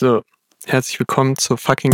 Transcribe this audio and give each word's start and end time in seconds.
So, 0.00 0.22
herzlich 0.64 1.00
willkommen 1.00 1.36
zur 1.36 1.58
fucking. 1.58 1.92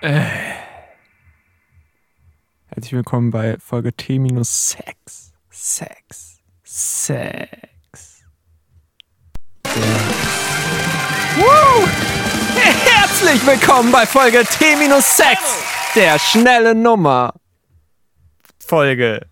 Äh. 0.00 0.24
Herzlich 2.68 2.92
willkommen 2.94 3.30
bei 3.30 3.58
Folge 3.58 3.92
T-6. 3.92 5.32
Sex. 5.50 6.40
Sex. 6.64 8.24
Woo! 11.36 12.11
Herzlich 13.24 13.46
willkommen 13.46 13.92
bei 13.92 14.04
Folge 14.04 14.38
T-6, 14.44 15.36
der 15.94 16.18
schnelle 16.18 16.74
Nummer. 16.74 17.34
Folge, 18.58 19.26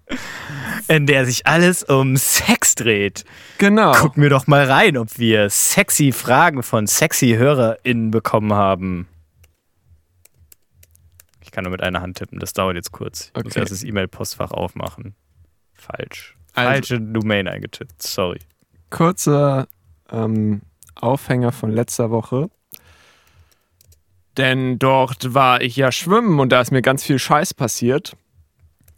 in 0.86 1.06
der 1.06 1.26
sich 1.26 1.46
alles 1.46 1.82
um 1.82 2.16
Sex 2.16 2.76
dreht. 2.76 3.24
Genau. 3.58 3.92
Gucken 3.92 4.22
wir 4.22 4.30
doch 4.30 4.46
mal 4.46 4.64
rein, 4.70 4.96
ob 4.96 5.18
wir 5.18 5.50
sexy 5.50 6.12
Fragen 6.12 6.62
von 6.62 6.86
sexy 6.86 7.30
HörerInnen 7.36 8.10
bekommen 8.12 8.52
haben. 8.52 9.08
Ich 11.42 11.50
kann 11.50 11.64
nur 11.64 11.72
mit 11.72 11.82
einer 11.82 12.00
Hand 12.00 12.18
tippen, 12.18 12.38
das 12.38 12.52
dauert 12.52 12.76
jetzt 12.76 12.92
kurz. 12.92 13.32
Ich 13.36 13.42
muss 13.44 13.52
Okay. 13.52 13.60
erst 13.60 13.72
das 13.72 13.82
E-Mail-Postfach 13.82 14.52
aufmachen. 14.52 15.14
Falsch. 15.74 16.36
Also- 16.54 16.70
Falsche 16.70 17.00
Domain 17.00 17.48
eingetippt, 17.48 18.00
sorry. 18.02 18.38
Kurzer 18.90 19.66
ähm, 20.12 20.62
Aufhänger 20.94 21.50
von 21.50 21.70
letzter 21.72 22.10
Woche. 22.10 22.50
Denn 24.36 24.78
dort 24.78 25.34
war 25.34 25.60
ich 25.60 25.76
ja 25.76 25.90
schwimmen 25.92 26.38
und 26.40 26.50
da 26.50 26.60
ist 26.60 26.70
mir 26.70 26.82
ganz 26.82 27.04
viel 27.04 27.18
Scheiß 27.18 27.54
passiert. 27.54 28.16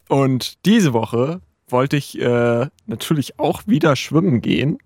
Und 0.08 0.64
diese 0.66 0.92
Woche 0.92 1.40
wollte 1.68 1.96
ich 1.96 2.20
äh, 2.20 2.66
natürlich 2.86 3.38
auch 3.38 3.62
wieder 3.66 3.96
schwimmen 3.96 4.40
gehen. 4.42 4.78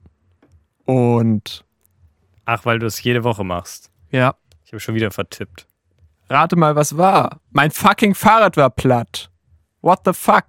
Und 0.85 1.65
Ach, 2.45 2.65
weil 2.65 2.79
du 2.79 2.87
es 2.87 3.03
jede 3.03 3.25
Woche 3.25 3.43
machst. 3.45 3.91
ja, 4.12 4.35
Ich 4.65 4.73
habe 4.73 4.79
schon 4.81 4.95
wieder 4.95 5.11
vertippt. 5.11 5.67
rate 6.31 6.55
mal, 6.57 6.77
was 6.77 6.97
war. 6.97 7.41
Mein 7.51 7.73
fucking 7.73 8.15
Fahrrad 8.15 8.57
war 8.57 8.70
platt. 8.70 9.31
What 9.81 10.01
the 10.05 10.13
fuck? 10.13 10.45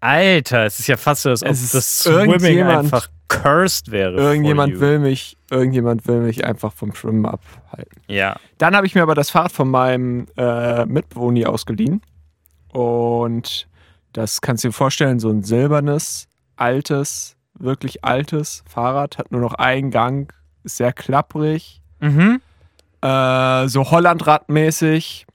Alter, 0.00 0.64
es 0.66 0.80
ist 0.80 0.86
ja 0.88 0.96
fast 0.96 1.22
so, 1.22 1.30
als 1.30 1.42
ob 1.42 1.48
das 1.50 2.00
Swimming 2.00 2.62
einfach 2.62 3.08
cursed 3.42 3.90
wäre. 3.90 4.14
Irgendjemand 4.16 4.78
will 4.80 4.98
mich, 4.98 5.36
irgendjemand 5.50 6.06
will 6.06 6.20
mich 6.20 6.44
einfach 6.44 6.72
vom 6.72 6.94
Schwimmen 6.94 7.26
abhalten. 7.26 8.00
Ja. 8.06 8.36
Dann 8.58 8.76
habe 8.76 8.86
ich 8.86 8.94
mir 8.94 9.02
aber 9.02 9.14
das 9.14 9.30
Fahrrad 9.30 9.52
von 9.52 9.68
meinem 9.70 10.26
äh, 10.36 10.84
Mitbewohner 10.86 11.48
ausgeliehen. 11.48 12.02
Und 12.72 13.68
das 14.12 14.40
kannst 14.40 14.64
du 14.64 14.68
dir 14.68 14.72
vorstellen, 14.72 15.18
so 15.18 15.30
ein 15.30 15.42
silbernes, 15.42 16.28
altes, 16.56 17.36
wirklich 17.58 18.04
altes 18.04 18.62
Fahrrad, 18.68 19.18
hat 19.18 19.32
nur 19.32 19.40
noch 19.40 19.54
einen 19.54 19.90
Gang, 19.90 20.32
ist 20.64 20.76
sehr 20.76 20.92
klapprig, 20.92 21.80
Mhm. 22.00 22.40
äh, 23.02 23.68
so 23.68 23.90
Hollandradmäßig, 23.90 25.26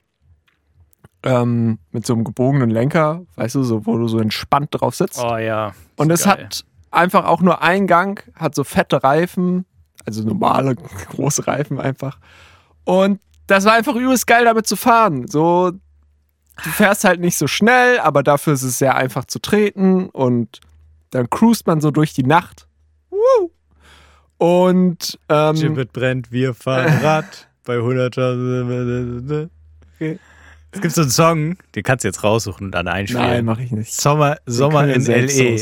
ähm, 1.24 1.78
mit 1.90 2.06
so 2.06 2.14
einem 2.14 2.24
gebogenen 2.24 2.70
Lenker, 2.70 3.22
weißt 3.36 3.56
du, 3.56 3.62
so, 3.64 3.86
wo 3.86 3.96
du 3.98 4.06
so 4.08 4.18
entspannt 4.20 4.68
drauf 4.72 4.94
sitzt. 4.94 5.20
Oh 5.22 5.36
ja. 5.36 5.72
Und 5.96 6.10
es 6.10 6.24
Geil. 6.24 6.32
hat 6.44 6.64
einfach 6.90 7.24
auch 7.24 7.40
nur 7.40 7.62
einen 7.62 7.86
Gang, 7.86 8.22
hat 8.34 8.54
so 8.54 8.64
fette 8.64 9.02
Reifen, 9.02 9.64
also 10.04 10.22
normale 10.22 10.74
große 11.10 11.46
Reifen 11.46 11.80
einfach. 11.80 12.18
Und 12.84 13.20
das 13.46 13.64
war 13.64 13.74
einfach 13.74 13.94
übelst 13.94 14.26
geil, 14.26 14.44
damit 14.44 14.66
zu 14.66 14.76
fahren. 14.76 15.26
So, 15.28 15.72
du 15.72 16.70
fährst 16.70 17.04
halt 17.04 17.20
nicht 17.20 17.36
so 17.36 17.46
schnell, 17.46 17.98
aber 17.98 18.22
dafür 18.22 18.52
ist 18.52 18.62
es 18.62 18.78
sehr 18.78 18.94
einfach 18.96 19.24
zu 19.24 19.38
treten 19.40 20.08
und 20.10 20.60
dann 21.10 21.30
cruist 21.30 21.66
man 21.66 21.80
so 21.80 21.90
durch 21.90 22.12
die 22.12 22.24
Nacht. 22.24 22.68
Woo! 23.10 23.50
Und 24.38 25.18
ähm, 25.28 25.56
Gibbet 25.56 25.92
brennt, 25.92 26.30
wir 26.30 26.54
fahren 26.54 26.98
Rad 27.02 27.48
bei 27.64 27.76
100.000. 27.76 29.48
Okay. 29.96 30.18
Es 30.70 30.80
gibt 30.80 30.94
so 30.94 31.00
einen 31.00 31.10
Song, 31.10 31.56
den 31.74 31.82
kannst 31.82 32.04
du 32.04 32.08
jetzt 32.08 32.22
raussuchen 32.22 32.66
und 32.66 32.72
dann 32.72 32.84
nein, 32.84 32.96
einspielen. 32.96 33.44
mache 33.44 33.62
ich 33.62 33.72
nicht. 33.72 33.92
Sommer, 33.92 34.36
Sommer 34.46 34.86
in 34.86 35.04
LE. 35.04 35.58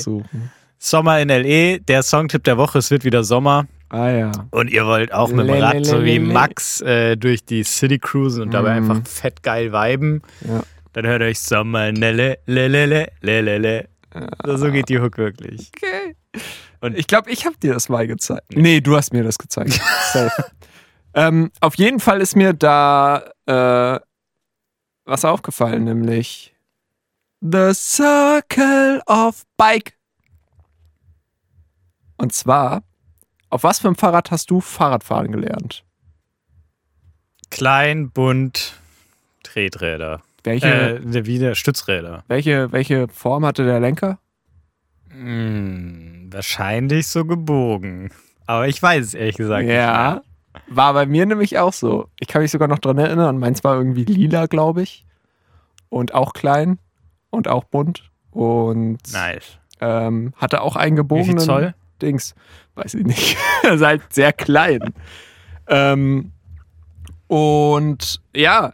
Sommer 0.89 1.21
in 1.21 1.29
LE, 1.29 1.81
der 1.81 2.03
Songtipp 2.03 2.45
der 2.45 2.57
Woche, 2.59 2.79
es 2.79 2.91
wird 2.91 3.05
wieder 3.05 3.25
Sommer. 3.25 3.67
Ah 3.89 4.09
ja. 4.11 4.33
Und 4.51 4.71
ihr 4.71 4.87
wollt 4.87 5.13
auch 5.13 5.31
mit 5.31 5.49
dem 5.49 5.63
Rad, 5.63 5.85
so 5.85 6.05
wie. 6.05 6.19
Max, 6.19 6.81
äh, 6.81 7.17
durch 7.17 7.45
die 7.45 7.63
City 7.65 7.99
cruisen 7.99 8.43
und 8.43 8.51
dabei 8.55 8.81
Mhm. 8.81 8.91
einfach 8.91 9.09
fett 9.11 9.43
geil 9.43 9.73
viben. 9.73 10.23
Ja. 10.47 10.63
Dann 10.93 11.07
hört 11.07 11.23
euch 11.23 11.41
Sommer 11.41 11.89
in 11.89 11.97
LE, 11.97 12.39
le, 12.47 12.69
le, 12.69 12.87
le, 12.87 13.07
le, 13.21 13.41
le, 13.41 13.59
le. 13.59 13.89
So, 14.45 14.57
so 14.57 14.71
geht 14.71 14.89
die 14.89 14.99
Hook 15.01 15.19
wirklich. 15.19 15.71
Okay. 15.77 16.15
Und- 16.35 16.43
Und 16.93 16.99
ich 16.99 17.07
glaube, 17.07 17.31
ich 17.31 17.47
habe 17.47 17.57
dir 17.59 17.73
das 17.75 17.89
mal 17.89 18.07
gezeigt. 18.07 18.45
Nee, 18.55 18.81
du 18.81 18.97
hast 18.97 19.13
mir 19.13 19.25
das 19.25 19.39
gezeigt. 19.39 19.73
Safe. 20.13 20.45
ähm, 21.15 21.51
auf 21.61 21.75
jeden 21.77 21.99
Fall 22.01 22.21
ist 22.21 22.37
mir 22.37 22.53
da 22.53 23.25
äh, 23.47 23.99
was 25.05 25.25
aufgefallen, 25.25 25.85
nämlich 25.85 26.55
The 27.41 27.73
Circle 27.75 29.01
of 29.07 29.43
Bike. 29.57 29.96
Und 32.17 32.33
zwar, 32.33 32.83
auf 33.51 33.63
was 33.63 33.79
für 33.81 33.89
einem 33.89 33.97
Fahrrad 33.97 34.31
hast 34.31 34.51
du 34.51 34.61
Fahrradfahren 34.61 35.33
gelernt? 35.33 35.85
Klein, 37.51 38.11
bunt, 38.11 38.75
Treträder. 39.43 40.23
Welche, 40.45 40.99
Äh, 41.01 41.27
wieder 41.27 41.55
Stützräder. 41.55 42.25
welche, 42.29 42.71
welche 42.73 43.09
Form 43.09 43.45
hatte 43.45 43.65
der 43.65 43.81
Lenker? 43.81 44.19
Hm, 45.11 46.29
wahrscheinlich 46.33 47.09
so 47.09 47.25
gebogen. 47.25 48.11
Aber 48.47 48.69
ich 48.69 48.81
weiß 48.83 49.05
es 49.05 49.15
ehrlich 49.15 49.37
gesagt 49.37 49.65
nicht. 49.67 49.75
Ja, 49.75 50.23
war 50.69 50.93
bei 50.95 51.07
mir 51.07 51.27
nämlich 51.27 51.59
auch 51.59 51.73
so. 51.73 52.09
Ich 52.21 52.29
kann 52.29 52.43
mich 52.43 52.51
sogar 52.51 52.69
noch 52.69 52.79
dran 52.79 52.99
erinnern. 52.99 53.39
Meins 53.39 53.65
war 53.65 53.77
irgendwie 53.77 54.05
lila, 54.05 54.47
glaube 54.47 54.83
ich. 54.83 55.05
Und 55.89 56.15
auch 56.15 56.33
klein 56.33 56.79
und 57.31 57.49
auch 57.49 57.65
bunt. 57.65 58.11
Und 58.31 58.99
Nice. 59.13 59.59
ähm, 59.81 60.33
hatte 60.37 60.61
auch 60.61 60.77
einen 60.77 60.93
Wie 60.97 61.01
gebogenen 61.01 61.39
viel 61.39 61.47
Zoll? 61.47 61.75
Dings. 62.03 62.35
Weiß 62.75 62.95
ich 62.95 63.05
nicht. 63.05 63.37
ist 63.63 63.83
halt 63.83 64.03
sehr 64.13 64.33
klein. 64.33 64.81
ähm, 65.69 66.33
und 67.29 68.21
ja, 68.35 68.73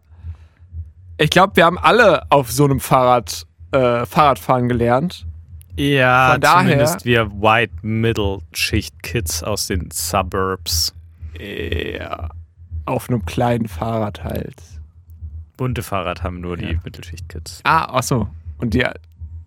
ich 1.19 1.31
glaube, 1.31 1.57
wir 1.57 1.65
haben 1.65 1.79
alle 1.79 2.31
auf 2.31 2.51
so 2.51 2.65
einem 2.65 2.81
Fahrrad 2.81 3.47
äh, 3.73 4.05
Fahrradfahren 4.07 4.69
gelernt. 4.69 5.27
Ja, 5.77 6.33
Von 6.33 6.41
daher- 6.43 6.63
zumindest 6.65 7.05
wir 7.07 7.31
White 7.33 7.73
Middle 7.83 8.41
Schicht 8.53 9.03
Kids 9.03 9.43
aus 9.43 9.69
den 9.69 9.91
Suburbs. 9.91 10.95
Ja, 11.41 12.29
auf 12.85 13.09
einem 13.09 13.25
kleinen 13.25 13.69
Fahrrad 13.69 14.23
halt. 14.23 14.57
Bunte 15.57 15.83
Fahrrad 15.83 16.23
haben 16.23 16.41
nur 16.41 16.57
die 16.59 16.73
Ja. 16.73 16.81
Mittelschicht 16.85 17.29
Kids. 17.31 17.61
Ah, 17.65 17.87
ach 17.91 18.03
so. 18.03 18.29
Und 18.59 18.75
die 18.75 18.85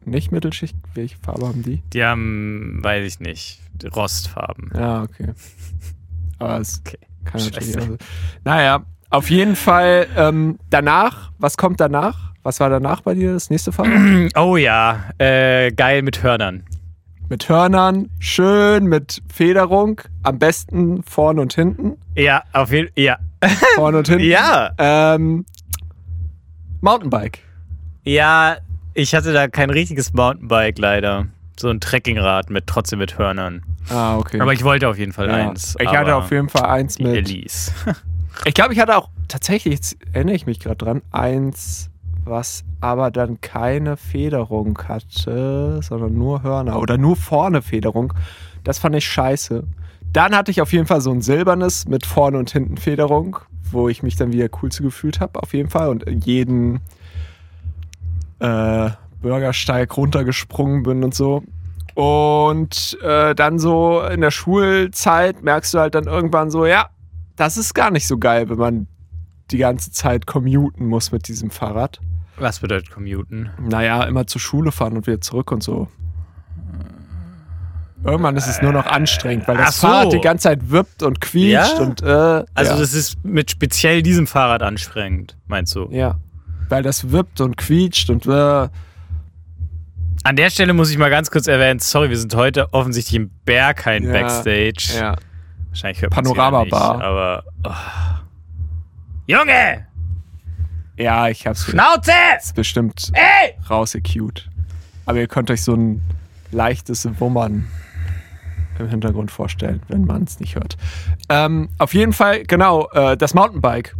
nicht 0.05 0.31
Mittelschicht, 0.31 0.75
welche 0.93 1.17
Farbe 1.17 1.47
haben 1.47 1.61
die? 1.63 1.83
Die 1.93 2.03
haben, 2.03 2.79
weiß 2.83 3.05
ich 3.05 3.19
nicht, 3.19 3.59
Rostfarben. 3.95 4.71
Ja, 4.75 5.03
okay. 5.03 5.33
Aber 6.39 6.59
es 6.59 6.81
Okay. 6.85 6.97
kann 7.25 7.41
natürlich 7.43 7.77
auch. 7.79 7.97
Naja, 8.43 8.83
auf 9.09 9.29
jeden 9.29 9.55
Fall 9.55 10.07
ähm, 10.15 10.59
danach, 10.69 11.31
was 11.37 11.57
kommt 11.57 11.79
danach? 11.79 12.33
Was 12.43 12.59
war 12.59 12.69
danach 12.69 13.01
bei 13.01 13.15
dir, 13.15 13.33
das 13.33 13.49
nächste 13.49 13.71
Fahrrad? 13.71 14.31
Oh 14.35 14.55
ja, 14.57 15.05
äh, 15.17 15.71
geil 15.71 16.01
mit 16.03 16.21
Hörnern. 16.21 16.63
mit 17.29 17.49
Hörnern, 17.49 18.09
schön 18.19 18.85
mit 18.85 19.23
Federung, 19.33 20.01
am 20.21 20.37
besten 20.37 21.01
vorne 21.03 21.41
und 21.41 21.53
hinten. 21.55 21.93
Ja, 22.15 22.43
auf 22.53 22.71
jeden 22.71 22.87
Fall. 22.89 23.03
Ja. 23.03 23.17
Vorne 23.75 23.97
und 23.99 24.07
hinten. 24.07 24.25
Ja. 24.25 24.71
Ähm, 24.77 25.45
Mountainbike. 26.81 27.39
Ja, 28.03 28.57
ich 28.93 29.13
hatte 29.15 29.33
da 29.33 29.47
kein 29.47 29.69
richtiges 29.69 30.13
Mountainbike 30.13 30.77
leider. 30.77 31.27
So 31.57 31.69
ein 31.69 31.79
Trekkingrad 31.79 32.49
mit 32.49 32.67
trotzdem 32.67 32.99
mit 32.99 33.17
Hörnern. 33.17 33.63
Ah, 33.89 34.17
okay. 34.17 34.41
Aber 34.41 34.53
ich 34.53 34.63
wollte 34.63 34.89
auf 34.89 34.97
jeden 34.97 35.13
Fall 35.13 35.27
ja. 35.27 35.35
eins. 35.35 35.75
Ich 35.79 35.87
hatte 35.87 36.15
auf 36.15 36.31
jeden 36.31 36.49
Fall 36.49 36.65
eins 36.65 36.99
mit. 36.99 37.15
Elise. 37.15 37.71
Ich 38.43 38.53
glaube, 38.53 38.73
ich 38.73 38.79
hatte 38.79 38.97
auch 38.97 39.09
tatsächlich, 39.29 39.73
jetzt 39.73 39.97
erinnere 40.11 40.35
ich 40.35 40.45
mich 40.45 40.59
gerade 40.59 40.75
dran, 40.75 41.01
eins, 41.11 41.89
was 42.25 42.65
aber 42.81 43.11
dann 43.11 43.39
keine 43.39 43.95
Federung 43.95 44.77
hatte, 44.87 45.79
sondern 45.81 46.13
nur 46.15 46.43
Hörner 46.43 46.79
oder 46.79 46.97
nur 46.97 47.15
vorne 47.15 47.61
Federung. 47.61 48.13
Das 48.63 48.79
fand 48.79 48.95
ich 48.95 49.05
scheiße. 49.07 49.63
Dann 50.11 50.35
hatte 50.35 50.51
ich 50.51 50.61
auf 50.61 50.73
jeden 50.73 50.85
Fall 50.85 51.01
so 51.01 51.11
ein 51.11 51.21
silbernes 51.21 51.87
mit 51.87 52.05
vorne 52.05 52.37
und 52.37 52.51
hinten 52.51 52.77
Federung, 52.77 53.37
wo 53.71 53.89
ich 53.89 54.03
mich 54.03 54.15
dann 54.15 54.33
wieder 54.33 54.49
cool 54.61 54.71
zu 54.71 54.83
gefühlt 54.83 55.19
habe, 55.19 55.41
auf 55.41 55.53
jeden 55.53 55.69
Fall. 55.69 55.89
Und 55.89 56.25
jeden 56.25 56.81
äh, 58.39 58.89
Bürgersteig 59.25 59.97
runtergesprungen 59.97 60.83
bin 60.83 61.03
und 61.03 61.15
so. 61.15 61.41
Und 61.95 62.95
äh, 63.01 63.33
dann 63.33 63.57
so 63.57 64.01
in 64.03 64.21
der 64.21 64.29
Schulzeit 64.29 65.41
merkst 65.41 65.73
du 65.73 65.79
halt 65.79 65.95
dann 65.95 66.03
irgendwann 66.03 66.51
so, 66.51 66.67
ja, 66.67 66.89
das 67.35 67.57
ist 67.57 67.73
gar 67.73 67.89
nicht 67.89 68.05
so 68.07 68.19
geil, 68.19 68.49
wenn 68.49 68.57
man 68.59 68.87
die 69.49 69.57
ganze 69.57 69.91
Zeit 69.91 70.27
commuten 70.27 70.85
muss 70.85 71.11
mit 71.11 71.27
diesem 71.27 71.49
Fahrrad. 71.49 71.99
Was 72.37 72.59
bedeutet 72.59 72.91
commuten? 72.91 73.49
Naja, 73.59 74.03
immer 74.03 74.27
zur 74.27 74.41
Schule 74.41 74.71
fahren 74.71 74.95
und 74.95 75.07
wieder 75.07 75.21
zurück 75.21 75.51
und 75.51 75.63
so. 75.63 75.87
Irgendwann 78.03 78.35
ist 78.37 78.47
es 78.47 78.61
nur 78.61 78.71
noch 78.73 78.85
anstrengend, 78.85 79.47
weil 79.47 79.57
das 79.57 79.79
so. 79.81 79.87
Fahrrad 79.87 80.13
die 80.13 80.19
ganze 80.21 80.43
Zeit 80.43 80.69
wippt 80.69 81.01
und 81.01 81.19
quietscht 81.21 81.77
Ja? 81.79 81.83
und 81.83 82.03
äh, 82.03 82.43
Also 82.53 82.73
ja. 82.73 82.77
das 82.79 82.93
ist 82.93 83.23
mit 83.25 83.49
speziell 83.49 84.03
diesem 84.03 84.27
Fahrrad 84.27 84.61
anstrengend, 84.61 85.35
meinst 85.47 85.75
du? 85.75 85.87
ja, 85.91 86.19
weil 86.69 86.83
das 86.83 87.11
wippt 87.11 87.41
und 87.41 87.57
quietscht 87.57 88.09
und 88.11 88.25
äh, 88.27 88.67
An 90.25 90.35
der 90.35 90.49
Stelle 90.49 90.73
muss 90.73 90.89
ich 90.89 90.97
mal 90.97 91.11
ganz 91.11 91.29
kurz 91.29 91.45
erwähnen, 91.45 91.79
sorry, 91.79 92.09
wir 92.09 92.17
sind 92.17 92.33
heute 92.33 92.73
offensichtlich 92.73 93.15
im 93.15 93.29
Berghain 93.45 94.05
Ja, 94.05 94.11
Backstage. 94.11 94.93
ja. 94.97 95.15
Wahrscheinlich 95.69 96.01
hört 96.01 96.13
Panorama 96.13 96.61
nicht, 96.61 96.71
Bar. 96.71 96.99
aber... 97.03 97.43
Oh. 97.63 97.69
Junge! 99.27 99.85
Ja, 100.97 101.27
ich 101.27 101.45
hab's 101.45 101.65
Schnauze! 101.65 102.11
ist 102.39 102.55
bestimmt 102.55 103.11
Ey! 103.13 103.53
rausgecute. 103.69 104.49
Aber 105.05 105.19
ihr 105.19 105.27
könnt 105.27 105.51
euch 105.51 105.61
so 105.61 105.75
ein 105.75 106.01
leichtes 106.51 107.07
Wummern 107.19 107.67
im 108.79 108.89
Hintergrund 108.89 109.29
vorstellen, 109.29 109.83
wenn 109.89 110.05
man 110.05 110.23
es 110.23 110.39
nicht 110.39 110.55
hört. 110.55 110.75
Ähm, 111.29 111.69
auf 111.77 111.93
jeden 111.93 112.13
Fall, 112.13 112.45
genau, 112.45 112.89
äh, 112.93 113.15
das 113.15 113.35
Mountainbike. 113.35 113.95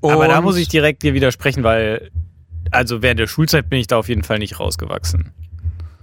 Aber 0.00 0.28
da 0.28 0.38
Und- 0.38 0.44
muss 0.44 0.58
ich 0.58 0.68
direkt 0.68 1.02
dir 1.02 1.12
widersprechen, 1.12 1.64
weil... 1.64 2.12
Also 2.74 3.02
während 3.02 3.20
der 3.20 3.26
Schulzeit 3.26 3.68
bin 3.70 3.78
ich 3.80 3.86
da 3.86 3.98
auf 3.98 4.08
jeden 4.08 4.22
Fall 4.22 4.38
nicht 4.38 4.58
rausgewachsen. 4.60 5.32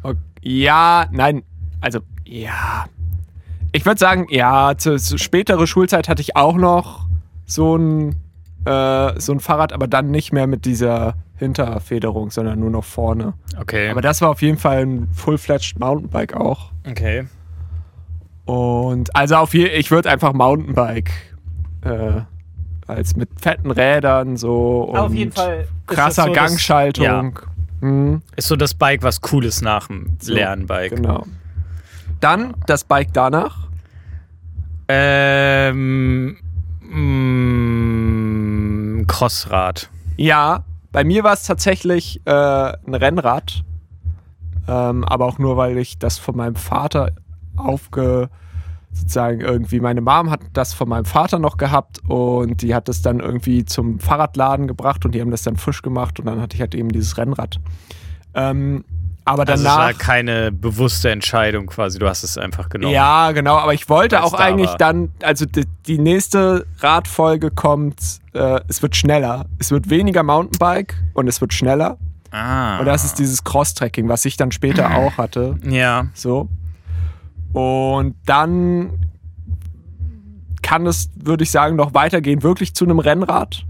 Ok- 0.03 0.17
Ja, 0.41 1.07
nein, 1.11 1.43
also 1.81 1.99
ja. 2.25 2.85
Ich 3.73 3.85
würde 3.85 3.99
sagen, 3.99 4.25
ja, 4.29 4.75
zu, 4.77 4.97
zu 4.97 5.17
spätere 5.17 5.65
Schulzeit 5.67 6.09
hatte 6.09 6.21
ich 6.21 6.35
auch 6.35 6.55
noch 6.57 7.05
so 7.45 7.75
ein, 7.77 8.15
äh, 8.65 9.19
so 9.19 9.31
ein 9.33 9.39
Fahrrad, 9.39 9.71
aber 9.73 9.87
dann 9.87 10.11
nicht 10.11 10.33
mehr 10.33 10.47
mit 10.47 10.65
dieser 10.65 11.15
Hinterfederung, 11.37 12.31
sondern 12.31 12.59
nur 12.59 12.69
noch 12.69 12.83
vorne. 12.83 13.33
Okay. 13.59 13.89
Aber 13.89 14.01
das 14.01 14.21
war 14.21 14.29
auf 14.29 14.41
jeden 14.41 14.57
Fall 14.57 14.85
ein 14.85 15.07
Full-Fledged 15.13 15.79
Mountainbike 15.79 16.35
auch. 16.35 16.71
okay. 16.89 17.25
Und 18.45 19.15
also 19.15 19.35
auf 19.35 19.53
je, 19.53 19.67
ich 19.67 19.91
würde 19.91 20.09
einfach 20.09 20.33
Mountainbike 20.33 21.11
äh, 21.83 22.21
als 22.91 23.15
mit 23.15 23.29
fetten 23.39 23.71
Rädern 23.71 24.37
so 24.37 24.81
und 24.83 24.97
Auf 24.97 25.13
jeden 25.13 25.31
Fall 25.31 25.67
krasser 25.87 26.23
so 26.23 26.33
das- 26.33 26.37
Gangschaltung. 26.49 27.39
Mhm. 27.81 28.21
Ist 28.35 28.47
so 28.47 28.55
das 28.55 28.73
Bike 28.75 29.01
was 29.03 29.21
Cooles 29.21 29.61
nach 29.61 29.87
dem 29.87 30.17
So, 30.21 30.33
Lernbike. 30.33 30.95
Genau. 30.97 31.25
Dann 32.19 32.53
das 32.67 32.83
Bike 32.83 33.09
danach. 33.13 33.67
Ähm, 34.87 36.37
mm, 37.41 39.07
Crossrad. 39.07 39.89
Ja, 40.17 40.63
bei 40.91 41.03
mir 41.03 41.23
war 41.23 41.33
es 41.33 41.43
tatsächlich 41.43 42.21
äh, 42.25 42.31
ein 42.31 42.93
Rennrad. 42.93 43.63
Ähm, 44.67 45.03
aber 45.05 45.25
auch 45.25 45.39
nur, 45.39 45.57
weil 45.57 45.77
ich 45.77 45.97
das 45.97 46.17
von 46.19 46.35
meinem 46.37 46.55
Vater 46.55 47.11
aufge. 47.55 48.29
Sozusagen 48.93 49.41
irgendwie, 49.41 49.79
meine 49.79 50.01
Mom 50.01 50.29
hat 50.29 50.41
das 50.53 50.73
von 50.73 50.89
meinem 50.89 51.05
Vater 51.05 51.39
noch 51.39 51.57
gehabt 51.57 51.99
und 52.07 52.61
die 52.61 52.75
hat 52.75 52.87
das 52.87 53.01
dann 53.01 53.19
irgendwie 53.19 53.65
zum 53.65 53.99
Fahrradladen 53.99 54.67
gebracht 54.67 55.05
und 55.05 55.13
die 55.15 55.21
haben 55.21 55.31
das 55.31 55.43
dann 55.43 55.55
frisch 55.55 55.81
gemacht 55.81 56.19
und 56.19 56.25
dann 56.25 56.41
hatte 56.41 56.55
ich 56.55 56.61
halt 56.61 56.75
eben 56.75 56.89
dieses 56.89 57.17
Rennrad. 57.17 57.57
Ähm, 58.33 58.83
aber 59.23 59.47
Also 59.47 59.63
es 59.63 59.69
war 59.69 59.87
danach. 59.87 59.97
keine 59.99 60.51
bewusste 60.51 61.11
Entscheidung 61.11 61.67
quasi, 61.67 61.99
du 61.99 62.07
hast 62.09 62.23
es 62.23 62.37
einfach 62.37 62.69
genommen. 62.69 62.93
Ja, 62.93 63.31
genau, 63.33 63.55
aber 63.57 63.73
ich 63.73 63.87
wollte 63.87 64.23
auch 64.23 64.31
da 64.31 64.39
eigentlich 64.39 64.69
war. 64.71 64.77
dann, 64.77 65.11
also 65.21 65.45
die, 65.45 65.65
die 65.85 65.99
nächste 65.99 66.65
Radfolge 66.79 67.51
kommt, 67.51 68.01
äh, 68.33 68.59
es 68.67 68.81
wird 68.81 68.95
schneller. 68.95 69.45
Es 69.59 69.69
wird 69.71 69.89
weniger 69.89 70.23
Mountainbike 70.23 70.95
und 71.13 71.27
es 71.27 71.39
wird 71.39 71.53
schneller. 71.53 71.97
Ah. 72.31 72.79
Und 72.79 72.85
das 72.85 73.03
ist 73.05 73.19
dieses 73.19 73.43
Cross-Tracking, 73.43 74.09
was 74.09 74.25
ich 74.25 74.37
dann 74.37 74.51
später 74.51 74.89
auch 74.95 75.17
hatte. 75.17 75.57
Ja. 75.63 76.07
So. 76.13 76.49
Und 77.53 78.15
dann 78.25 78.91
kann 80.61 80.85
es, 80.87 81.09
würde 81.15 81.43
ich 81.43 81.51
sagen, 81.51 81.75
noch 81.75 81.93
weitergehen, 81.93 82.43
wirklich 82.43 82.73
zu 82.73 82.85
einem 82.85 82.99
Rennrad. 82.99 83.65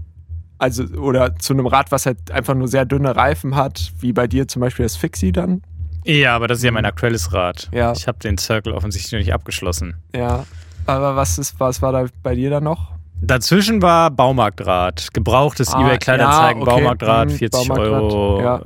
Also, 0.58 0.84
oder 0.98 1.34
zu 1.36 1.52
einem 1.54 1.66
Rad, 1.66 1.90
was 1.90 2.06
halt 2.06 2.30
einfach 2.30 2.54
nur 2.54 2.68
sehr 2.68 2.84
dünne 2.84 3.16
Reifen 3.16 3.56
hat, 3.56 3.92
wie 3.98 4.12
bei 4.12 4.28
dir 4.28 4.46
zum 4.46 4.60
Beispiel 4.60 4.84
das 4.84 4.96
Fixie 4.96 5.32
dann. 5.32 5.62
Ja, 6.04 6.36
aber 6.36 6.46
das 6.48 6.58
ist 6.58 6.64
ja 6.64 6.70
mein 6.70 6.84
aktuelles 6.84 7.32
Rad. 7.32 7.68
Ja. 7.72 7.92
Ich 7.92 8.06
habe 8.06 8.18
den 8.18 8.38
Circle 8.38 8.72
offensichtlich 8.72 9.12
noch 9.12 9.18
nicht 9.18 9.34
abgeschlossen. 9.34 9.94
Ja. 10.14 10.44
Aber 10.86 11.16
was 11.16 11.38
ist, 11.38 11.58
was 11.58 11.80
war 11.82 11.92
da 11.92 12.06
bei 12.22 12.34
dir 12.34 12.50
dann 12.50 12.64
noch? 12.64 12.92
Dazwischen 13.20 13.82
war 13.82 14.10
Baumarktrad. 14.10 15.08
Gebrauchtes 15.12 15.72
Ah, 15.72 15.80
eBay 15.80 15.98
Kleinanzeigen, 15.98 16.62
ja, 16.62 16.68
okay. 16.68 16.80
Baumarktrad, 16.80 17.30
Hm, 17.30 17.36
40 17.38 17.68
Baumarktrad, 17.68 18.02
Euro. 18.02 18.40
ja. 18.42 18.60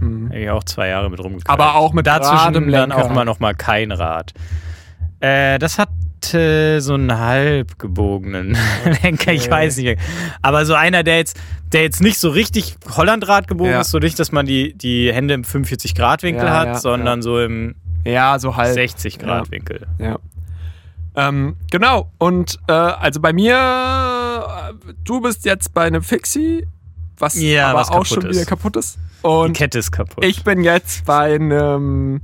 Hm. 0.00 0.28
Hätte 0.28 0.42
ich 0.42 0.50
auch 0.50 0.64
zwei 0.64 0.88
Jahre 0.88 1.10
mit 1.10 1.18
rumgekriegt. 1.20 1.48
Aber 1.50 1.74
auch 1.76 1.92
mit 1.92 2.06
Dazwischen 2.06 2.70
dann 2.70 2.92
auch 2.92 3.10
mal 3.10 3.24
noch 3.24 3.40
mal 3.40 3.54
kein 3.54 3.92
Rad. 3.92 4.32
Äh, 5.20 5.58
das 5.58 5.78
hatte 5.78 6.80
so 6.80 6.94
einen 6.94 7.18
halb 7.18 7.78
gebogenen 7.78 8.56
Lenker, 9.02 9.32
ich 9.32 9.50
weiß 9.50 9.78
nicht. 9.78 10.00
Aber 10.42 10.66
so 10.66 10.74
einer, 10.74 11.02
der 11.02 11.18
jetzt, 11.18 11.40
der 11.72 11.82
jetzt 11.82 12.02
nicht 12.02 12.18
so 12.18 12.30
richtig 12.30 12.76
Hollandrad 12.96 13.48
gebogen 13.48 13.72
Ja. 13.72 13.80
ist, 13.82 13.90
so 13.90 13.98
nicht, 13.98 14.18
dass 14.18 14.32
man 14.32 14.44
die, 14.46 14.74
die 14.74 15.12
Hände 15.12 15.34
im 15.34 15.42
45-Grad-Winkel 15.42 16.44
Ja, 16.46 16.52
hat, 16.54 16.66
ja, 16.66 16.74
sondern 16.76 17.22
so 17.22 17.40
im 17.40 17.76
Ja, 18.04 18.38
so 18.38 18.56
halb. 18.56 18.76
60-Grad-Winkel. 18.76 19.86
Ja. 19.98 20.18
Ähm, 21.16 21.56
genau. 21.70 22.10
Und 22.18 22.58
äh, 22.68 22.72
also 22.72 23.20
bei 23.20 23.32
mir, 23.32 23.54
äh, 23.56 24.92
du 25.04 25.20
bist 25.20 25.44
jetzt 25.44 25.72
bei 25.72 25.84
einem 25.84 26.02
Fixie, 26.02 26.66
was 27.18 27.40
Ja, 27.40 27.70
aber 27.70 27.80
was 27.80 27.90
auch 27.90 28.04
schon 28.06 28.24
ist. 28.26 28.36
wieder 28.36 28.44
kaputt 28.46 28.76
ist. 28.76 28.98
Die 29.22 29.26
Und 29.26 29.56
Kette 29.56 29.78
ist 29.78 29.90
kaputt. 29.92 30.24
ich 30.24 30.44
bin 30.44 30.62
jetzt 30.62 31.04
bei 31.04 31.34
einem 31.34 32.20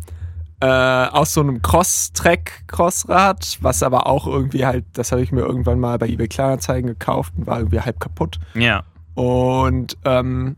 äh, 0.61 0.67
aus 0.67 1.35
so 1.35 1.41
einem 1.41 1.61
Cross-Track-Crossrad, 1.63 3.59
was 3.61 3.83
aber 3.83 4.07
auch 4.07 4.27
irgendwie 4.27 4.65
halt, 4.65 4.85
das 4.93 5.11
habe 5.13 5.23
ich 5.23 5.33
mir 5.33 5.41
irgendwann 5.41 5.81
mal 5.81 5.99
bei 5.99 6.07
eBay 6.09 6.29
Kleinanzeigen 6.29 6.87
gekauft 6.89 7.33
und 7.37 7.47
war 7.47 7.59
irgendwie 7.59 7.81
halb 7.81 7.99
kaputt. 8.01 8.39
ja. 8.55 8.85
Und 9.15 9.99
ähm, 10.07 10.57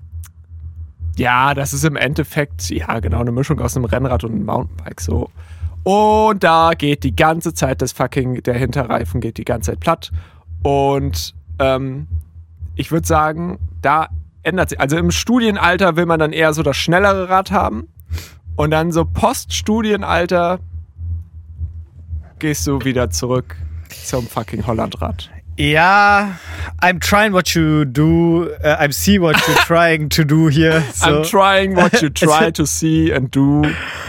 ja, 1.16 1.54
das 1.54 1.72
ist 1.72 1.84
im 1.84 1.96
Endeffekt, 1.96 2.70
ja, 2.70 3.00
genau, 3.00 3.20
eine 3.20 3.32
Mischung 3.32 3.60
aus 3.60 3.76
einem 3.76 3.84
Rennrad 3.84 4.22
und 4.22 4.32
einem 4.32 4.44
Mountainbike 4.44 5.00
so. 5.00 5.30
Und 5.82 6.44
da 6.44 6.72
geht 6.74 7.02
die 7.02 7.16
ganze 7.16 7.52
Zeit 7.54 7.82
das 7.82 7.90
fucking, 7.92 8.42
der 8.44 8.54
Hinterreifen 8.54 9.20
geht 9.20 9.38
die 9.38 9.44
ganze 9.44 9.72
Zeit 9.72 9.80
platt. 9.80 10.12
Und 10.62 11.34
ähm, 11.58 12.06
ich 12.76 12.92
würde 12.92 13.06
sagen, 13.08 13.58
da 13.82 14.08
ändert 14.44 14.70
sich. 14.70 14.80
Also 14.80 14.96
im 14.96 15.10
Studienalter 15.10 15.96
will 15.96 16.06
man 16.06 16.20
dann 16.20 16.32
eher 16.32 16.52
so 16.54 16.62
das 16.62 16.76
schnellere 16.76 17.28
Rad 17.28 17.50
haben. 17.50 17.88
Und 18.56 18.70
dann 18.70 18.92
so 18.92 19.04
Poststudienalter 19.04 20.60
gehst 22.38 22.66
du 22.66 22.84
wieder 22.84 23.10
zurück 23.10 23.56
zum 24.04 24.26
fucking 24.28 24.66
Hollandrad. 24.66 25.30
Ja, 25.56 26.32
I'm 26.82 26.98
trying 26.98 27.32
what 27.32 27.50
you 27.54 27.84
do. 27.84 28.46
Uh, 28.64 28.76
I'm 28.80 28.92
see 28.92 29.20
what 29.20 29.36
you're 29.36 29.54
trying 29.66 30.08
to 30.10 30.24
do 30.24 30.48
here. 30.48 30.82
So. 30.92 31.06
I'm 31.06 31.22
trying 31.30 31.76
what 31.76 32.02
you 32.02 32.08
try 32.14 32.50
to 32.50 32.66
see 32.66 33.12
and 33.12 33.30
do. 33.30 33.62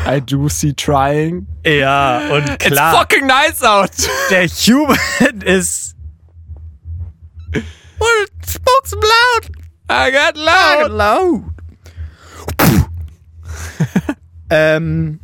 I 0.07 0.19
do 0.19 0.49
see 0.49 0.73
trying. 0.73 1.45
ja, 1.63 2.17
und 2.31 2.57
klar, 2.59 2.93
It's 2.93 2.99
fucking 2.99 3.27
nice 3.27 3.61
out. 3.63 3.91
der 4.31 4.47
Human 4.47 4.97
ist. 5.45 5.95
Well, 7.53 8.23
it 8.23 8.49
spoke 8.49 8.85
so 8.87 8.97
loud. 8.97 9.51
I 9.89 10.11
got 10.11 10.35
loud. 10.37 10.91
Loud. 10.91 11.43
ähm. 14.49 15.19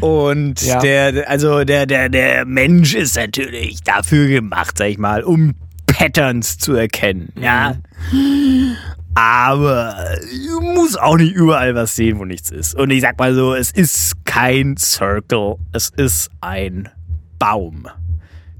Und 0.00 0.62
Ja. 0.62 0.80
der, 0.80 1.28
also 1.28 1.64
der, 1.64 1.84
der, 1.86 2.08
der 2.08 2.44
Mensch 2.46 2.94
ist 2.94 3.16
natürlich 3.16 3.82
dafür 3.82 4.28
gemacht, 4.28 4.78
sag 4.78 4.88
ich 4.88 4.98
mal, 4.98 5.22
um 5.22 5.54
Patterns 5.86 6.56
zu 6.56 6.74
erkennen. 6.74 7.32
Ja. 7.38 7.74
Aber 9.14 9.94
muss 10.74 10.96
auch 10.96 11.16
nicht 11.16 11.34
überall 11.34 11.74
was 11.74 11.96
sehen, 11.96 12.18
wo 12.18 12.24
nichts 12.24 12.50
ist. 12.50 12.74
Und 12.74 12.90
ich 12.90 13.02
sag 13.02 13.18
mal 13.18 13.34
so, 13.34 13.54
es 13.54 13.72
ist 13.72 14.24
kein 14.24 14.76
Circle, 14.78 15.56
es 15.72 15.90
ist 15.90 16.30
ein 16.40 16.88
Baum. 17.38 17.86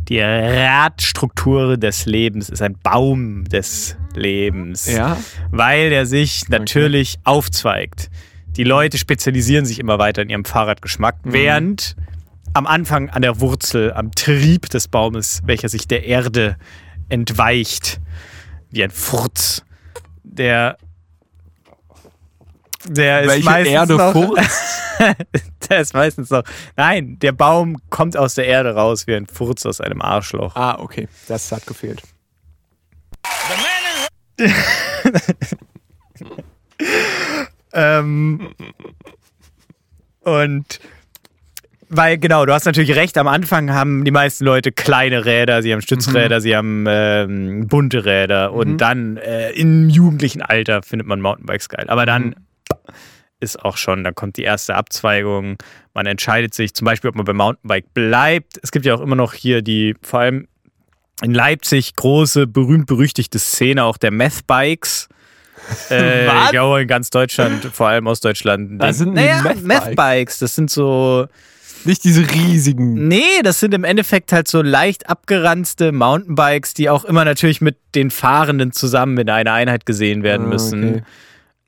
Die 0.09 0.21
Radstruktur 0.21 1.77
des 1.79 2.05
Lebens 2.05 2.51
ist 2.51 2.61
ein 2.61 2.77
Baum 2.83 3.45
des 3.45 3.97
Lebens. 4.15 4.87
Ja. 4.87 5.17
Weil 5.51 5.91
der 5.91 6.07
sich 6.07 6.49
natürlich 6.49 7.19
aufzweigt. 7.25 8.11
Die 8.49 8.65
Leute 8.65 8.99
spezialisieren 8.99 9.65
sich 9.65 9.79
immer 9.79 9.99
weiter 9.99 10.23
in 10.23 10.29
ihrem 10.29 10.45
Fahrradgeschmack, 10.45 11.17
während 11.25 11.97
am 12.53 12.67
Anfang 12.67 13.11
an 13.11 13.23
der 13.23 13.41
Wurzel, 13.41 13.93
am 13.93 14.11
Trieb 14.13 14.69
des 14.71 14.89
Baumes, 14.89 15.41
welcher 15.45 15.69
sich 15.69 15.87
der 15.87 16.05
Erde 16.05 16.57
entweicht, 17.09 18.01
wie 18.71 18.83
ein 18.83 18.91
Furz, 18.91 19.65
der 20.23 20.77
der 22.87 23.23
ist 23.23 23.29
Welche 23.29 23.45
meistens 23.45 23.73
Erde 23.75 23.95
noch, 23.97 24.13
furzt? 24.13 24.83
der 25.69 25.81
ist 25.81 25.93
meistens 25.93 26.31
noch. 26.31 26.45
Nein, 26.77 27.19
der 27.19 27.33
Baum 27.33 27.77
kommt 27.91 28.17
aus 28.17 28.35
der 28.35 28.47
Erde 28.47 28.75
raus 28.75 29.07
wie 29.07 29.15
ein 29.15 29.27
Furz 29.27 29.67
aus 29.67 29.81
einem 29.83 30.01
Arschloch. 30.01 30.57
Ah, 30.57 30.79
okay. 30.79 31.07
Das 31.29 31.53
hat 31.53 31.67
gefehlt. 31.67 32.03
ähm, 37.73 38.49
und 40.23 40.81
weil, 41.93 42.19
genau, 42.19 42.47
du 42.47 42.53
hast 42.53 42.67
natürlich 42.67 42.95
recht, 42.95 43.19
am 43.19 43.27
Anfang 43.27 43.73
haben 43.73 44.05
die 44.05 44.13
meisten 44.13 44.45
Leute 44.45 44.71
kleine 44.71 45.25
Räder, 45.25 45.61
sie 45.61 45.73
haben 45.73 45.81
Stützräder, 45.81 46.37
Mhm. 46.37 46.41
sie 46.41 46.57
haben 46.57 46.85
ähm, 46.89 47.67
bunte 47.67 48.05
Räder 48.05 48.53
und 48.53 48.77
dann 48.79 49.17
äh, 49.17 49.51
im 49.53 49.89
jugendlichen 49.89 50.41
Alter 50.41 50.83
findet 50.85 51.09
man 51.09 51.21
Mountainbikes 51.21 51.69
geil. 51.69 51.87
Aber 51.89 52.07
dann 52.07 52.27
Mhm. 52.27 52.35
ist 53.41 53.65
auch 53.65 53.77
schon, 53.77 54.05
dann 54.05 54.15
kommt 54.15 54.37
die 54.37 54.43
erste 54.45 54.77
Abzweigung, 54.77 55.57
man 55.93 56.07
entscheidet 56.07 56.55
sich 56.55 56.75
zum 56.75 56.85
Beispiel, 56.85 57.11
ob 57.11 57.17
man 57.17 57.25
beim 57.25 57.37
Mountainbike 57.39 57.93
bleibt. 57.93 58.61
Es 58.63 58.71
gibt 58.71 58.87
ja 58.87 58.95
auch 58.95 59.01
immer 59.01 59.17
noch 59.17 59.35
hier 59.35 59.61
die, 59.63 59.97
vor 60.01 60.21
allem 60.21 60.47
in 61.23 61.35
Leipzig, 61.35 61.95
große, 61.97 62.47
berühmt-berüchtigte 62.47 63.39
Szene 63.39 63.85
auch 63.85 63.97
der 63.97 64.11
Meth-Bikes. 64.11 65.09
Äh, 65.91 66.25
in 66.81 66.89
ganz 66.89 67.11
Deutschland, 67.11 67.65
vor 67.65 67.89
allem 67.89 68.07
Ostdeutschland. 68.07 68.81
Was 68.81 68.99
sind 68.99 69.15
denn 69.15 69.25
die 69.25 69.29
naja, 69.31 69.43
Meth-Bikes? 69.43 69.63
Meth-Bikes, 69.87 70.39
das 70.39 70.55
sind 70.57 70.71
so, 70.71 71.27
Nicht 71.85 72.03
diese 72.03 72.29
riesigen. 72.29 73.07
Nee, 73.07 73.43
das 73.45 73.61
sind 73.61 73.75
im 73.75 73.85
Endeffekt 73.85 74.33
halt 74.33 74.49
so 74.49 74.63
leicht 74.63 75.09
abgeranzte 75.09 75.93
Mountainbikes, 75.93 76.75
die 76.75 76.89
auch 76.91 77.05
immer 77.05 77.25
natürlich 77.25 77.61
mit 77.61 77.77
den 77.95 78.11
Fahrenden 78.11 78.73
zusammen 78.73 79.17
in 79.19 79.31
einer 79.31 79.53
Einheit 79.53 79.87
gesehen 79.87 80.23
werden 80.23 80.47
Ah, 80.47 80.49
müssen. 80.49 80.85
okay. 80.95 81.03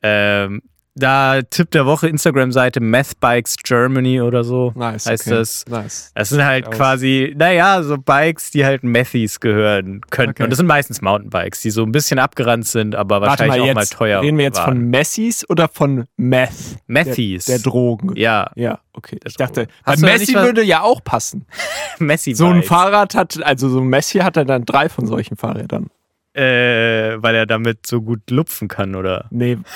Ähm, 0.02 0.62
da 0.94 1.40
Tipp 1.42 1.70
der 1.70 1.86
Woche 1.86 2.06
Instagram-Seite 2.08 2.80
Methbikes 2.80 3.56
Germany 3.64 4.20
oder 4.20 4.44
so 4.44 4.72
Nice. 4.76 5.06
heißt 5.06 5.26
okay. 5.26 5.36
das. 5.38 5.64
Nice. 5.66 6.12
Das 6.14 6.28
sind 6.28 6.44
halt 6.44 6.66
Aus. 6.66 6.74
quasi, 6.76 7.32
naja, 7.36 7.82
so 7.82 7.96
Bikes, 7.96 8.50
die 8.50 8.64
halt 8.66 8.84
Methis 8.84 9.40
gehören 9.40 10.02
könnten. 10.10 10.32
Okay. 10.32 10.42
Und 10.44 10.50
das 10.50 10.58
sind 10.58 10.66
meistens 10.66 11.00
Mountainbikes, 11.00 11.62
die 11.62 11.70
so 11.70 11.82
ein 11.82 11.92
bisschen 11.92 12.18
abgeranzt 12.18 12.72
sind, 12.72 12.94
aber 12.94 13.20
Warte 13.22 13.30
wahrscheinlich 13.44 13.62
mal, 13.62 13.70
auch 13.70 13.74
mal 13.74 13.86
teuer 13.86 14.20
reden 14.22 14.36
wir 14.36 14.44
jetzt 14.44 14.58
waren. 14.58 14.76
von 14.76 14.90
Messis 14.90 15.48
oder 15.48 15.68
von 15.68 16.04
Meth? 16.18 16.50
Methis. 16.86 17.46
Der, 17.46 17.56
der 17.58 17.64
Drogen. 17.70 18.14
ja, 18.16 18.50
Ja, 18.54 18.80
okay. 18.92 19.16
Der 19.22 19.30
Ich 19.30 19.36
dachte, 19.36 19.68
bei 19.86 19.96
Messi 19.96 20.34
was- 20.34 20.44
würde 20.44 20.62
ja 20.62 20.82
auch 20.82 21.02
passen. 21.02 21.46
Messi 21.98 22.34
So 22.34 22.48
ein 22.48 22.62
Fahrrad 22.62 23.14
hat, 23.14 23.42
also 23.42 23.68
so 23.70 23.80
ein 23.80 23.86
Messi 23.86 24.18
hat 24.18 24.36
er 24.36 24.44
dann 24.44 24.64
drei 24.66 24.88
von 24.90 25.06
solchen 25.06 25.36
Fahrrädern. 25.36 25.88
äh, 26.34 27.16
weil 27.22 27.34
er 27.34 27.46
damit 27.46 27.86
so 27.86 28.00
gut 28.02 28.30
lupfen 28.30 28.68
kann, 28.68 28.94
oder? 28.94 29.26
Nee. 29.30 29.56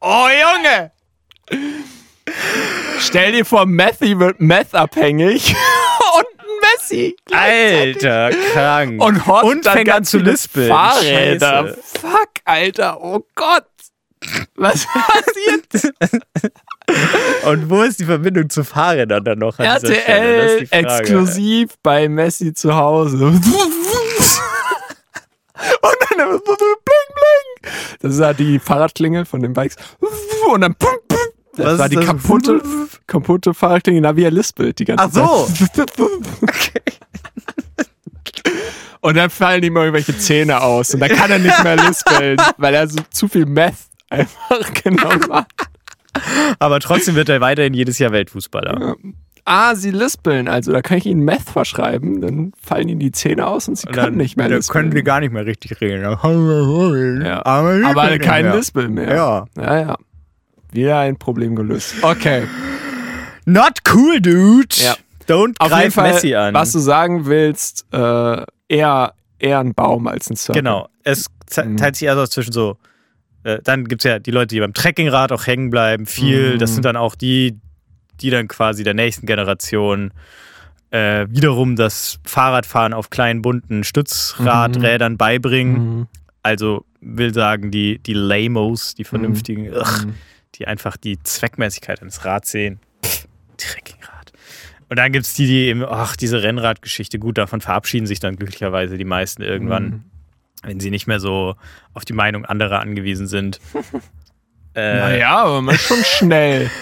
oh, 0.00 0.26
Junge! 0.28 0.92
Stell 3.00 3.32
dir 3.32 3.44
vor, 3.44 3.66
Messi 3.66 4.18
wird 4.18 4.40
meth-abhängig 4.40 5.54
und 6.14 6.26
ein 6.38 6.46
Messi. 6.78 7.16
Alter, 7.32 8.30
krank. 8.52 9.02
Und 9.02 9.26
Hort 9.26 9.44
Und 9.44 9.66
dann 9.66 9.76
fängt 9.76 9.88
an 9.88 9.96
ganz 9.96 10.10
zu 10.10 10.18
lispeln. 10.18 10.68
Fahrräder. 10.68 11.68
Scheiße. 11.68 11.80
Fuck, 12.00 12.30
Alter. 12.44 13.02
Oh 13.02 13.24
Gott. 13.34 13.64
Was 14.56 14.84
passiert? 14.92 15.94
Und 17.44 17.70
wo 17.70 17.82
ist 17.82 18.00
die 18.00 18.04
Verbindung 18.04 18.50
zu 18.50 18.64
Fahrrädern 18.64 19.22
dann 19.24 19.38
noch? 19.38 19.58
RTL 19.58 20.66
exklusiv 20.70 21.74
bei 21.82 22.08
Messi 22.08 22.52
zu 22.52 22.74
Hause. 22.74 23.26
Und 25.80 25.96
dann 26.10 26.28
bling 26.28 26.38
bling. 26.44 27.47
Das 28.00 28.14
ist 28.14 28.20
ja 28.20 28.32
die 28.32 28.58
Fahrradklingel 28.58 29.24
von 29.24 29.40
den 29.42 29.52
Bikes. 29.52 29.76
Und 30.52 30.60
dann 30.62 30.74
pum, 30.74 30.90
pum. 31.08 31.18
Das 31.56 31.66
Was 31.66 31.78
war 31.78 31.88
die 31.88 31.96
das? 31.96 32.04
kaputte, 32.06 32.62
kaputte 33.06 33.54
Fahrradklingel, 33.54 34.02
na 34.02 34.16
wie 34.16 34.22
er 34.24 34.30
lispelt 34.30 34.78
die 34.78 34.84
ganze 34.84 35.04
Ach 35.04 35.12
so. 35.12 35.46
Zeit. 35.66 35.88
Und 39.00 39.16
dann 39.16 39.30
fallen 39.30 39.62
ihm 39.62 39.76
irgendwelche 39.76 40.16
Zähne 40.18 40.60
aus 40.60 40.92
und 40.94 41.00
dann 41.00 41.10
kann 41.10 41.30
er 41.30 41.38
nicht 41.38 41.62
mehr 41.62 41.76
lispeln, 41.76 42.36
weil 42.56 42.74
er 42.74 42.88
so 42.88 42.98
zu 43.10 43.28
viel 43.28 43.46
Meth 43.46 43.74
einfach 44.10 44.72
genommen 44.84 45.32
hat. 45.32 45.46
Aber 46.58 46.80
trotzdem 46.80 47.14
wird 47.14 47.28
er 47.28 47.40
weiterhin 47.40 47.74
jedes 47.74 47.98
Jahr 47.98 48.10
Weltfußballer. 48.10 48.96
Ah, 49.50 49.74
sie 49.74 49.90
lispeln, 49.90 50.46
also 50.46 50.72
da 50.72 50.82
kann 50.82 50.98
ich 50.98 51.06
ihnen 51.06 51.22
Meth 51.24 51.42
verschreiben, 51.50 52.20
dann 52.20 52.52
fallen 52.62 52.88
ihnen 52.88 53.00
die 53.00 53.12
Zähne 53.12 53.46
aus 53.46 53.66
und 53.68 53.76
sie 53.78 53.86
Und 53.86 53.94
können 53.94 54.06
dann- 54.08 54.16
nicht 54.16 54.36
mehr 54.36 54.48
dann 54.48 54.58
lispeln. 54.58 54.82
können 54.82 54.94
die 54.94 55.02
gar 55.02 55.20
nicht 55.20 55.32
mehr 55.32 55.46
richtig 55.46 55.80
reden. 55.80 56.02
Ja. 56.02 57.44
Aber 57.44 58.18
kein 58.18 58.44
mehr. 58.46 58.56
Lispeln 58.56 58.94
mehr. 58.94 59.14
Ja. 59.14 59.44
Ja, 59.56 59.78
ja. 59.80 59.96
Wieder 60.72 60.98
ein 60.98 61.16
Problem 61.18 61.56
gelöst. 61.56 61.94
Okay. 62.02 62.44
Not 63.46 63.78
cool, 63.94 64.20
dude. 64.20 64.66
Ja. 64.76 64.94
Don't 65.26 65.54
Auf 65.58 65.68
jeden 65.68 65.80
greif 65.80 65.94
Fall, 65.94 66.12
Messi 66.12 66.34
an. 66.34 66.54
was 66.54 66.72
du 66.72 66.78
sagen 66.78 67.26
willst, 67.26 67.86
äh, 67.92 68.42
eher, 68.68 69.12
eher 69.38 69.58
ein 69.60 69.74
Baum 69.74 70.06
als 70.06 70.30
ein 70.30 70.36
Surfer. 70.36 70.58
Genau. 70.60 70.88
Es 71.04 71.26
Mhm. 71.64 71.76
teilt 71.78 71.96
sich 71.96 72.08
also 72.10 72.26
zwischen 72.26 72.52
so. 72.52 72.76
Äh, 73.44 73.58
dann 73.64 73.86
gibt 73.86 74.04
es 74.04 74.10
ja 74.10 74.18
die 74.18 74.30
Leute, 74.30 74.48
die 74.54 74.60
beim 74.60 74.74
Trekkingrad 74.74 75.32
auch 75.32 75.46
hängen 75.46 75.70
bleiben. 75.70 76.06
Viel. 76.06 76.54
Mhm. 76.54 76.58
Das 76.58 76.74
sind 76.74 76.84
dann 76.84 76.96
auch 76.96 77.14
die, 77.14 77.58
die 78.20 78.30
dann 78.30 78.48
quasi 78.48 78.84
der 78.84 78.94
nächsten 78.94 79.26
Generation 79.26 80.12
äh, 80.90 81.26
wiederum 81.28 81.76
das 81.76 82.18
Fahrradfahren 82.24 82.92
auf 82.94 83.10
kleinen 83.10 83.42
bunten 83.42 83.84
Stützradrädern 83.84 85.16
beibringen. 85.16 85.74
Mhm. 85.98 86.06
Also 86.42 86.84
will 87.00 87.32
sagen, 87.34 87.70
die, 87.70 87.98
die 87.98 88.14
Lamos, 88.14 88.94
die 88.94 89.04
vernünftigen, 89.04 89.70
ugh, 89.72 90.06
Mhm. 90.06 90.14
die 90.54 90.66
einfach 90.66 90.96
die 90.96 91.22
Zweckmäßigkeit 91.22 92.00
eines 92.02 92.24
Rads 92.24 92.50
sehen. 92.50 92.80
Pff, 93.04 93.26
Trekkingrad. 93.58 94.32
Und 94.88 94.98
dann 94.98 95.12
gibt 95.12 95.26
es 95.26 95.34
die, 95.34 95.46
die 95.46 95.66
eben, 95.66 95.84
ach, 95.84 96.16
diese 96.16 96.42
Rennradgeschichte, 96.42 97.18
gut, 97.18 97.36
davon 97.36 97.60
verabschieden 97.60 98.06
sich 98.06 98.20
dann 98.20 98.36
glücklicherweise 98.36 98.96
die 98.96 99.04
meisten 99.04 99.42
irgendwann, 99.42 99.84
Mhm. 99.84 100.04
wenn 100.62 100.80
sie 100.80 100.90
nicht 100.90 101.06
mehr 101.06 101.20
so 101.20 101.54
auf 101.92 102.04
die 102.06 102.14
Meinung 102.14 102.46
anderer 102.46 102.80
angewiesen 102.80 103.26
sind. 103.26 103.60
äh, 104.74 104.96
Naja, 104.98 105.36
aber 105.36 105.60
man 105.60 105.74
ist 105.74 105.86
schon 105.86 106.02
schnell. 106.04 106.70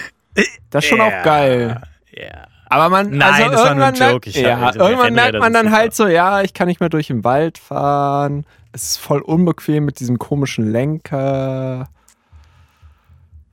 Das 0.69 0.83
ist 0.83 0.89
schon 0.89 1.01
auch 1.01 1.11
ja, 1.11 1.23
geil. 1.23 1.81
Ja. 2.11 2.47
Aber 2.69 2.89
man, 2.89 3.11
Nein, 3.11 3.21
also 3.21 3.51
das 3.51 3.63
war 3.63 3.75
nur 3.75 3.85
ein 3.85 3.93
irgendwann 3.95 4.11
merkt, 4.11 4.25
hab- 4.27 4.35
ja, 4.35 4.57
also 4.59 4.79
irgendwann 4.79 5.13
merkt 5.13 5.39
man 5.39 5.53
dann 5.53 5.71
halt 5.71 5.93
so, 5.95 6.07
ja, 6.07 6.41
ich 6.41 6.53
kann 6.53 6.67
nicht 6.67 6.79
mehr 6.81 6.89
durch 6.89 7.07
den 7.07 7.23
Wald 7.23 7.57
fahren. 7.57 8.45
Es 8.73 8.83
ist 8.83 8.97
voll 8.97 9.21
unbequem 9.21 9.85
mit 9.85 9.99
diesem 10.01 10.19
komischen 10.19 10.69
Lenker. 10.71 11.87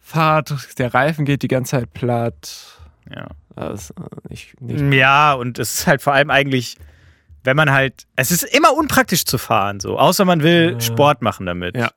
Fahrrad, 0.01 0.53
der 0.79 0.93
Reifen 0.93 1.25
geht 1.25 1.43
die 1.43 1.49
ganze 1.49 1.73
Zeit 1.73 1.93
platt. 1.95 2.79
Ja. 3.15 3.29
Äh, 3.57 3.77
nicht, 4.29 4.61
nicht 4.61 4.93
ja, 4.95 5.33
und 5.35 5.59
es 5.59 5.75
ist 5.81 5.87
halt 5.87 6.03
vor 6.03 6.13
allem 6.13 6.31
eigentlich, 6.31 6.77
wenn 7.45 7.57
man 7.57 7.71
halt, 7.71 8.07
es 8.17 8.31
ist 8.33 8.43
immer 8.43 8.75
unpraktisch 8.75 9.25
zu 9.25 9.39
fahren, 9.39 9.79
so, 9.79 9.99
außer 9.99 10.25
man 10.25 10.43
will 10.43 10.73
Ja. 10.73 10.81
Sport 10.81 11.23
machen 11.23 11.47
damit. 11.47 11.77
Ja. 11.77 11.91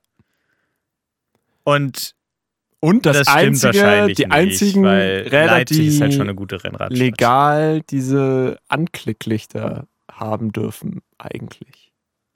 Und 1.64 2.14
Und 2.80 3.06
das, 3.06 3.18
das, 3.18 3.28
einzige, 3.28 4.06
die 4.08 4.24
nicht, 4.24 4.32
einzigen 4.32 4.84
weil 4.84 5.22
Räder, 5.24 5.46
Leipzig 5.48 5.78
die 5.78 5.88
ist 5.88 6.02
halt 6.02 6.14
schon 6.14 6.24
eine 6.24 6.36
gute 6.36 6.64
Rennradstadt. 6.64 6.98
legal 6.98 7.82
diese 7.90 8.60
Anklicklichter 8.68 9.88
haben 10.12 10.52
dürfen, 10.52 11.02
eigentlich. 11.18 11.92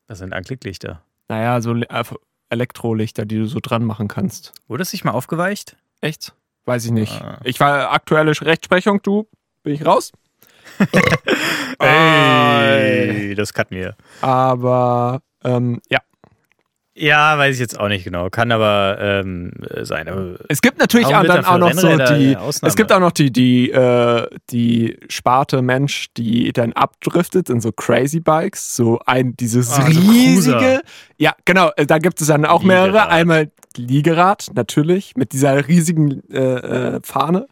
Das 0.08 0.20
sind 0.20 0.34
Anklicklichter. 0.34 1.04
Naja, 1.30 1.62
so 1.62 1.76
äh, 1.76 2.04
Elektrolichter, 2.50 3.26
die 3.26 3.38
du 3.38 3.46
so 3.46 3.60
dran 3.62 3.86
machen 3.86 4.08
kannst. 4.08 4.54
Wurde 4.68 4.82
es 4.84 4.92
sich 4.92 5.04
mal 5.04 5.12
aufgeweicht? 5.12 5.78
Echt? 6.02 6.34
Weiß 6.66 6.86
ich 6.86 6.92
nicht. 6.92 7.22
Ah. 7.22 7.40
Ich 7.44 7.60
war 7.60 7.92
aktuelle 7.92 8.32
Rechtsprechung, 8.32 9.02
du 9.02 9.28
bin 9.64 9.74
ich 9.74 9.86
raus. 9.86 10.12
Ey, 11.80 13.36
das 13.36 13.54
cutten 13.54 13.78
wir. 13.78 13.96
Aber 14.22 15.22
ähm, 15.44 15.82
ja. 15.90 16.00
Ja, 16.94 17.38
weiß 17.38 17.56
ich 17.56 17.62
jetzt 17.62 17.80
auch 17.80 17.88
nicht 17.88 18.04
genau. 18.04 18.30
Kann 18.30 18.52
aber 18.52 18.98
ähm, 19.00 19.52
sein. 19.82 20.10
Aber 20.10 20.36
Es 20.50 20.62
gibt 20.62 20.78
natürlich 20.78 21.08
auch 21.08 21.24
dann 21.24 21.44
da 21.44 21.48
auch 21.54 21.58
noch 21.58 21.74
so 21.74 21.88
die. 21.98 22.36
Es 22.64 22.76
gibt 22.76 22.92
auch 22.92 23.00
noch 23.00 23.12
die, 23.12 23.32
die, 23.32 23.72
äh, 23.72 24.28
die 24.50 24.98
Sparte 25.08 25.62
Mensch, 25.62 26.08
die 26.18 26.52
dann 26.52 26.74
abdriftet 26.74 27.50
in 27.50 27.62
so 27.62 27.72
Crazy 27.72 28.20
Bikes. 28.20 28.76
So 28.76 29.00
ein, 29.06 29.38
dieses 29.38 29.72
Ah, 29.72 29.84
riesige. 29.86 30.58
Cruiser. 30.58 30.82
ja, 31.18 31.34
genau. 31.46 31.72
äh, 31.78 31.86
Da 31.86 31.98
gibt 32.00 32.20
es 32.20 32.28
dann 32.28 32.46
auch 32.46 32.62
mehrere. 32.62 32.88
Liegerad. 32.88 33.10
Einmal 33.10 33.52
Liegerad, 33.78 34.48
natürlich, 34.54 35.16
mit 35.16 35.32
dieser 35.32 35.68
riesigen 35.70 36.30
äh, 36.30 36.38
äh, 36.96 37.00
Fahne. 37.04 37.48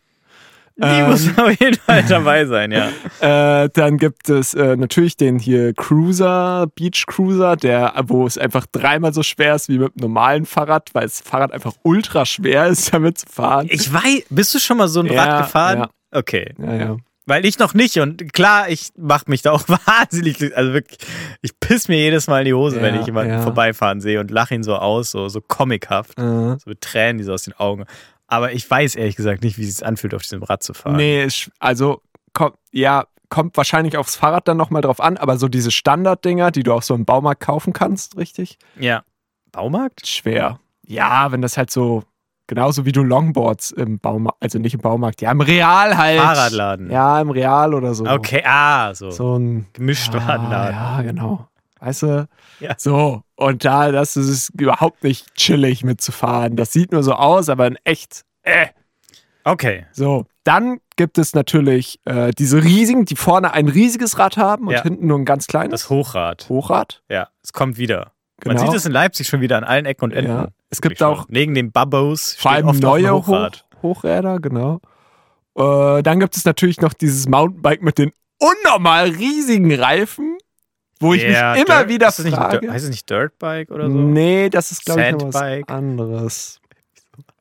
Die 0.81 0.85
Ähm, 0.85 1.09
muss 1.09 1.27
auf 1.37 1.59
jeden 1.59 1.75
Fall 1.77 2.03
dabei 2.03 2.45
sein, 2.45 2.71
ja. 2.71 2.89
Äh, 3.21 3.69
dann 3.73 3.97
gibt 3.97 4.29
es 4.29 4.53
äh, 4.53 4.77
natürlich 4.77 5.17
den 5.17 5.39
hier 5.39 5.73
Cruiser, 5.73 6.67
Beach 6.75 7.05
Cruiser, 7.05 7.55
der, 7.57 7.93
wo 8.07 8.25
es 8.25 8.37
einfach 8.37 8.65
dreimal 8.71 9.13
so 9.13 9.23
schwer 9.23 9.55
ist 9.55 9.67
wie 9.69 9.77
mit 9.77 9.91
einem 9.95 10.01
normalen 10.01 10.45
Fahrrad, 10.45 10.89
weil 10.93 11.03
das 11.03 11.19
Fahrrad 11.21 11.51
einfach 11.51 11.73
ultra 11.83 12.25
schwer 12.25 12.67
ist, 12.67 12.93
damit 12.93 13.17
zu 13.19 13.25
fahren. 13.27 13.67
Ich 13.69 13.91
weiß, 13.93 14.23
bist 14.29 14.53
du 14.55 14.59
schon 14.59 14.77
mal 14.77 14.87
so 14.87 15.01
ein 15.01 15.07
Ja, 15.07 15.23
Rad 15.23 15.45
gefahren? 15.45 15.77
ja. 15.79 15.89
Okay. 16.11 16.53
ja, 16.57 16.75
ja. 16.75 16.97
Weil 17.25 17.45
ich 17.45 17.59
noch 17.59 17.75
nicht 17.75 17.97
und 17.99 18.33
klar, 18.33 18.69
ich 18.69 18.89
mach 18.97 19.27
mich 19.27 19.43
da 19.43 19.51
auch 19.51 19.63
wahnsinnig, 19.67 20.55
also 20.57 20.73
wirklich, 20.73 20.97
ich 21.43 21.51
piss 21.59 21.87
mir 21.87 21.97
jedes 21.97 22.25
Mal 22.27 22.39
in 22.39 22.45
die 22.45 22.53
Hose, 22.55 22.81
wenn 22.81 22.95
Ja, 22.95 23.01
ich 23.01 23.05
jemanden 23.05 23.33
ja. 23.33 23.41
vorbeifahren 23.41 24.01
sehe 24.01 24.19
und 24.19 24.31
lache 24.31 24.55
ihn 24.55 24.63
so 24.63 24.75
aus, 24.77 25.11
so, 25.11 25.29
so 25.29 25.39
comichaft, 25.41 26.17
Äh, 26.17 26.21
so 26.23 26.57
mit 26.65 26.81
Tränen, 26.81 27.19
die 27.19 27.23
so 27.25 27.33
aus 27.33 27.43
den 27.43 27.53
Augen. 27.53 27.85
Aber 28.29 28.53
ich 28.53 28.69
weiß 28.69 28.95
ehrlich 28.95 29.15
gesagt 29.15 29.43
nicht, 29.43 29.57
wie 29.57 29.63
es 29.63 29.77
sich 29.77 29.85
anfühlt, 29.85 30.13
auf 30.13 30.21
diesem 30.21 30.43
Rad 30.43 30.61
zu 30.61 30.73
fahren. 30.73 30.97
nee, 30.97 31.27
also, 31.59 32.01
komm, 32.33 32.53
ja, 32.71 33.05
kommt 33.29 33.57
wahrscheinlich 33.57 33.97
aufs 33.97 34.15
Fahrrad 34.15 34.47
dann 34.47 34.57
nochmal 34.57 34.83
drauf 34.83 35.01
an, 35.01 35.17
aber 35.17 35.37
so 35.37 35.47
diese 35.47 35.71
Standarddinger, 35.71 36.51
die 36.51 36.63
du 36.63 36.73
auch 36.73 36.83
so 36.83 36.93
im 36.93 37.05
Baumarkt 37.05 37.41
kaufen 37.41 37.73
kannst, 37.73 38.17
richtig? 38.17 38.59
Ja. 38.77 39.03
Baumarkt? 39.51 40.07
Schwer. 40.07 40.59
Ja, 40.85 41.31
wenn 41.31 41.41
das 41.41 41.57
halt 41.57 41.71
so, 41.71 42.03
genauso 42.47 42.85
wie 42.85 42.91
du 42.91 43.03
Longboards 43.03 43.71
im 43.71 43.99
Baumarkt, 43.99 44.37
also 44.41 44.59
nicht 44.59 44.75
im 44.75 44.81
Baumarkt, 44.81 45.21
ja, 45.21 45.31
im 45.31 45.41
Real 45.41 45.97
halt. 45.97 46.19
Fahrradladen. 46.19 46.91
Ja, 46.91 47.19
im 47.19 47.31
Real 47.31 47.73
oder 47.73 47.95
so. 47.95 48.05
Okay, 48.05 48.43
ah, 48.45 48.93
so. 48.93 49.09
So 49.09 49.37
ein 49.37 49.67
Gemischt 49.73 50.13
ja, 50.13 50.27
Warenladen. 50.27 50.75
ja, 50.75 51.01
genau. 51.01 51.47
Weißt 51.79 52.03
du? 52.03 52.27
Ja. 52.59 52.75
So, 52.77 53.23
und 53.35 53.63
da, 53.65 53.91
das 53.91 54.17
ist 54.17 54.49
überhaupt 54.59 55.03
nicht 55.03 55.33
chillig 55.35 55.83
mitzufahren. 55.83 56.55
Das 56.55 56.71
sieht 56.73 56.91
nur 56.91 57.03
so 57.03 57.13
aus, 57.13 57.49
aber 57.49 57.67
in 57.67 57.77
echt, 57.83 58.23
äh. 58.43 58.67
Okay. 59.45 59.85
So, 59.93 60.25
dann 60.43 60.79
gibt 60.97 61.17
es 61.17 61.33
natürlich 61.33 61.99
äh, 62.05 62.31
diese 62.37 62.61
riesigen, 62.63 63.05
die 63.05 63.15
vorne 63.15 63.53
ein 63.53 63.69
riesiges 63.69 64.19
Rad 64.19 64.35
haben 64.37 64.67
und 64.67 64.73
Ja. 64.73 64.83
hinten 64.83 65.07
nur 65.07 65.17
ein 65.17 65.25
ganz 65.25 65.47
kleines 65.47 65.81
Das 65.83 65.89
Hochrad. 65.89 66.47
Hochrad. 66.49 67.01
Ja, 67.09 67.29
es 67.41 67.53
kommt 67.53 67.77
wieder. 67.77 68.11
Genau. 68.41 68.55
Man 68.55 68.65
sieht 68.65 68.75
es 68.75 68.85
in 68.85 68.91
Leipzig 68.91 69.27
schon 69.27 69.41
wieder 69.41 69.57
an 69.57 69.63
allen 69.63 69.85
Ecken 69.85 70.03
und 70.05 70.11
Enden. 70.13 70.31
Ja. 70.31 70.47
Es 70.69 70.81
gibt 70.81 71.01
auch. 71.01 71.25
Neben 71.29 71.53
den 71.53 71.71
Babos 71.71 72.35
vor 72.37 72.51
allem 72.51 72.67
neue 72.79 73.11
Hochrad. 73.13 73.65
Hoch 73.77 73.81
Hochräder, 74.03 74.39
genau. 74.39 74.81
Äh, 75.55 76.03
dann 76.03 76.19
gibt 76.19 76.35
es 76.37 76.45
natürlich 76.45 76.79
noch 76.81 76.93
dieses 76.93 77.27
Mountainbike 77.27 77.81
mit 77.81 77.97
den 77.97 78.11
unnormal 78.37 79.09
riesigen 79.09 79.73
Reifen, 79.73 80.28
wo 80.99 81.13
ich 81.13 81.23
Ja, 81.23 81.53
mich 81.53 81.65
immer 81.65 81.79
Dirt- 81.79 81.89
wieder 81.89 82.07
ist 82.09 82.19
nicht 82.19 82.35
frage. 82.35 82.59
Dirt, 82.59 82.71
heißt 82.73 82.83
es 82.85 82.89
nicht 82.91 83.09
Dirtbike 83.09 83.71
oder 83.71 83.89
so? 83.89 83.97
Nee, 83.97 84.49
das 84.49 84.71
ist, 84.71 84.85
glaube 84.85 85.01
ich, 85.03 85.11
noch 85.13 85.33
was 85.33 85.67
anderes. 85.67 86.59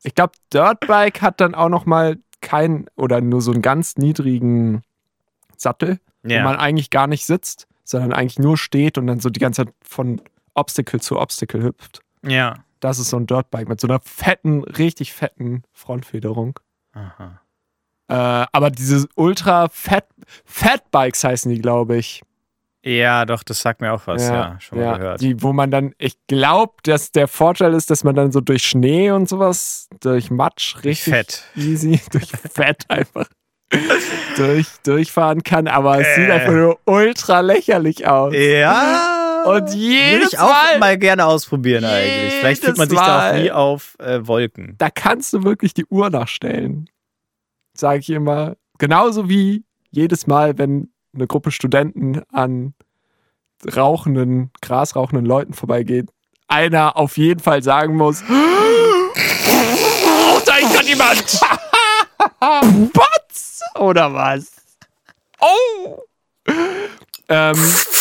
Ich 0.02 0.14
glaube, 0.14 0.32
Dirtbike 0.52 1.22
hat 1.22 1.40
dann 1.40 1.54
auch 1.54 1.68
noch 1.68 1.86
mal 1.86 2.18
keinen 2.40 2.86
oder 2.96 3.20
nur 3.20 3.42
so 3.42 3.50
einen 3.52 3.62
ganz 3.62 3.96
niedrigen 3.96 4.82
Sattel, 5.56 5.98
wo 6.22 6.28
man 6.40 6.56
eigentlich 6.56 6.90
gar 6.90 7.06
nicht 7.08 7.26
sitzt, 7.26 7.66
sondern 7.84 8.12
eigentlich 8.12 8.38
nur 8.38 8.56
steht 8.56 8.96
und 8.98 9.06
dann 9.08 9.18
so 9.20 9.28
die 9.30 9.40
ganze 9.40 9.64
Zeit 9.64 9.74
von 9.82 10.20
Obstacle 10.54 11.00
zu 11.00 11.18
Obstacle 11.18 11.62
hüpft. 11.62 12.00
ja. 12.22 12.54
Das 12.80 13.00
ist 13.00 13.10
so 13.10 13.16
ein 13.16 13.26
Dirtbike 13.26 13.68
mit 13.68 13.80
so 13.80 13.88
einer 13.88 13.98
fetten, 14.04 14.62
richtig 14.62 15.12
fetten 15.12 15.64
Frontfederung. 15.72 16.60
Aha. 16.92 17.40
Äh, 18.06 18.46
aber 18.52 18.70
diese 18.70 19.08
ultra 19.16 19.68
fat 19.68 20.06
Fatbikes 20.44 21.24
heißen 21.24 21.50
die, 21.52 21.60
glaube 21.60 21.96
ich. 21.96 22.22
Ja, 22.84 23.24
doch, 23.26 23.42
das 23.42 23.60
sagt 23.60 23.80
mir 23.80 23.92
auch 23.92 24.06
was, 24.06 24.28
ja, 24.28 24.56
schon 24.60 24.78
mal 24.78 24.84
ja, 24.84 24.96
gehört. 24.96 25.20
Die, 25.20 25.42
wo 25.42 25.52
man 25.52 25.70
dann, 25.70 25.94
ich 25.98 26.16
glaube, 26.28 26.74
dass 26.84 27.10
der 27.10 27.26
Vorteil 27.26 27.74
ist, 27.74 27.90
dass 27.90 28.04
man 28.04 28.14
dann 28.14 28.30
so 28.30 28.40
durch 28.40 28.62
Schnee 28.62 29.10
und 29.10 29.28
sowas, 29.28 29.88
durch 30.00 30.30
Matsch 30.30 30.76
richtig 30.84 31.12
Fett. 31.12 31.42
easy, 31.56 32.00
durch 32.12 32.30
Fett 32.30 32.84
einfach 32.88 33.26
durch, 34.36 34.66
durchfahren 34.84 35.42
kann. 35.42 35.66
Aber 35.68 35.98
es 36.00 36.14
sieht 36.14 36.28
Äh. 36.28 36.32
einfach 36.32 36.52
nur 36.52 36.78
ultra 36.86 37.40
lächerlich 37.40 38.06
aus. 38.06 38.32
Ja. 38.34 39.42
Und 39.44 39.54
Würde 39.68 39.72
jedes 39.76 40.32
ich 40.32 40.38
auch 40.38 40.48
Mal, 40.50 40.78
mal 40.78 40.98
gerne 40.98 41.24
ausprobieren 41.26 41.84
eigentlich. 41.84 42.34
Vielleicht 42.34 42.64
fühlt 42.64 42.76
man 42.76 42.88
sich 42.88 42.98
Jedes 42.98 43.06
da 43.12 43.28
auch 43.28 43.32
Mal. 43.32 43.42
nie 43.42 43.50
auf 43.50 43.96
äh, 43.98 44.26
Wolken. 44.26 44.74
da 44.78 44.88
kannst 44.90 45.32
du 45.32 45.42
wirklich 45.44 45.74
die 45.74 45.86
Uhr 45.86 46.10
nachstellen. 46.10 46.88
Sage 47.76 48.00
ich 48.00 48.10
immer. 48.10 48.56
Genauso 48.78 49.28
wie 49.28 49.64
jedes 49.90 50.26
Mal, 50.26 50.58
wenn 50.58 50.92
eine 51.14 51.26
Gruppe 51.26 51.50
Studenten 51.50 52.22
an 52.32 52.74
rauchenden, 53.74 54.50
grasrauchenden 54.60 55.26
Leuten 55.26 55.52
vorbeigeht, 55.52 56.10
einer 56.46 56.96
auf 56.96 57.16
jeden 57.16 57.40
Fall 57.40 57.62
sagen 57.62 57.96
muss: 57.96 58.22
Oh, 58.28 59.10
da 60.44 60.56
ist 60.56 60.72
gerade 60.72 60.88
jemand! 60.88 61.40
Potz! 62.92 63.60
Oder 63.78 64.12
was? 64.12 64.52
Oh! 65.40 66.02
Ähm, 67.28 67.56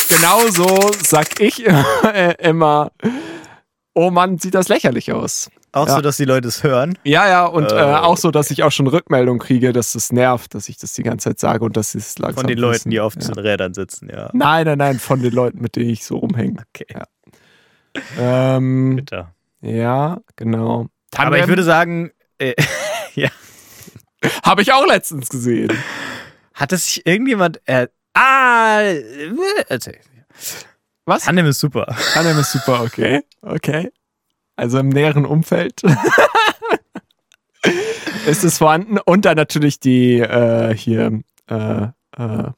genauso 0.08 0.90
sag 1.02 1.40
ich 1.40 1.66
äh, 1.66 2.34
immer: 2.38 2.92
Oh 3.94 4.10
Mann, 4.10 4.38
sieht 4.38 4.54
das 4.54 4.68
lächerlich 4.68 5.12
aus. 5.12 5.50
Auch 5.72 5.86
Ja. 5.86 5.96
so, 5.96 6.00
dass 6.00 6.16
die 6.16 6.24
Leute 6.24 6.48
es 6.48 6.62
hören. 6.62 6.98
Ja, 7.04 7.28
ja, 7.28 7.44
und 7.46 7.70
äh, 7.70 7.74
Äh. 7.76 7.94
auch 7.96 8.16
so, 8.16 8.30
dass 8.30 8.50
ich 8.50 8.62
auch 8.62 8.72
schon 8.72 8.86
Rückmeldung 8.86 9.38
kriege, 9.38 9.72
dass 9.72 9.94
es 9.94 10.12
nervt, 10.12 10.54
dass 10.54 10.68
ich 10.68 10.78
das 10.78 10.94
die 10.94 11.02
ganze 11.02 11.28
Zeit 11.30 11.38
sage 11.40 11.64
und 11.64 11.76
dass 11.76 11.92
sie 11.92 11.98
es 11.98 12.18
langsam 12.18 12.40
Von 12.42 12.46
den 12.48 12.58
Leuten, 12.58 12.74
wissen. 12.76 12.90
die 12.90 13.00
auf 13.00 13.14
ja. 13.14 13.20
den 13.20 13.38
Rädern 13.38 13.74
sitzen, 13.74 14.08
ja. 14.10 14.30
Nein, 14.32 14.64
nein, 14.66 14.78
nein, 14.78 14.98
von 14.98 15.20
den 15.22 15.32
Leuten, 15.32 15.60
mit 15.60 15.76
denen 15.76 15.90
ich 15.90 16.04
so 16.04 16.16
rumhänge. 16.18 16.62
Okay, 16.74 16.86
Ja. 16.90 17.04
Ähm, 18.18 18.96
bitter. 18.96 19.34
ja, 19.60 20.18
genau. 20.36 20.86
Aber 21.16 21.38
ich 21.38 21.46
würde 21.48 21.62
sagen, 21.64 22.10
äh, 22.38 22.54
Habe 24.44 24.62
ich 24.62 24.72
auch 24.72 24.86
letztens 24.86 25.28
gesehen. 25.28 25.72
hat 26.54 26.72
es 26.72 26.86
sich 26.86 27.06
irgendjemand. 27.06 27.60
Ah, 28.14 28.80
äh, 28.80 29.02
erzähl. 29.68 29.98
Was? 31.04 31.24
Tandem 31.24 31.46
ist 31.46 31.60
super. 31.60 31.86
Tandem 32.14 32.38
ist 32.38 32.52
super, 32.52 32.82
okay. 32.82 33.22
Okay. 33.42 33.90
Also 34.58 34.80
im 34.80 34.88
näheren 34.88 35.24
Umfeld 35.24 35.82
ist 38.26 38.42
es 38.42 38.58
vorhanden. 38.58 38.98
Und 38.98 39.24
dann 39.24 39.36
natürlich 39.36 39.78
die 39.78 40.18
äh, 40.18 40.74
hier, 40.74 41.20
äh, 41.46 41.82
äh, 42.16 42.50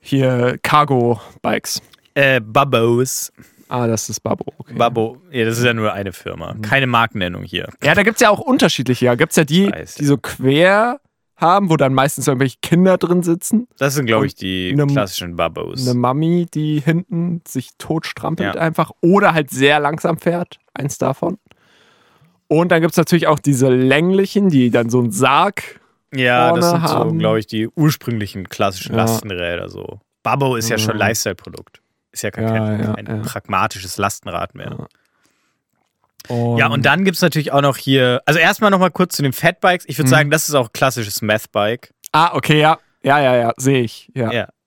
hier 0.00 0.58
Cargo-Bikes. 0.62 1.82
Äh, 2.14 2.40
Babos. 2.40 3.30
Ah, 3.68 3.86
das 3.86 4.08
ist 4.08 4.20
Babbo. 4.20 4.54
Okay. 4.56 4.74
Babbo. 4.74 5.20
Ja, 5.30 5.44
das 5.44 5.58
ist 5.58 5.64
ja 5.64 5.74
nur 5.74 5.92
eine 5.92 6.14
Firma. 6.14 6.56
Keine 6.62 6.86
Markennennung 6.86 7.42
hier. 7.42 7.68
Ja, 7.84 7.94
da 7.94 8.02
gibt 8.02 8.16
es 8.16 8.22
ja 8.22 8.30
auch 8.30 8.40
unterschiedliche. 8.40 9.04
Da 9.04 9.16
gibt 9.16 9.32
es 9.32 9.36
ja 9.36 9.44
die, 9.44 9.70
die 9.98 10.04
so 10.06 10.16
quer 10.16 11.00
haben, 11.40 11.70
wo 11.70 11.76
dann 11.76 11.94
meistens 11.94 12.26
irgendwelche 12.28 12.58
Kinder 12.62 12.98
drin 12.98 13.22
sitzen. 13.22 13.66
Das 13.78 13.94
sind, 13.94 14.06
glaube 14.06 14.26
ich, 14.26 14.34
die 14.34 14.74
Ne- 14.74 14.86
klassischen 14.86 15.36
Babos. 15.36 15.86
Eine 15.88 15.98
Mami, 15.98 16.46
die 16.52 16.80
hinten 16.80 17.42
sich 17.46 17.70
totstrampelt 17.78 18.54
Ja. 18.54 18.60
einfach 18.60 18.90
oder 19.00 19.34
halt 19.34 19.50
sehr 19.50 19.80
langsam 19.80 20.18
fährt. 20.18 20.58
Eins 20.74 20.98
davon. 20.98 21.38
Und 22.48 22.72
dann 22.72 22.80
gibt 22.80 22.92
es 22.92 22.96
natürlich 22.96 23.26
auch 23.28 23.38
diese 23.38 23.68
länglichen, 23.68 24.48
die 24.48 24.70
dann 24.70 24.90
so 24.90 24.98
einen 25.00 25.12
Sarg. 25.12 25.80
Ja, 26.12 26.52
das 26.52 26.70
sind 26.70 26.88
so, 26.88 26.94
haben. 26.94 27.18
glaube 27.20 27.38
ich, 27.38 27.46
die 27.46 27.68
ursprünglichen 27.68 28.48
klassischen 28.48 28.92
Ja. 28.96 29.02
Lastenräder. 29.02 29.68
So. 29.68 30.00
Babbo 30.24 30.56
ist 30.56 30.68
ja 30.68 30.76
schon 30.78 30.94
Mhm. 30.94 30.98
Lifestyle-Produkt. 31.00 31.80
Ist 32.12 32.22
ja, 32.22 32.32
kein, 32.32 32.44
Ja, 32.44 32.76
kein, 32.94 33.06
ja, 33.06 33.14
ja. 33.16 33.22
pragmatisches 33.22 33.96
Lastenrad 33.96 34.56
mehr. 34.56 34.88
Und 36.28 36.58
Ja, 36.58 36.68
und 36.68 36.84
dann 36.86 37.04
gibt 37.04 37.16
es 37.16 37.22
natürlich 37.22 37.52
auch 37.52 37.62
noch 37.62 37.76
hier, 37.76 38.20
also 38.26 38.38
erstmal 38.38 38.70
nochmal 38.70 38.90
kurz 38.90 39.16
zu 39.16 39.22
den 39.22 39.32
Fatbikes. 39.32 39.84
Ich 39.88 39.98
würde 39.98 40.08
Mhm. 40.08 40.10
sagen, 40.10 40.30
das 40.30 40.48
ist 40.48 40.54
auch 40.54 40.66
ein 40.68 40.72
klassisches 40.72 41.22
Meth-Bike. 41.22 41.92
Ah, 42.12 42.34
okay, 42.34 42.60
ja. 42.60 42.78
Ja, 43.02 43.18
ja, 43.20 43.34
ja, 43.36 43.52
sehe 43.56 43.82
ich. 43.82 44.10
Ja. 44.14 44.32
Ja. 44.32 44.48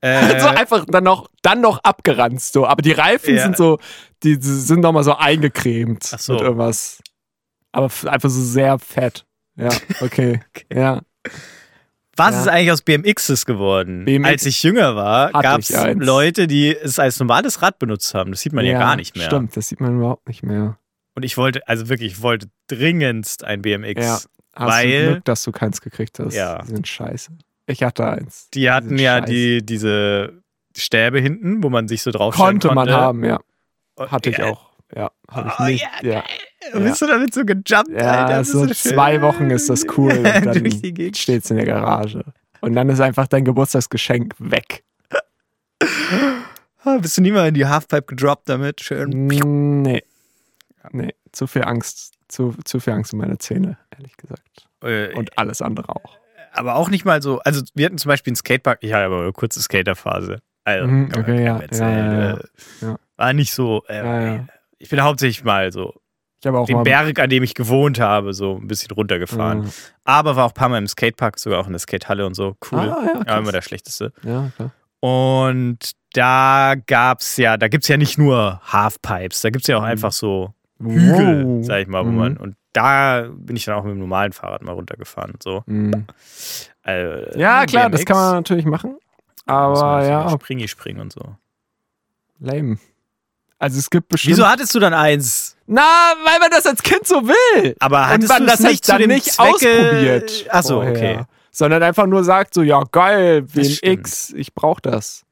Äh, 0.00 0.38
so 0.38 0.48
einfach 0.48 0.84
dann 0.86 1.04
noch, 1.04 1.30
dann 1.40 1.62
noch 1.62 1.78
abgeranzt, 1.82 2.52
so. 2.52 2.66
Aber 2.66 2.82
die 2.82 2.92
Reifen 2.92 3.36
Ja. 3.36 3.42
sind 3.44 3.56
so, 3.56 3.78
die, 4.22 4.38
die 4.38 4.46
sind 4.46 4.80
nochmal 4.80 5.02
so 5.02 5.16
eingecremt 5.16 6.10
Ach 6.14 6.18
so. 6.18 6.34
mit 6.34 6.42
irgendwas. 6.42 7.02
Aber 7.72 7.86
einfach 8.04 8.28
so 8.28 8.42
sehr 8.42 8.78
fett. 8.78 9.24
Ja, 9.56 9.70
okay. 10.02 10.42
Ja. 10.70 11.00
was 12.16 12.34
ja. 12.34 12.40
ist 12.42 12.48
eigentlich 12.48 12.72
aus 12.72 12.82
BMXs 12.82 13.46
geworden? 13.46 14.04
BMX 14.04 14.28
Als 14.28 14.44
ich 14.44 14.62
jünger 14.62 14.94
war, 14.94 15.32
gab 15.32 15.60
es. 15.60 15.70
Leute, 15.94 16.48
die 16.48 16.76
es 16.76 16.98
als 16.98 17.18
normales 17.18 17.62
Rad 17.62 17.78
benutzt 17.78 18.12
haben. 18.12 18.30
Das 18.32 18.40
sieht 18.42 18.52
man 18.52 18.66
ja, 18.66 18.78
gar 18.78 18.96
nicht 18.96 19.16
mehr. 19.16 19.24
Stimmt, 19.24 19.56
das 19.56 19.68
sieht 19.68 19.80
man 19.80 19.96
überhaupt 19.96 20.28
nicht 20.28 20.42
mehr. 20.42 20.76
Und 21.14 21.22
ich 21.24 21.36
wollte, 21.36 21.66
also 21.68 21.88
wirklich, 21.88 22.12
ich 22.12 22.22
wollte 22.22 22.48
dringendst 22.68 23.44
ein 23.44 23.62
BMX. 23.62 24.02
Ja. 24.04 24.18
Hast 24.56 24.70
Weil- 24.72 25.04
du 25.06 25.10
Glück, 25.12 25.24
dass 25.24 25.42
du 25.42 25.52
keins 25.52 25.80
gekriegt 25.80 26.18
hast. 26.18 26.34
Ja. 26.34 26.58
Die 26.62 26.68
sind 26.68 26.86
scheiße. 26.88 27.32
Ich 27.66 27.82
hatte 27.82 28.06
eins. 28.06 28.48
Die 28.54 28.70
hatten 28.70 28.98
ja 28.98 29.18
scheiße. 29.18 29.32
die, 29.32 29.64
diese 29.66 30.42
Stäbe 30.76 31.20
hinten, 31.20 31.62
wo 31.62 31.70
man 31.70 31.88
sich 31.88 32.02
so 32.02 32.10
draufstellen 32.10 32.60
Konnte 32.60 32.68
konnte. 32.68 32.92
man 32.92 33.00
haben, 33.00 33.24
ja. 33.24 33.38
Und- 33.96 34.10
Hatte 34.10 34.30
ich 34.30 34.38
ja, 34.38 34.46
auch. 34.50 34.70
Ja, 34.94 35.10
habe 35.30 35.48
ich 35.48 35.54
Oh, 35.58 35.62
nicht. 35.64 35.88
Ja, 36.02 36.22
Bist 36.74 37.00
du 37.02 37.06
damit 37.06 37.32
so 37.34 37.44
gejumpt, 37.44 37.88
ja 37.90 38.26
Alter? 38.26 38.44
so 38.44 38.66
du 38.66 38.74
zwei 38.74 39.20
Wochen 39.22 39.50
ist 39.50 39.68
das 39.70 39.84
cool. 39.96 40.12
Und 40.18 40.24
dann 40.46 40.62
Gegend. 40.64 41.16
steht's 41.16 41.50
in 41.50 41.56
der 41.56 41.66
Garage. 41.66 42.22
Und 42.60 42.74
dann 42.74 42.88
ist 42.90 43.00
einfach 43.00 43.26
dein 43.26 43.44
Geburtstagsgeschenk 43.44 44.34
weg. 44.38 44.84
Ah, 46.84 46.98
Bist 46.98 47.16
du 47.16 47.22
nie 47.22 47.30
mal 47.32 47.48
in 47.48 47.54
die 47.54 47.66
Halfpipe 47.66 48.02
gedroppt 48.14 48.48
damit? 48.48 48.80
Schön. 48.82 49.26
Nee. 49.26 50.02
Nee, 50.92 51.14
zu 51.32 51.46
viel 51.46 51.62
Angst. 51.64 52.14
Zu, 52.28 52.54
zu 52.64 52.80
viel 52.80 52.92
Angst 52.94 53.12
um 53.12 53.18
meine 53.20 53.38
Zähne, 53.38 53.76
ehrlich 53.96 54.16
gesagt. 54.16 54.66
Äh, 54.82 55.12
Und 55.14 55.38
alles 55.38 55.60
andere 55.62 55.90
auch. 55.90 56.18
aber 56.52 56.74
auch 56.76 56.88
nicht 56.88 57.04
mal 57.04 57.20
so. 57.22 57.38
Also, 57.40 57.62
wir 57.74 57.86
hatten 57.86 57.98
zum 57.98 58.08
Beispiel 58.08 58.30
einen 58.30 58.36
Skatepark. 58.36 58.78
Ich 58.82 58.92
hatte 58.92 59.04
aber 59.04 59.20
eine 59.20 59.32
kurze 59.32 59.60
Skaterphase. 59.60 60.40
Also, 60.64 60.86
Mhm, 60.86 61.12
okay, 61.16 61.44
ja, 61.44 61.60
ja, 61.70 61.90
ja, 61.90 62.32
Äh, 62.36 62.38
ja. 62.80 62.96
War 63.16 63.32
nicht 63.34 63.52
so. 63.52 63.84
Äh. 63.88 64.40
Ich 64.78 64.88
bin 64.88 65.02
hauptsächlich 65.02 65.44
mal 65.44 65.70
so 65.72 65.94
Ich 66.40 66.46
habe 66.46 66.58
auch 66.58 66.66
den. 66.66 66.82
Berg, 66.82 67.18
an 67.20 67.28
dem 67.30 67.42
ich 67.42 67.54
gewohnt 67.54 68.00
habe, 68.00 68.32
so 68.32 68.56
ein 68.56 68.66
bisschen 68.66 68.90
runtergefahren. 68.92 69.60
Mhm. 69.64 69.70
Aber 70.04 70.36
war 70.36 70.46
auch 70.46 70.50
ein 70.50 70.54
paar 70.54 70.68
Mal 70.70 70.78
im 70.78 70.88
Skatepark, 70.88 71.38
sogar 71.38 71.60
auch 71.60 71.66
in 71.66 71.72
der 71.72 71.78
Skatehalle 71.80 72.26
und 72.26 72.34
so. 72.34 72.56
Cool. 72.72 72.80
Ah, 72.80 73.02
ja, 73.14 73.22
ja, 73.26 73.38
immer 73.38 73.52
der 73.52 73.62
schlechteste. 73.62 74.12
Ja, 74.22 74.50
klar. 74.56 74.72
Und 75.00 75.92
da 76.14 76.74
gab's 76.86 77.36
ja, 77.36 77.56
da 77.58 77.68
gibt's 77.68 77.88
ja 77.88 77.96
nicht 77.98 78.16
nur 78.18 78.60
Halfpipes, 78.64 79.42
da 79.42 79.50
gibt's 79.50 79.68
ja 79.68 79.76
auch 79.76 79.82
Mhm. 79.82 79.86
einfach 79.88 80.12
so 80.12 80.54
Hügel, 80.80 81.44
Wow. 81.46 81.64
sag 81.66 81.80
ich 81.82 81.88
mal, 81.88 82.04
wo 82.04 82.10
Mhm. 82.10 82.16
man, 82.18 82.36
und 82.36 82.56
da 82.72 83.28
bin 83.32 83.56
ich 83.56 83.64
dann 83.64 83.76
auch 83.76 83.84
mit 83.84 83.92
dem 83.92 84.00
normalen 84.00 84.32
Fahrrad 84.32 84.62
mal 84.62 84.72
runtergefahren. 84.72 85.34
So. 85.42 85.62
Mhm. 85.66 86.06
Äh, 86.86 87.38
Ja, 87.40 87.64
klar, 87.64 87.88
das 87.88 88.00
BMX, 88.00 88.04
kann 88.04 88.16
man 88.16 88.34
natürlich 88.34 88.66
machen. 88.66 88.98
man 89.46 89.56
Aber 89.56 89.74
natürlich 89.80 90.08
ja, 90.10 90.28
Springi 90.30 90.68
springen 90.68 91.00
und 91.00 91.12
so. 91.12 91.20
lame. 92.40 92.76
Also 93.58 93.78
es 93.78 93.88
gibt 93.88 94.08
bestimmt. 94.08 94.32
Wieso 94.36 94.46
hattest 94.46 94.74
du 94.74 94.80
dann 94.80 94.92
eins? 94.92 95.56
Na, 95.66 95.80
weil 96.24 96.38
man 96.40 96.50
das 96.50 96.66
als 96.66 96.82
Kind 96.82 97.06
so 97.06 97.26
will. 97.26 97.74
Aber 97.80 98.00
Und 98.00 98.06
hattest 98.08 98.28
man 98.28 98.42
du 98.42 98.46
das 98.48 98.60
es 98.60 98.66
nicht 98.66 98.86
dann 98.88 99.00
nicht 99.06 99.24
Zwecke? 99.32 99.50
ausprobiert. 99.54 100.46
Achso, 100.50 100.82
okay. 100.82 101.24
Sondern 101.50 101.82
einfach 101.82 102.06
nur 102.06 102.22
sagt 102.24 102.52
so, 102.52 102.60
ja 102.62 102.82
geil, 102.92 103.46
Das 103.54 103.80
WMX, 103.82 104.30
ich 104.32 104.52
brauch 104.54 104.80
das. 104.80 105.24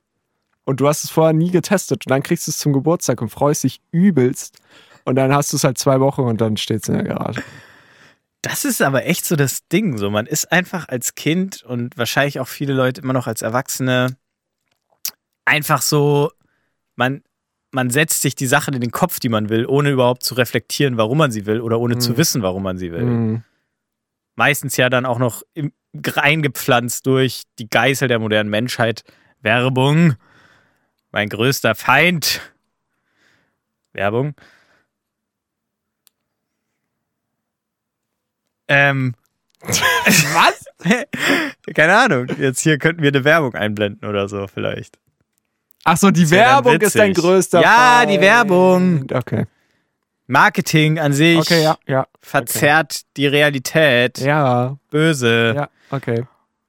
Und 0.64 0.80
du 0.80 0.88
hast 0.88 1.04
es 1.04 1.10
vorher 1.10 1.34
nie 1.34 1.50
getestet. 1.50 2.06
Und 2.06 2.10
dann 2.10 2.22
kriegst 2.22 2.46
du 2.46 2.50
es 2.52 2.58
zum 2.58 2.72
Geburtstag 2.72 3.20
und 3.20 3.28
freust 3.28 3.64
dich 3.64 3.82
übelst. 3.90 4.56
Und 5.04 5.16
dann 5.16 5.34
hast 5.34 5.52
du 5.52 5.56
es 5.56 5.64
halt 5.64 5.78
zwei 5.78 6.00
Wochen 6.00 6.22
und 6.22 6.40
dann 6.40 6.56
steht 6.56 6.82
es 6.82 6.88
in 6.88 6.94
der 6.94 7.04
Garage. 7.04 7.42
Das 8.42 8.64
ist 8.64 8.82
aber 8.82 9.06
echt 9.06 9.24
so 9.24 9.36
das 9.36 9.66
Ding. 9.68 9.98
So, 9.98 10.10
man 10.10 10.26
ist 10.26 10.50
einfach 10.50 10.88
als 10.88 11.14
Kind 11.14 11.62
und 11.62 11.96
wahrscheinlich 11.96 12.40
auch 12.40 12.48
viele 12.48 12.72
Leute 12.72 13.00
immer 13.00 13.12
noch 13.12 13.26
als 13.26 13.42
Erwachsene 13.42 14.16
einfach 15.44 15.82
so, 15.82 16.30
man, 16.96 17.22
man 17.70 17.90
setzt 17.90 18.20
sich 18.22 18.34
die 18.34 18.46
Sachen 18.46 18.74
in 18.74 18.80
den 18.80 18.90
Kopf, 18.92 19.18
die 19.20 19.28
man 19.28 19.48
will, 19.48 19.66
ohne 19.66 19.90
überhaupt 19.90 20.22
zu 20.22 20.34
reflektieren, 20.34 20.96
warum 20.96 21.18
man 21.18 21.30
sie 21.32 21.46
will 21.46 21.60
oder 21.60 21.78
ohne 21.80 21.98
zu 21.98 22.12
Mhm. 22.12 22.16
wissen, 22.16 22.42
warum 22.42 22.62
man 22.62 22.78
sie 22.78 22.92
will. 22.92 23.04
Mhm. 23.04 23.44
Meistens 24.34 24.76
ja 24.76 24.88
dann 24.88 25.04
auch 25.06 25.18
noch 25.18 25.42
im, 25.54 25.72
reingepflanzt 25.94 27.06
durch 27.06 27.42
die 27.58 27.68
Geißel 27.68 28.08
der 28.08 28.18
modernen 28.18 28.50
Menschheit. 28.50 29.04
Werbung. 29.40 30.14
Mein 31.10 31.28
größter 31.28 31.74
Feind. 31.74 32.40
Werbung. 33.92 34.34
Ähm. 38.68 39.14
Was? 39.62 40.64
Keine 41.74 41.96
Ahnung. 41.96 42.26
Jetzt 42.38 42.60
hier 42.60 42.78
könnten 42.78 43.02
wir 43.02 43.10
eine 43.10 43.24
Werbung 43.24 43.54
einblenden 43.54 44.08
oder 44.08 44.28
so 44.28 44.46
vielleicht. 44.48 44.98
Ach 45.84 45.96
so, 45.96 46.10
die 46.10 46.30
Werbung 46.30 46.80
ist 46.80 46.96
dein 46.96 47.12
größter 47.14 47.60
Ja, 47.60 47.98
Feind. 48.00 48.10
die 48.12 48.20
Werbung. 48.20 49.06
Okay. 49.12 49.46
Marketing 50.26 50.98
an 50.98 51.12
sich 51.12 51.38
Okay, 51.38 51.62
ja, 51.62 51.76
ja. 51.86 52.06
verzerrt 52.20 53.02
die 53.16 53.26
Realität. 53.26 54.18
Ja, 54.18 54.76
Böse. 54.90 55.52
ja, 55.56 55.68
okay. 55.90 56.24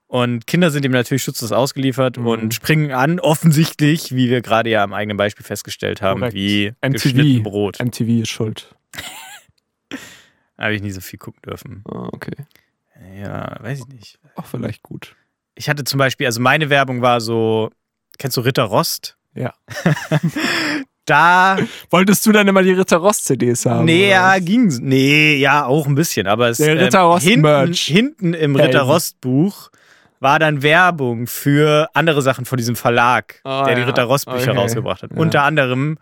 Und 0.08 0.46
Kinder 0.46 0.70
sind 0.70 0.86
ihm 0.86 0.92
natürlich 0.92 1.24
schutzlos 1.24 1.52
ausgeliefert 1.52 2.18
Mhm. 2.18 2.28
und 2.28 2.54
springen 2.54 2.92
an, 2.92 3.20
offensichtlich, 3.20 4.14
wie 4.16 4.30
wir 4.30 4.42
gerade 4.42 4.70
ja 4.70 4.84
am 4.84 4.94
eigenen 4.94 5.18
Beispiel 5.18 5.46
festgestellt 5.46 6.02
haben, 6.04 6.20
Korrekt. 6.20 6.36
wie 6.36 6.74
MTV. 6.82 7.42
Brot. 7.44 7.80
MTV 7.80 8.22
ist 8.22 8.30
schuld. 8.30 8.76
Habe 10.64 10.76
ich 10.76 10.82
nie 10.82 10.92
so 10.92 11.02
viel 11.02 11.20
gucken 11.20 11.42
dürfen. 11.46 11.84
Ah, 11.92 12.08
okay. 12.14 12.36
Ja, 13.20 13.58
weiß 13.62 13.80
ich 13.80 13.88
nicht. 13.88 14.20
Auch 14.36 14.46
vielleicht 14.46 14.82
gut. 14.82 15.16
Ich 15.56 15.70
hatte 15.70 15.84
zum 15.84 15.98
Beispiel, 15.98 16.26
also 16.26 16.40
meine 16.42 16.70
Werbung 16.70 17.02
war 17.02 17.20
so, 17.22 17.70
kennst 18.18 18.38
du 18.38 18.42
Ritter 18.42 18.64
Rost? 18.64 19.18
Ja. 19.36 19.54
Da, 21.06 21.58
Wolltest 21.90 22.26
du 22.26 22.32
dann 22.32 22.48
immer 22.48 22.64
die 22.64 22.72
Ritter 22.72 22.96
Ross 22.96 23.24
CDs 23.24 23.66
haben? 23.66 23.84
nee, 23.84 24.10
ja, 24.10 24.40
ging, 24.40 24.68
nee, 24.84 25.36
ja, 25.36 25.66
auch 25.66 25.86
ein 25.86 25.96
bisschen, 25.96 26.28
aber 26.28 26.48
es, 26.48 26.60
Der 26.60 26.80
Ritter 26.80 27.00
ähm, 27.02 27.06
Rost 27.08 27.24
hinten, 27.26 27.42
Merch. 27.42 27.82
hinten 27.82 28.34
im 28.34 28.56
Helden. 28.56 28.66
Ritter 28.78 28.84
Rost 28.84 29.20
Buch 29.20 29.70
war 30.22 30.40
dann 30.40 30.62
Werbung 30.64 31.28
für 31.28 31.90
andere 31.94 32.22
Sachen 32.22 32.46
von 32.46 32.58
diesem 32.58 32.78
Verlag, 32.78 33.42
Oh, 33.44 33.64
der 33.66 33.76
die. 33.76 33.82
Ritter 33.82 34.06
Rost 34.06 34.28
Bücher 34.28 34.52
Okay. 34.52 34.58
rausgebracht 34.62 35.04
hat. 35.04 35.12
Ja. 35.12 35.18
Unter 35.18 35.44
anderem 35.44 35.98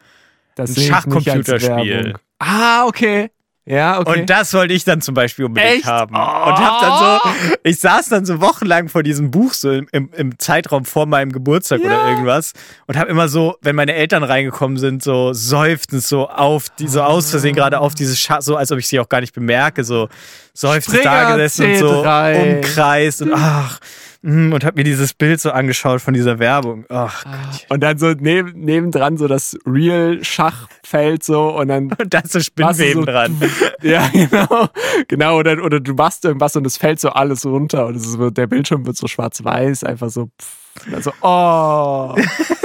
Das 0.53 0.77
ein 0.77 0.83
Schachcomputerspiel. 0.83 2.13
Ah, 2.37 2.85
okay. 2.85 3.31
Ja, 3.65 3.99
okay. 3.99 4.21
Und 4.21 4.29
das 4.29 4.53
wollte 4.55 4.73
ich 4.73 4.85
dann 4.85 5.01
zum 5.01 5.13
Beispiel 5.13 5.45
unbedingt 5.45 5.75
Echt? 5.75 5.85
haben. 5.85 6.15
Oh. 6.15 6.19
Und 6.19 6.57
hab 6.57 6.81
dann 6.81 6.97
so, 6.97 7.57
ich 7.63 7.79
saß 7.79 8.09
dann 8.09 8.25
so 8.25 8.41
wochenlang 8.41 8.89
vor 8.89 9.03
diesem 9.03 9.29
Buch, 9.29 9.53
so 9.53 9.71
im, 9.71 9.87
im, 9.91 10.39
Zeitraum 10.39 10.83
vor 10.83 11.05
meinem 11.05 11.31
Geburtstag 11.31 11.79
Ja. 11.81 11.85
oder 11.85 12.09
irgendwas. 12.09 12.53
Und 12.87 12.97
habe 12.97 13.11
immer 13.11 13.29
so, 13.29 13.57
wenn 13.61 13.75
meine 13.75 13.93
Eltern 13.93 14.23
reingekommen 14.23 14.77
sind, 14.77 15.03
so 15.03 15.33
seufzend 15.33 16.03
so 16.03 16.27
auf, 16.27 16.69
die, 16.69 16.87
so 16.87 17.03
aus 17.03 17.29
Versehen 17.29 17.55
gerade 17.55 17.79
auf 17.79 17.93
dieses 17.93 18.19
Schach, 18.19 18.41
so 18.41 18.55
als 18.55 18.71
ob 18.71 18.79
ich 18.79 18.87
sie 18.87 18.99
auch 18.99 19.09
gar 19.09 19.21
nicht 19.21 19.33
bemerke, 19.33 19.83
so 19.83 20.09
seufzend 20.53 21.05
da 21.05 21.35
gesessen 21.35 21.71
und 21.71 21.77
so 21.77 22.03
C3. 22.03 22.55
umkreist 22.55 23.21
und 23.21 23.31
ach, 23.33 23.79
und 24.23 24.63
hab 24.63 24.75
mir 24.75 24.83
dieses 24.83 25.15
Bild 25.15 25.41
so 25.41 25.49
angeschaut 25.49 25.99
von 25.99 26.13
dieser 26.13 26.37
Werbung. 26.37 26.85
Ach 26.89 27.23
Gott. 27.23 27.65
Und 27.69 27.81
dann 27.81 27.97
so 27.97 28.11
neb, 28.11 28.53
nebendran 28.55 29.17
so 29.17 29.27
das 29.27 29.57
Real-Schachfeld 29.65 31.23
so 31.23 31.57
und 31.57 31.69
dann 31.69 31.91
Und 31.99 32.13
da 32.13 32.19
ist 32.19 32.33
so 32.33 32.39
Spinnweben 32.39 33.01
so, 33.01 33.05
dran. 33.05 33.35
Ja, 33.81 34.07
genau. 34.09 34.67
Genau, 35.07 35.37
oder, 35.39 35.63
oder 35.63 35.79
du 35.79 35.93
machst 35.95 36.23
irgendwas 36.23 36.55
und 36.55 36.67
es 36.67 36.77
fällt 36.77 36.99
so 36.99 37.09
alles 37.09 37.45
runter 37.45 37.87
und 37.87 37.95
es 37.95 38.05
ist, 38.05 38.11
so- 38.13 38.29
der 38.29 38.45
Bildschirm 38.45 38.85
wird 38.85 38.95
so 38.97 39.07
schwarz-weiß, 39.07 39.83
einfach 39.85 40.09
so. 40.09 40.27
Pff, 40.39 40.93
also, 40.93 41.11
oh, 41.21 42.15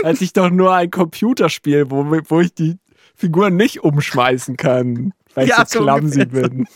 als 0.04 0.20
ich 0.20 0.32
doch 0.34 0.50
nur 0.50 0.74
ein 0.74 0.90
Computerspiel, 0.90 1.90
wo, 1.90 2.04
wo 2.28 2.40
ich 2.40 2.52
die 2.54 2.76
Figuren 3.16 3.56
nicht 3.56 3.82
umschmeißen 3.82 4.56
kann, 4.58 5.12
weil 5.34 5.48
Ja, 5.48 5.62
ich 5.62 5.68
so 5.70 5.80
clumsy 5.80 6.26
bin. 6.26 6.66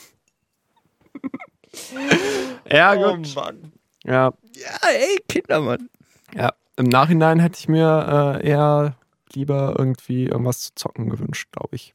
ja, 2.71 2.95
Oh 2.95 3.17
gut. 3.17 3.35
Mann. 3.35 3.73
Ja, 4.05 4.33
Ja, 4.55 4.89
ey, 4.89 5.19
Kindermann. 5.29 5.89
ja. 6.35 6.53
Im 6.77 6.87
Nachhinein 6.87 7.41
hätte 7.41 7.59
ich 7.59 7.69
mir 7.69 8.39
äh, 8.43 8.49
eher 8.49 8.97
lieber 9.35 9.75
irgendwie 9.79 10.25
irgendwas 10.25 10.61
zu 10.61 10.75
zocken 10.75 11.11
gewünscht, 11.11 11.49
glaube 11.53 11.77
ich. 11.77 11.93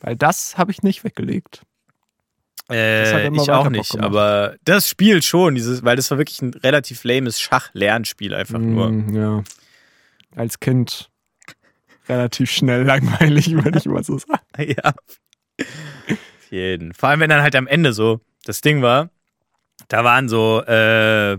Weil 0.00 0.16
das 0.16 0.58
habe 0.58 0.72
ich 0.72 0.82
nicht 0.82 1.04
weggelegt. 1.04 1.62
hat 2.68 2.76
Äh, 2.76 3.26
immer 3.26 3.42
ich 3.42 3.48
weiter 3.48 3.58
auch 3.60 3.70
nicht, 3.70 3.98
aber 4.00 4.56
das 4.64 4.88
Spiel 4.88 5.22
schon, 5.22 5.54
dieses, 5.54 5.84
weil 5.84 5.94
das 5.96 6.10
war 6.10 6.18
wirklich 6.18 6.42
ein 6.42 6.52
relativ 6.52 7.04
lames 7.04 7.40
Schach-Lernspiel 7.40 8.34
einfach 8.34 8.58
nur. 8.58 8.90
Mm, 8.90 9.14
ja. 9.14 9.44
Als 10.34 10.58
Kind 10.58 11.10
relativ 12.08 12.50
schnell 12.50 12.82
langweilig, 12.86 13.52
würde 13.52 13.78
ich 13.78 13.86
mal 13.86 14.02
so 14.04 14.18
sagen. 14.18 14.42
Ja. 14.58 14.94
Auf 15.58 16.50
jeden. 16.50 16.92
Vor 16.92 17.08
allem, 17.08 17.20
wenn 17.20 17.30
dann 17.30 17.42
halt 17.42 17.54
am 17.56 17.66
Ende 17.66 17.92
so 17.92 18.20
das 18.44 18.60
Ding 18.62 18.82
war, 18.82 19.10
da 19.88 20.04
waren 20.04 20.28
so, 20.28 20.62
äh, 20.62 21.36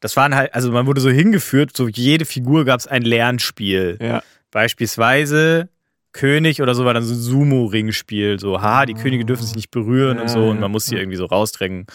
das 0.00 0.16
waren 0.16 0.34
halt, 0.34 0.54
also 0.54 0.72
man 0.72 0.86
wurde 0.86 1.00
so 1.00 1.10
hingeführt, 1.10 1.76
so 1.76 1.88
jede 1.88 2.24
Figur 2.24 2.64
gab 2.64 2.80
es 2.80 2.86
ein 2.86 3.02
Lernspiel. 3.02 3.98
Ja. 4.00 4.22
Beispielsweise 4.50 5.68
König 6.12 6.60
oder 6.60 6.74
so 6.74 6.84
war 6.84 6.94
dann 6.94 7.04
so 7.04 7.14
ein 7.14 7.20
Sumo-Ringspiel. 7.20 8.40
So, 8.40 8.60
haha, 8.60 8.86
die 8.86 8.94
Könige 8.94 9.24
dürfen 9.24 9.44
sich 9.44 9.54
nicht 9.54 9.70
berühren 9.70 10.18
und 10.18 10.28
so 10.28 10.44
Ja, 10.44 10.50
und 10.50 10.60
man 10.60 10.70
muss 10.70 10.86
sie 10.86 10.96
ja. 10.96 11.00
irgendwie 11.00 11.16
so 11.16 11.26
rausdrängen. 11.26 11.86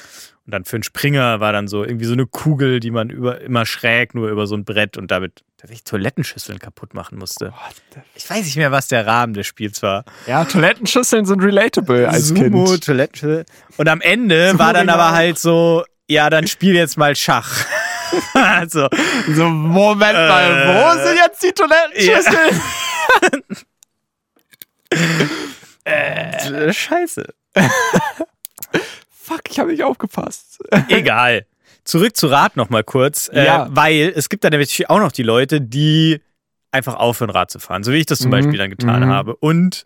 Und 0.46 0.54
dann 0.54 0.64
für 0.64 0.78
einen 0.78 0.84
Springer 0.84 1.40
war 1.40 1.52
dann 1.52 1.68
so 1.68 1.84
irgendwie 1.84 2.06
so 2.06 2.14
eine 2.14 2.26
Kugel, 2.26 2.80
die 2.80 2.92
man 2.92 3.10
über, 3.10 3.42
immer 3.42 3.66
schräg 3.66 4.16
nur 4.16 4.30
über 4.30 4.48
so 4.48 4.56
ein 4.56 4.64
Brett 4.64 4.98
und 4.98 5.12
damit 5.12 5.44
tatsächlich 5.66 5.84
Toilettenschüsseln 5.84 6.60
kaputt 6.60 6.94
machen 6.94 7.18
musste. 7.18 7.52
Ich 8.14 8.30
weiß 8.30 8.46
nicht 8.46 8.56
mehr, 8.56 8.72
was 8.72 8.88
der 8.88 9.08
Rahmen 9.08 9.34
des 9.34 9.48
Spiels 9.48 9.82
war. 9.82 10.06
Ja, 10.28 10.46
Toilettenschüsseln 10.46 11.26
sind 11.26 11.42
relatable 11.42 12.08
als 12.08 12.28
Sumo, 12.28 12.66
Kind. 12.66 12.84
Toilettenschüssel. 12.84 13.46
Und 13.78 13.90
am 13.90 14.00
Ende 14.02 14.50
Sumo 14.50 14.60
war 14.60 14.74
dann 14.74 14.90
aber 14.90 15.12
halt 15.12 15.40
so, 15.40 15.84
ja, 16.08 16.30
dann 16.30 16.46
spiel 16.46 16.76
jetzt 16.76 16.98
mal 16.98 17.16
Schach. 17.16 17.66
also, 18.36 18.90
So, 19.34 19.50
Moment 19.50 20.14
mal, 20.14 20.52
Äh, 20.52 20.68
wo 20.68 21.04
sind 21.04 21.18
jetzt 21.18 21.42
die 21.42 21.52
Toilettenschüsseln? 21.52 22.62
äh, 25.86 26.74
scheiße. 26.74 27.34
Fuck, 29.10 29.42
ich 29.50 29.58
habe 29.60 29.72
nicht 29.72 29.84
aufgepasst. 29.84 30.60
Egal. 30.90 31.48
Zurück 31.86 32.18
zu 32.18 32.28
Rad 32.28 32.58
noch 32.58 32.70
mal 32.70 32.84
kurz, 32.84 33.30
äh, 33.32 33.46
Ja. 33.46 33.68
weil 33.72 34.12
es 34.16 34.28
gibt 34.30 34.44
dann 34.44 34.52
nämlich 34.52 34.90
auch 34.90 35.00
noch 35.00 35.12
die 35.12 35.24
Leute, 35.24 35.62
die 35.62 36.20
einfach 36.72 36.96
aufhören, 36.96 37.30
Rad 37.30 37.50
zu 37.52 37.60
fahren, 37.60 37.84
so 37.84 37.92
wie 37.94 37.98
ich 37.98 38.06
das 38.06 38.20
zum 38.20 38.28
Mhm. 38.30 38.32
Beispiel 38.32 38.58
dann 38.58 38.70
getan 38.70 39.02
Mhm. 39.04 39.08
habe. 39.08 39.36
Und 39.38 39.86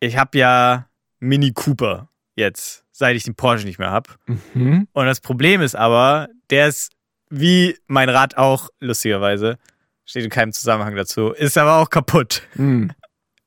ich 0.00 0.16
habe 0.16 0.36
ja 0.38 0.86
Mini 1.20 1.52
Cooper 1.52 2.08
jetzt, 2.34 2.84
seit 2.92 3.14
ich 3.16 3.24
den 3.24 3.34
Porsche 3.34 3.66
nicht 3.66 3.78
mehr 3.78 3.90
habe. 3.90 4.10
Mhm. 4.54 4.88
Und 4.92 5.06
das 5.06 5.20
Problem 5.20 5.60
ist 5.60 5.76
aber, 5.76 6.28
der 6.50 6.68
ist 6.68 6.92
wie 7.30 7.76
mein 7.86 8.08
Rad 8.08 8.36
auch, 8.38 8.70
lustigerweise, 8.80 9.58
steht 10.06 10.24
in 10.24 10.30
keinem 10.30 10.52
Zusammenhang 10.52 10.96
dazu, 10.96 11.30
ist 11.32 11.58
aber 11.58 11.76
auch 11.76 11.90
kaputt. 11.90 12.42
Mhm. 12.54 12.90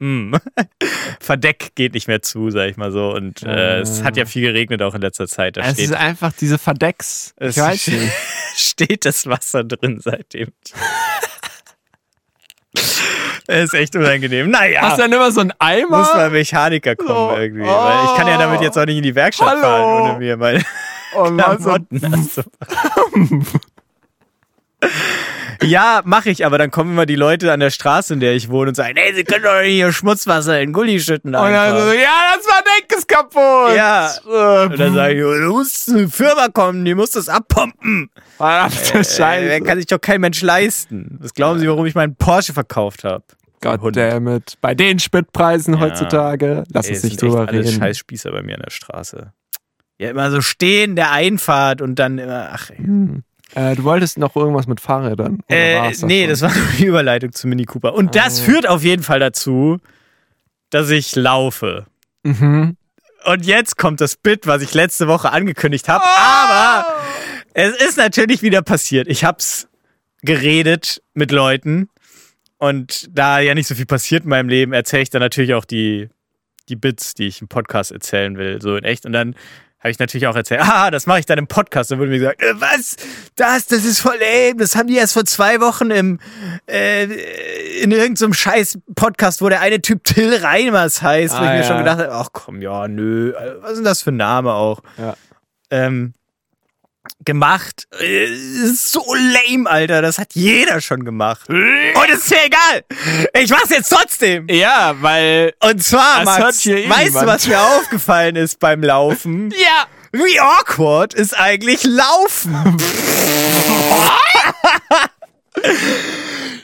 Mm. 0.02 0.34
Verdeck 1.20 1.76
geht 1.76 1.94
nicht 1.94 2.08
mehr 2.08 2.24
zu, 2.24 2.50
sag 2.50 2.70
ich 2.70 2.76
mal 2.78 2.92
so. 2.92 3.12
Und 3.14 3.44
äh, 3.44 3.82
es 3.82 4.04
hat 4.04 4.18
ja 4.18 4.26
viel 4.26 4.42
geregnet 4.42 4.82
auch 4.82 4.96
in 4.96 5.02
letzter 5.02 5.28
Zeit. 5.28 5.58
Da 5.58 5.62
Es 5.62 5.74
steht 5.74 5.86
ist 5.86 5.94
einfach 5.94 6.34
diese 6.34 6.58
Verdecks. 6.58 7.34
Es 7.38 7.56
Ich 7.56 7.62
weiß 7.62 7.88
nicht. 7.90 8.12
steht 8.56 9.06
das 9.06 9.28
Wasser 9.28 9.64
drin 9.64 10.00
seitdem. 10.04 10.48
Es 12.74 13.00
ist 13.66 13.74
echt 13.76 13.96
unangenehm. 13.96 14.50
Naja, 14.50 14.82
Hast 14.82 14.98
du 14.98 15.02
dann 15.04 15.14
immer 15.14 15.32
so 15.32 15.42
einen 15.42 15.54
Eimer? 15.60 16.00
muss 16.00 16.14
mal 16.14 16.30
Mechaniker 16.32 16.96
kommen 16.96 17.36
So. 17.36 17.38
irgendwie. 17.40 17.62
Weil 17.62 18.06
ich 18.06 18.16
kann 18.18 18.28
ja 18.28 18.38
damit 18.40 18.62
jetzt 18.62 18.78
auch 18.80 18.86
nicht 18.86 18.98
in 18.98 19.04
die 19.04 19.14
Werkstatt 19.16 19.50
Hallo. 19.50 19.62
fahren, 19.62 20.10
ohne 20.12 20.20
mir 20.20 20.36
meine 20.38 20.64
so, 21.14 21.36
Klamotten 21.36 22.06
anzupacken. 22.14 23.46
Ja, 25.64 26.02
mache 26.06 26.30
ich, 26.30 26.46
aber 26.46 26.58
dann 26.58 26.72
kommen 26.72 26.92
immer 26.92 27.06
die 27.06 27.16
Leute 27.16 27.52
an 27.52 27.60
der 27.60 27.70
Straße, 27.70 28.14
in 28.14 28.20
der 28.20 28.34
ich 28.34 28.50
wohne 28.50 28.70
und 28.70 28.76
sagen, 28.76 28.96
ey, 28.98 29.14
sie 29.14 29.24
können 29.24 29.44
doch 29.44 29.62
nicht 29.62 29.74
hier 29.74 29.92
Schmutzwasser 29.92 30.60
in 30.62 30.74
Gully 30.74 31.00
schütten. 31.00 31.36
Und 31.36 31.52
dann 31.52 31.72
so, 31.78 31.90
Einfach. 31.90 31.94
ja, 32.02 32.36
das 32.36 32.48
war 32.48 32.62
ist 32.98 33.08
kaputt. 33.08 33.76
Ja. 33.76 34.12
Äh, 34.26 34.66
Und 34.66 34.80
dann 34.80 34.94
sage 34.94 35.14
ich, 35.20 35.24
oh, 35.24 35.34
du 35.34 35.54
musst 35.54 35.90
eine 35.90 36.08
Firma 36.10 36.48
kommen, 36.50 36.84
die 36.86 36.96
muss 36.96 37.12
das 37.12 37.30
abpumpen. 37.30 38.10
Verdammte 38.38 39.00
Äh, 39.00 39.04
Scheiße. 39.04 39.62
kann 39.64 39.78
sich 39.78 39.88
doch 39.88 40.02
kein 40.02 40.22
Mensch 40.22 40.42
leisten. 40.42 41.18
Was 41.22 41.34
glauben 41.34 41.60
Sie, 41.60 41.68
warum 41.68 41.86
ich 41.86 41.96
meinen 41.96 42.16
Porsche 42.16 42.54
verkauft 42.54 43.04
habe? 43.04 43.24
Goddammit. 43.62 44.58
Bei 44.62 44.74
den 44.74 44.98
Spritpreisen 45.00 45.80
heutzutage. 45.80 46.64
Lass 46.74 46.90
uns 46.90 47.04
nicht 47.04 47.22
drüber 47.22 47.52
reden. 47.52 47.72
Scheißspießer 47.72 48.32
bei 48.32 48.42
mir 48.42 48.56
an 48.56 48.62
der 48.64 48.72
Straße. 48.72 49.32
Ja, 50.00 50.10
immer 50.10 50.32
so 50.32 50.42
stehen, 50.42 50.96
der 50.96 51.12
Einfahrt 51.12 51.82
und 51.82 52.00
dann 52.00 52.18
immer, 52.18 52.50
ach 52.54 52.72
ey. 52.72 52.78
Hm. 52.78 53.24
Äh, 53.56 53.76
du 53.76 53.84
wolltest 53.84 54.18
noch 54.18 54.36
irgendwas 54.36 54.68
mit 54.68 54.80
Fahrrädern? 54.80 55.40
Äh, 55.48 55.76
das 55.90 56.02
nee, 56.04 56.22
schon? 56.22 56.30
das 56.30 56.42
war 56.42 56.52
die 56.78 56.86
Überleitung 56.86 57.32
zu 57.34 57.48
Mini 57.48 57.66
Cooper. 57.66 57.94
Und 57.94 58.16
das 58.16 58.42
Oh. 58.42 58.46
führt 58.46 58.68
auf 58.68 58.84
jeden 58.84 59.04
Fall 59.04 59.20
dazu, 59.20 59.78
dass 60.70 60.90
ich 60.90 61.16
laufe. 61.16 61.86
Mhm. 62.24 62.78
Und 63.26 63.46
jetzt 63.46 63.78
kommt 63.78 64.02
das 64.02 64.16
Bit, 64.16 64.48
was 64.48 64.62
ich 64.62 64.74
letzte 64.74 65.08
Woche 65.08 65.32
angekündigt 65.32 65.90
habe. 65.90 66.04
Ah! 66.06 66.80
Aber 66.80 66.86
es 67.54 67.76
ist 67.76 67.98
natürlich 67.98 68.42
wieder 68.42 68.62
passiert. 68.62 69.08
Ich 69.08 69.24
hab's 69.26 69.68
geredet 70.24 71.02
mit 71.14 71.32
Leuten. 71.32 71.90
Und 72.58 73.08
da 73.12 73.40
ja 73.40 73.54
nicht 73.56 73.68
so 73.68 73.76
viel 73.76 73.86
passiert 73.88 74.24
in 74.24 74.30
meinem 74.30 74.48
Leben, 74.50 74.72
erzähle 74.74 75.04
ich 75.04 75.10
dann 75.10 75.22
natürlich 75.22 75.54
auch 75.56 75.66
die, 75.66 76.10
die 76.70 76.76
Bits, 76.76 77.16
die 77.16 77.26
ich 77.28 77.42
im 77.42 77.48
Podcast 77.48 77.92
erzählen 77.92 78.38
will, 78.38 78.62
so 78.62 78.76
in 78.76 78.84
echt. 78.84 79.06
Und 79.06 79.14
dann 79.14 79.36
habe 79.82 79.90
ich 79.92 80.00
natürlich 80.00 80.28
auch 80.28 80.36
erzählt, 80.36 80.62
ah, 80.64 80.90
das 80.92 81.08
mache 81.08 81.20
ich 81.20 81.26
dann 81.26 81.38
im 81.40 81.48
Podcast. 81.48 81.92
Dann 81.92 82.00
wurde 82.00 82.12
mir 82.12 82.20
gesagt, 82.20 82.42
äh, 82.42 82.54
was? 82.56 82.96
Das, 83.36 83.66
das 83.68 83.84
ist 83.84 84.00
voll 84.00 84.16
lame. 84.20 84.58
Das 84.58 84.76
haben 84.76 84.88
die 84.88 84.96
erst 84.96 85.14
vor 85.14 85.26
zwei 85.26 85.60
Wochen 85.60 85.90
im, 85.92 86.20
äh, 86.70 87.06
in 87.82 87.92
irgendeinem 87.92 88.34
scheiß 88.34 88.78
Podcast, 88.96 89.42
wo 89.42 89.50
der 89.50 89.62
eine 89.62 89.82
Typ 89.82 90.04
Till 90.04 90.36
Reiners 90.36 91.02
heißt, 91.02 91.34
wo 91.34 91.40
Ah, 91.40 91.46
ich 91.46 91.50
mir 91.52 91.58
ja. 91.58 91.64
schon 91.64 91.78
gedacht 91.80 91.98
habe, 92.00 92.12
ach 92.14 92.30
komm, 92.32 92.62
ja, 92.62 92.88
nö, 92.88 93.32
äh, 93.32 93.56
was 93.62 93.72
ist 93.72 93.78
denn 93.78 93.86
das 93.86 94.02
für 94.04 94.12
ein 94.12 94.18
Name 94.18 94.54
auch? 94.54 94.82
Ja. 94.98 95.16
Ähm, 95.72 96.14
gemacht. 97.26 97.88
Äh, 98.00 98.26
ist 98.26 98.92
so 98.92 99.04
lame, 99.14 99.70
Alter. 99.70 100.02
Das 100.02 100.18
hat 100.18 100.34
jeder 100.34 100.82
schon 100.82 101.04
gemacht. 101.04 101.50
Und 101.50 102.10
es 102.12 102.24
ist 102.24 102.32
mir 102.32 102.46
egal. 102.46 102.84
Ich 103.34 103.50
mach's 103.50 103.70
jetzt 103.70 103.90
trotzdem. 103.90 104.48
Ja, 104.50 104.96
weil. 105.02 105.54
Und 105.64 105.84
zwar, 105.84 106.24
Max, 106.24 106.66
eh 106.66 106.90
weißt 106.90 107.16
du, 107.16 107.26
was 107.26 107.48
mir 107.48 107.62
aufgefallen 107.62 108.36
ist 108.36 108.60
beim 108.60 108.84
Laufen? 108.84 109.54
Ja! 109.62 109.88
Wie 110.14 110.40
awkward 110.42 111.14
ist 111.14 111.38
eigentlich 111.38 111.84
Laufen? 111.84 112.54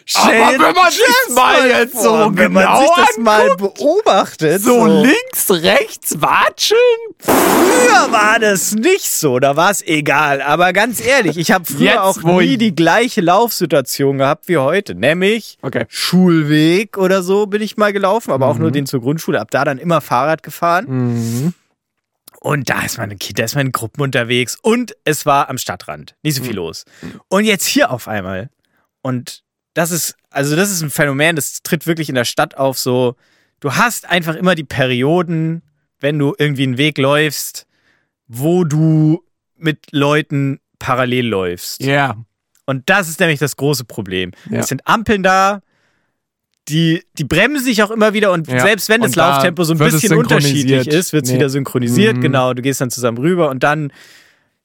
Stell 0.09 0.41
Aber 0.41 0.53
wenn 0.53 0.61
man 0.61 0.73
das 0.75 1.35
mal 1.35 1.67
jetzt 1.67 2.01
so 2.01 2.31
wenn 2.33 2.53
man 2.53 2.63
genau 2.63 2.79
sich 2.79 2.89
das 2.95 3.17
mal 3.17 3.55
beobachtet, 3.57 4.61
So 4.61 4.85
links, 4.85 5.49
rechts 5.51 6.21
watscheln? 6.21 6.79
Früher 7.19 8.11
war 8.11 8.39
das 8.39 8.73
nicht 8.73 9.09
so, 9.09 9.39
da 9.39 9.57
war 9.57 9.69
es 9.71 9.85
egal. 9.85 10.41
Aber 10.41 10.71
ganz 10.71 11.05
ehrlich, 11.05 11.37
ich 11.37 11.51
habe 11.51 11.65
früher 11.65 11.79
Jetzt, 11.91 11.97
auch 11.97 12.21
nie 12.23 12.53
ich- 12.53 12.57
die 12.57 12.73
gleiche 12.73 13.19
Laufsituation 13.19 14.17
gehabt 14.19 14.47
wie 14.47 14.57
heute. 14.57 14.95
Nämlich 14.95 15.57
Okay. 15.61 15.85
Schulweg 15.89 16.97
oder 16.97 17.21
so 17.21 17.45
bin 17.47 17.61
ich 17.61 17.75
mal 17.75 17.91
gelaufen, 17.91 18.31
aber 18.31 18.47
auch 18.47 18.57
nur 18.57 18.71
den 18.71 18.85
zur 18.85 19.01
Grundschule. 19.01 19.41
Ab 19.41 19.51
da 19.51 19.65
dann 19.65 19.77
immer 19.77 19.99
Fahrrad 19.99 20.41
gefahren. 20.41 20.85
Mhm. 20.87 21.53
Und 22.39 22.69
da 22.69 22.83
ist 22.83 22.97
man 22.97 23.11
ein 23.11 23.19
Kind, 23.19 23.39
da 23.39 23.43
ist 23.43 23.55
man 23.55 23.65
in 23.65 23.71
Gruppen 23.73 24.01
unterwegs. 24.03 24.57
Und 24.61 24.95
es 25.03 25.25
war 25.25 25.49
am 25.49 25.57
Stadtrand. 25.57 26.15
Nicht 26.23 26.37
so 26.37 26.43
viel 26.43 26.55
los. 26.55 26.85
Und 27.27 27.43
jetzt 27.43 27.65
hier 27.65 27.91
auf 27.91 28.07
einmal. 28.07 28.49
Und 29.01 29.43
das 29.73 29.91
ist, 29.91 30.15
also 30.29 30.55
das 30.55 30.71
ist 30.71 30.81
ein 30.81 30.89
Phänomen, 30.89 31.35
das 31.35 31.61
tritt 31.63 31.85
wirklich 31.87 32.09
in 32.09 32.15
der 32.15 32.25
Stadt 32.25 32.57
auf. 32.57 32.77
So, 32.79 33.15
du 33.59 33.73
hast 33.75 34.07
einfach 34.09 34.35
immer 34.35 34.55
die 34.55 34.63
Perioden, 34.63 35.61
wenn 35.99 36.17
du 36.19 36.33
irgendwie 36.37 36.63
einen 36.63 36.77
Weg 36.77 36.97
läufst, 36.97 37.65
wo 38.27 38.63
du 38.63 39.23
mit 39.55 39.87
Leuten 39.91 40.59
parallel 40.79 41.27
läufst. 41.27 41.81
Ja. 41.81 42.17
Und 42.65 42.89
das 42.89 43.07
ist 43.09 43.19
nämlich 43.19 43.39
das 43.39 43.55
große 43.55 43.85
Problem. 43.85 44.31
Ja. 44.49 44.59
Es 44.59 44.67
sind 44.67 44.85
Ampeln 44.85 45.23
da, 45.23 45.61
die, 46.67 47.01
die 47.17 47.23
bremsen 47.23 47.63
sich 47.63 47.81
auch 47.81 47.91
immer 47.91 48.13
wieder 48.13 48.31
und 48.33 48.47
Ja. 48.49 48.59
selbst 48.59 48.89
wenn 48.89 48.99
das 49.01 49.11
Und 49.11 49.17
da 49.17 49.29
Lauftempo 49.35 49.63
so 49.63 49.73
ein 49.73 49.77
bisschen 49.77 50.13
unterschiedlich 50.17 50.87
ist, 50.87 51.13
wird 51.13 51.23
es 51.25 51.29
Nee. 51.31 51.37
wieder 51.37 51.49
synchronisiert. 51.49 52.17
Mhm. 52.17 52.21
Genau, 52.21 52.53
du 52.53 52.61
gehst 52.61 52.81
dann 52.81 52.89
zusammen 52.91 53.17
rüber 53.19 53.49
und 53.49 53.63
dann 53.63 53.91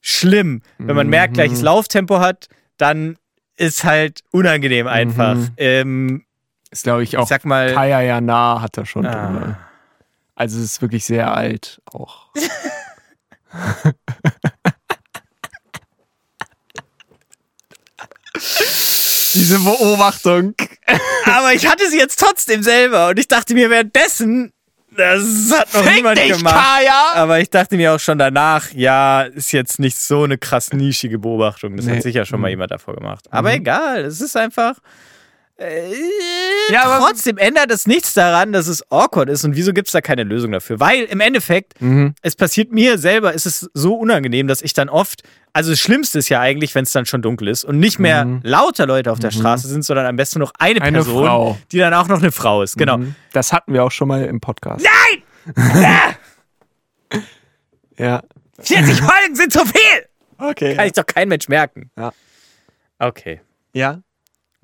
schlimm. 0.01 0.61
Wenn 0.79 0.95
man 0.97 1.07
merkt, 1.07 1.31
Mhm. 1.31 1.35
gleiches 1.35 1.61
Lauftempo 1.61 2.19
hat, 2.19 2.47
dann 2.77 3.15
ist 3.55 3.83
halt 3.83 4.21
unangenehm 4.31 4.87
einfach. 4.87 5.35
Mhm. 5.35 5.49
Ähm, 5.57 6.25
Ist, 6.71 6.83
glaube 6.83 7.03
ich, 7.03 7.13
ich 7.13 7.17
auch. 7.17 7.27
sag 7.27 7.45
mal, 7.45 7.73
Kaya 7.73 8.01
ja 8.01 8.21
nah 8.21 8.61
hat 8.61 8.77
er 8.77 8.85
schon. 8.85 9.05
Ah. 9.05 9.27
drin. 9.31 9.55
Also, 10.35 10.57
es 10.59 10.65
ist 10.65 10.81
wirklich 10.81 11.05
sehr 11.05 11.33
alt 11.33 11.81
auch. 11.85 12.27
Diese 19.33 19.59
Beobachtung. 19.59 20.53
aber 21.25 21.53
ich 21.53 21.65
hatte 21.67 21.89
sie 21.89 21.97
jetzt 21.97 22.19
trotzdem 22.19 22.61
selber 22.63 23.09
und 23.09 23.19
ich 23.19 23.27
dachte 23.27 23.53
mir 23.53 23.69
währenddessen, 23.69 24.51
das 24.97 25.51
hat 25.51 25.73
noch 25.73 25.91
niemand 25.91 26.19
gemacht. 26.21 26.55
Kaya! 26.55 27.13
Aber 27.15 27.39
ich 27.39 27.49
dachte 27.49 27.75
mir 27.77 27.93
auch 27.93 27.99
schon 27.99 28.17
danach, 28.17 28.71
ja, 28.73 29.21
ist 29.23 29.51
jetzt 29.51 29.79
nicht 29.79 29.97
so 29.97 30.23
eine 30.23 30.37
krass 30.37 30.71
nischige 30.73 31.19
Beobachtung. 31.19 31.75
Das 31.77 31.85
Nee. 31.85 31.95
hat 31.97 32.03
sicher 32.03 32.25
schon 32.25 32.39
mal 32.41 32.47
Mhm. 32.47 32.51
jemand 32.51 32.71
davor 32.71 32.95
gemacht. 32.95 33.25
Aber 33.31 33.49
Mhm. 33.49 33.55
egal, 33.55 34.05
es 34.05 34.21
ist 34.21 34.35
einfach. 34.37 34.75
Äh, 35.63 35.93
Ja, 36.71 36.83
aber- 36.85 37.05
trotzdem 37.05 37.37
ändert 37.37 37.71
es 37.71 37.87
nichts 37.87 38.13
daran, 38.13 38.51
dass 38.53 38.67
es 38.67 38.83
awkward 38.91 39.29
ist. 39.29 39.43
Und 39.43 39.55
wieso 39.55 39.73
gibt 39.73 39.87
es 39.87 39.91
da 39.93 40.01
keine 40.01 40.23
Lösung 40.23 40.51
dafür? 40.51 40.79
Weil 40.79 41.03
im 41.03 41.19
Endeffekt, 41.19 41.79
Mhm. 41.81 42.15
es 42.21 42.35
passiert 42.35 42.71
mir 42.71 42.97
selber, 42.97 43.33
ist 43.33 43.45
es 43.45 43.69
so 43.73 43.95
unangenehm, 43.95 44.47
dass 44.47 44.61
ich 44.61 44.73
dann 44.73 44.89
oft. 44.89 45.23
Also 45.53 45.71
das 45.71 45.79
Schlimmste 45.79 46.19
ist 46.19 46.29
ja 46.29 46.39
eigentlich, 46.39 46.73
wenn 46.75 46.83
es 46.83 46.91
dann 46.91 47.05
schon 47.05 47.21
dunkel 47.21 47.47
ist 47.47 47.63
und 47.63 47.79
nicht 47.79 47.99
mehr 47.99 48.25
Mhm. 48.25 48.39
lauter 48.43 48.85
Leute 48.87 49.11
auf 49.11 49.19
der 49.19 49.31
Straße 49.31 49.67
sind, 49.67 49.83
sondern 49.85 50.05
am 50.05 50.15
besten 50.15 50.39
noch 50.39 50.51
eine, 50.57 50.81
Eine 50.81 50.97
Person, 50.99 51.25
Frau. 51.25 51.57
die 51.71 51.77
dann 51.77 51.93
auch 51.93 52.07
noch 52.07 52.19
eine 52.19 52.31
Frau 52.31 52.63
ist. 52.63 52.77
Genau. 52.77 52.97
Mhm. 52.97 53.15
Das 53.33 53.53
hatten 53.53 53.73
wir 53.73 53.83
auch 53.83 53.91
schon 53.91 54.07
mal 54.07 54.25
im 54.25 54.39
Podcast. 54.41 54.85
Ja. 57.97 58.21
40 58.59 59.01
Folgen 59.01 59.35
sind 59.35 59.53
zu 59.53 59.59
viel! 59.65 60.07
Okay. 60.37 60.75
Kann 60.75 60.87
ich 60.87 60.93
doch 60.93 61.05
kein 61.05 61.27
Mensch 61.27 61.47
merken. 61.47 61.91
Ja. 61.97 62.11
Okay. 62.99 63.41
Ja. 63.73 64.01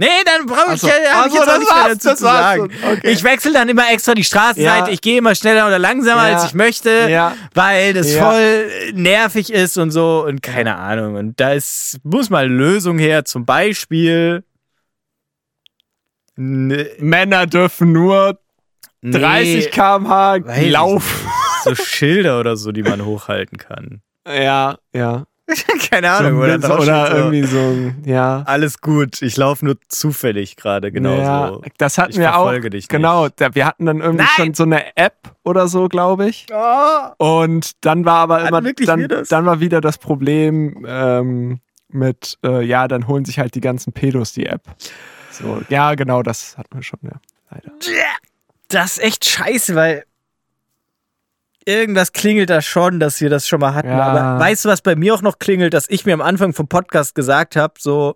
Nee, 0.02 0.08
dann 0.24 0.46
brauche 0.46 0.76
ich, 0.76 0.80
so. 0.82 0.88
ja 0.88 0.94
Ach 1.14 1.28
ich 1.28 1.34
jetzt 1.34 1.50
auch 1.50 1.60
nicht 1.60 1.74
mehr 1.76 1.88
dazu 1.90 2.10
zu 2.12 2.16
sagen. 2.16 2.64
Okay. 2.64 3.12
Ich 3.12 3.22
wechsle 3.24 3.52
dann 3.52 3.68
immer 3.68 3.92
extra 3.92 4.14
die 4.14 4.24
Straßenseite. 4.24 4.88
Ja. 4.88 4.94
Ich 4.94 5.02
gehe 5.02 5.18
immer 5.18 5.36
schneller 5.36 5.68
oder 5.68 5.78
langsamer, 5.78 6.30
Ja. 6.30 6.36
als 6.36 6.46
ich 6.46 6.54
möchte, 6.54 7.08
Ja. 7.10 7.36
weil 7.54 7.94
das 7.94 8.16
voll 8.16 8.70
nervig 8.94 9.52
ist 9.52 9.78
und 9.78 9.92
so 9.92 10.24
und 10.26 10.42
keine 10.42 10.78
Ahnung. 10.78 11.16
Und 11.16 11.40
da 11.42 11.52
ist, 11.52 11.98
muss 12.04 12.30
mal 12.30 12.46
eine 12.46 12.54
Lösung 12.54 12.98
her. 12.98 13.26
Zum 13.26 13.46
Beispiel 13.46 14.46
ne, 16.38 16.90
Männer 17.00 17.46
dürfen 17.46 17.92
nur 17.92 18.40
30 19.04 19.66
nee, 19.66 19.70
km/h 19.70 20.38
laufen. 20.70 21.28
so 21.66 21.76
Schilder 21.84 22.40
oder 22.40 22.56
so, 22.56 22.72
die 22.72 22.84
man 22.84 23.04
hochhalten 23.04 23.58
kann. 23.58 24.02
Ja, 24.28 24.78
ja. 24.94 25.26
keine 25.90 26.08
So 26.08 26.14
Ahnung. 26.26 26.44
ein 26.44 26.64
oder 26.64 27.08
so, 27.08 27.16
irgendwie 27.16 27.44
so, 27.44 27.58
ein- 27.58 28.04
ja. 28.06 28.44
Alles 28.46 28.82
gut, 28.82 29.22
ich 29.22 29.36
laufe 29.38 29.66
nur 29.66 29.78
zufällig 29.88 30.56
gerade 30.56 30.92
genau 30.92 31.16
ja, 31.18 31.48
so. 31.50 31.62
das 31.78 31.98
hatten 31.98 32.12
Ich 32.12 32.18
wir 32.20 32.38
auch. 32.38 32.52
dich 32.52 32.72
nicht. 32.72 32.90
Genau, 32.90 33.28
da, 33.30 33.54
wir 33.56 33.66
hatten 33.66 33.86
dann 33.86 34.00
irgendwie 34.02 34.26
Nein! 34.38 34.46
schon 34.48 34.54
so 34.54 34.64
eine 34.64 34.96
App 34.98 35.34
oder 35.44 35.68
so, 35.68 35.88
glaube 35.88 36.28
ich. 36.30 36.48
Oh. 36.54 37.40
Und 37.42 37.72
dann 37.86 38.06
war 38.06 38.18
aber 38.18 38.48
immer, 38.48 38.62
dann, 38.62 39.08
dann 39.30 39.46
war 39.46 39.60
wieder 39.60 39.82
das 39.82 39.98
Problem 39.98 40.86
ähm, 40.88 41.60
mit, 41.90 42.38
äh, 42.46 42.64
ja, 42.64 42.88
dann 42.88 43.08
holen 43.08 43.26
sich 43.26 43.40
halt 43.40 43.56
die 43.56 43.62
ganzen 43.62 43.94
Pedos 43.94 44.34
die 44.34 44.46
App. 44.46 44.62
So, 45.32 45.62
ja, 45.70 45.96
genau, 45.96 46.22
das 46.24 46.58
hatten 46.58 46.76
wir 46.76 46.84
schon, 46.84 47.00
ja. 47.04 47.14
Leider. 47.52 47.72
Das 48.68 48.98
ist 48.98 49.04
echt 49.04 49.26
scheiße, 49.26 49.74
weil 49.74 50.04
irgendwas 51.70 52.12
klingelt 52.12 52.50
da 52.50 52.62
schon, 52.62 53.00
dass 53.00 53.22
wir 53.22 53.30
das 53.30 53.48
schon 53.48 53.60
mal 53.60 53.74
hatten. 53.74 53.90
Ja. 53.90 54.02
Aber 54.02 54.40
weißt 54.44 54.66
du, 54.66 54.70
was 54.70 54.82
bei 54.82 54.96
mir 54.96 55.14
auch 55.14 55.22
noch 55.22 55.40
klingelt, 55.40 55.74
dass 55.74 55.90
ich 55.90 56.06
mir 56.06 56.14
am 56.14 56.22
Anfang 56.22 56.54
vom 56.54 56.68
Podcast 56.68 57.16
gesagt 57.16 57.56
habe, 57.56 57.76
so, 57.78 58.16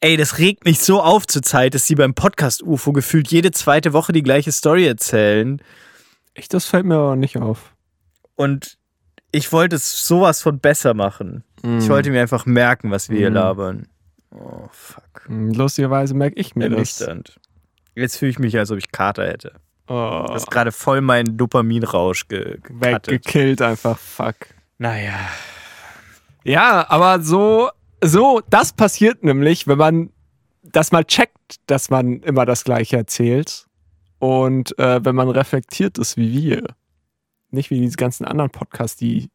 ey, 0.00 0.16
das 0.16 0.38
regt 0.38 0.64
mich 0.64 0.80
so 0.80 1.00
auf 1.02 1.26
zur 1.26 1.42
Zeit, 1.42 1.74
dass 1.74 1.86
sie 1.86 1.94
beim 1.94 2.14
Podcast 2.14 2.62
UFO 2.62 2.92
gefühlt 2.92 3.28
jede 3.28 3.50
zweite 3.50 3.92
Woche 3.92 4.12
die 4.12 4.22
gleiche 4.22 4.50
Story 4.52 4.86
erzählen. 4.86 5.60
Echt, 6.34 6.54
das 6.54 6.66
fällt 6.66 6.86
mir 6.86 6.96
aber 6.96 7.16
nicht 7.16 7.36
auf. 7.36 7.74
Und 8.36 8.78
ich 9.30 9.52
wollte 9.52 9.76
es 9.76 10.06
sowas 10.06 10.42
von 10.42 10.58
besser 10.58 10.94
machen. 10.94 11.44
Ich 11.78 11.88
wollte 11.88 12.10
mir 12.10 12.20
einfach 12.20 12.44
merken, 12.44 12.90
was 12.90 13.08
wir 13.08 13.18
hier 13.18 13.30
Mhm. 13.30 13.36
labern. 13.36 13.86
Oh, 14.34 14.68
fuck. 14.72 15.26
Hm, 15.26 15.52
Lustigerweise 15.52 16.14
merke 16.14 16.36
ich 16.40 16.56
mir 16.56 16.68
das. 16.70 17.06
Jetzt 17.94 18.16
fühle 18.16 18.30
ich 18.30 18.38
mich, 18.38 18.58
als 18.58 18.70
ob 18.70 18.78
ich 18.78 18.90
Kater 18.90 19.26
hätte. 19.26 19.52
Oh, 19.88 20.24
Das 20.28 20.44
ist 20.44 20.50
gerade 20.50 20.72
voll 20.72 21.00
mein 21.00 21.36
Dopaminrausch 21.36 22.28
ge 22.28 22.58
gecuttet. 22.62 23.08
weggekillt 23.08 23.62
einfach, 23.62 23.98
fuck. 23.98 24.36
Naja. 24.78 25.18
Ja, 26.44 26.88
aber 26.88 27.20
so, 27.22 27.70
so, 28.02 28.40
das 28.48 28.72
passiert 28.72 29.22
nämlich, 29.22 29.66
wenn 29.66 29.78
man 29.78 30.10
dass 30.62 30.92
man 30.92 31.06
checkt, 31.06 31.56
dass 31.66 31.90
man 31.90 32.20
immer 32.20 32.46
das 32.46 32.64
Gleiche 32.64 32.96
erzählt. 32.96 33.66
Und 34.18 34.78
äh, 34.78 35.04
wenn 35.04 35.16
man 35.16 35.28
reflektiert 35.28 35.98
ist 35.98 36.16
wie 36.16 36.32
wir. 36.32 36.64
Nicht 37.50 37.70
wie 37.70 37.80
diese 37.80 37.96
ganzen 37.96 38.24
anderen 38.24 38.50
Podcasts, 38.50 38.96
die 38.96 39.28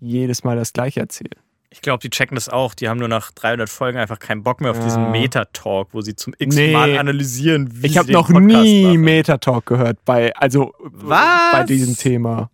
jedes 0.00 0.44
Mal 0.44 0.56
das 0.56 0.72
Gleiche 0.72 1.00
erzählen. 1.00 1.38
Ich 1.74 1.80
glaube, 1.82 2.00
die 2.00 2.08
checken 2.08 2.36
das 2.36 2.48
auch. 2.48 2.72
Die 2.74 2.88
haben 2.88 2.98
nur 3.00 3.08
nach 3.08 3.32
300 3.32 3.68
Folgen 3.68 3.98
einfach 3.98 4.20
keinen 4.20 4.44
Bock 4.44 4.60
mehr 4.60 4.70
auf 4.70 4.76
Ja. 4.78 4.84
diesen 4.84 5.10
Meta-Talk, 5.10 5.88
wo 5.90 6.02
sie 6.02 6.14
zum 6.14 6.32
x 6.38 6.54
Nee. 6.54 6.72
Mal 6.72 6.96
analysieren, 6.96 7.68
wie 7.82 7.88
Ich 7.88 7.98
habe 7.98 8.12
noch 8.12 8.28
Podcast 8.28 8.46
nie 8.46 8.84
machen. 8.84 9.00
Metatalk 9.00 9.66
gehört 9.66 9.98
bei, 10.04 10.32
also 10.36 10.72
Was? 10.92 11.50
bei 11.52 11.64
diesem 11.64 11.96
Thema. 11.96 12.48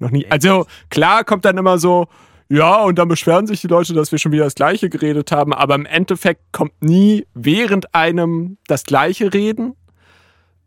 Noch 0.00 0.10
nie. 0.10 0.26
Also 0.30 0.66
klar 0.88 1.22
kommt 1.22 1.44
dann 1.44 1.58
immer 1.58 1.78
so, 1.78 2.08
ja, 2.48 2.82
und 2.82 2.98
dann 2.98 3.06
beschweren 3.06 3.46
sich 3.46 3.60
die 3.60 3.68
Leute, 3.68 3.94
dass 3.94 4.10
wir 4.10 4.18
schon 4.18 4.32
wieder 4.32 4.42
das 4.44 4.56
Gleiche 4.56 4.90
geredet 4.90 5.30
haben, 5.30 5.54
aber 5.54 5.76
im 5.76 5.86
Endeffekt 5.86 6.40
kommt 6.50 6.72
nie 6.82 7.26
während 7.34 7.94
einem 7.94 8.58
das 8.66 8.82
Gleiche 8.82 9.32
reden. 9.32 9.76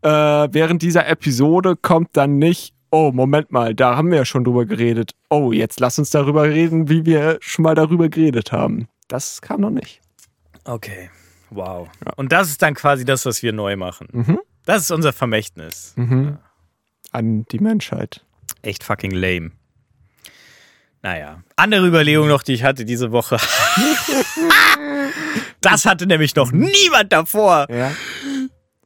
Äh, 0.00 0.08
während 0.08 0.80
dieser 0.80 1.06
Episode 1.06 1.76
kommt 1.76 2.16
dann 2.16 2.38
nicht, 2.38 2.73
oh, 2.94 3.10
Moment 3.12 3.50
mal, 3.50 3.74
da 3.74 3.96
haben 3.96 4.10
wir 4.10 4.18
ja 4.18 4.24
schon 4.24 4.44
drüber 4.44 4.66
geredet. 4.66 5.14
Oh, 5.28 5.50
jetzt 5.50 5.80
lass 5.80 5.98
uns 5.98 6.10
darüber 6.10 6.44
reden, 6.44 6.88
wie 6.88 7.04
wir 7.04 7.38
schon 7.40 7.64
mal 7.64 7.74
darüber 7.74 8.08
geredet 8.08 8.52
haben. 8.52 8.86
Das 9.08 9.42
kam 9.42 9.62
noch 9.62 9.70
nicht. 9.70 10.00
Okay, 10.64 11.10
wow. 11.50 11.88
Und 12.14 12.30
das 12.30 12.48
ist 12.48 12.62
dann 12.62 12.74
quasi 12.74 13.04
das, 13.04 13.26
was 13.26 13.42
wir 13.42 13.52
neu 13.52 13.76
machen. 13.76 14.06
Mhm. 14.12 14.38
Das 14.64 14.82
ist 14.82 14.92
unser 14.92 15.12
Vermächtnis. 15.12 15.92
Mhm. 15.96 16.38
An 17.10 17.44
die 17.50 17.58
Menschheit. 17.58 18.24
Echt 18.62 18.84
fucking 18.84 19.10
lame. 19.10 19.50
Naja, 21.02 21.42
andere 21.56 21.88
Überlegung 21.88 22.28
noch, 22.28 22.44
die 22.44 22.54
ich 22.54 22.62
hatte 22.62 22.84
diese 22.84 23.10
Woche. 23.10 23.38
das 25.60 25.84
hatte 25.84 26.06
nämlich 26.06 26.34
noch 26.36 26.52
niemand 26.52 27.12
davor. 27.12 27.66
Ja. 27.68 27.92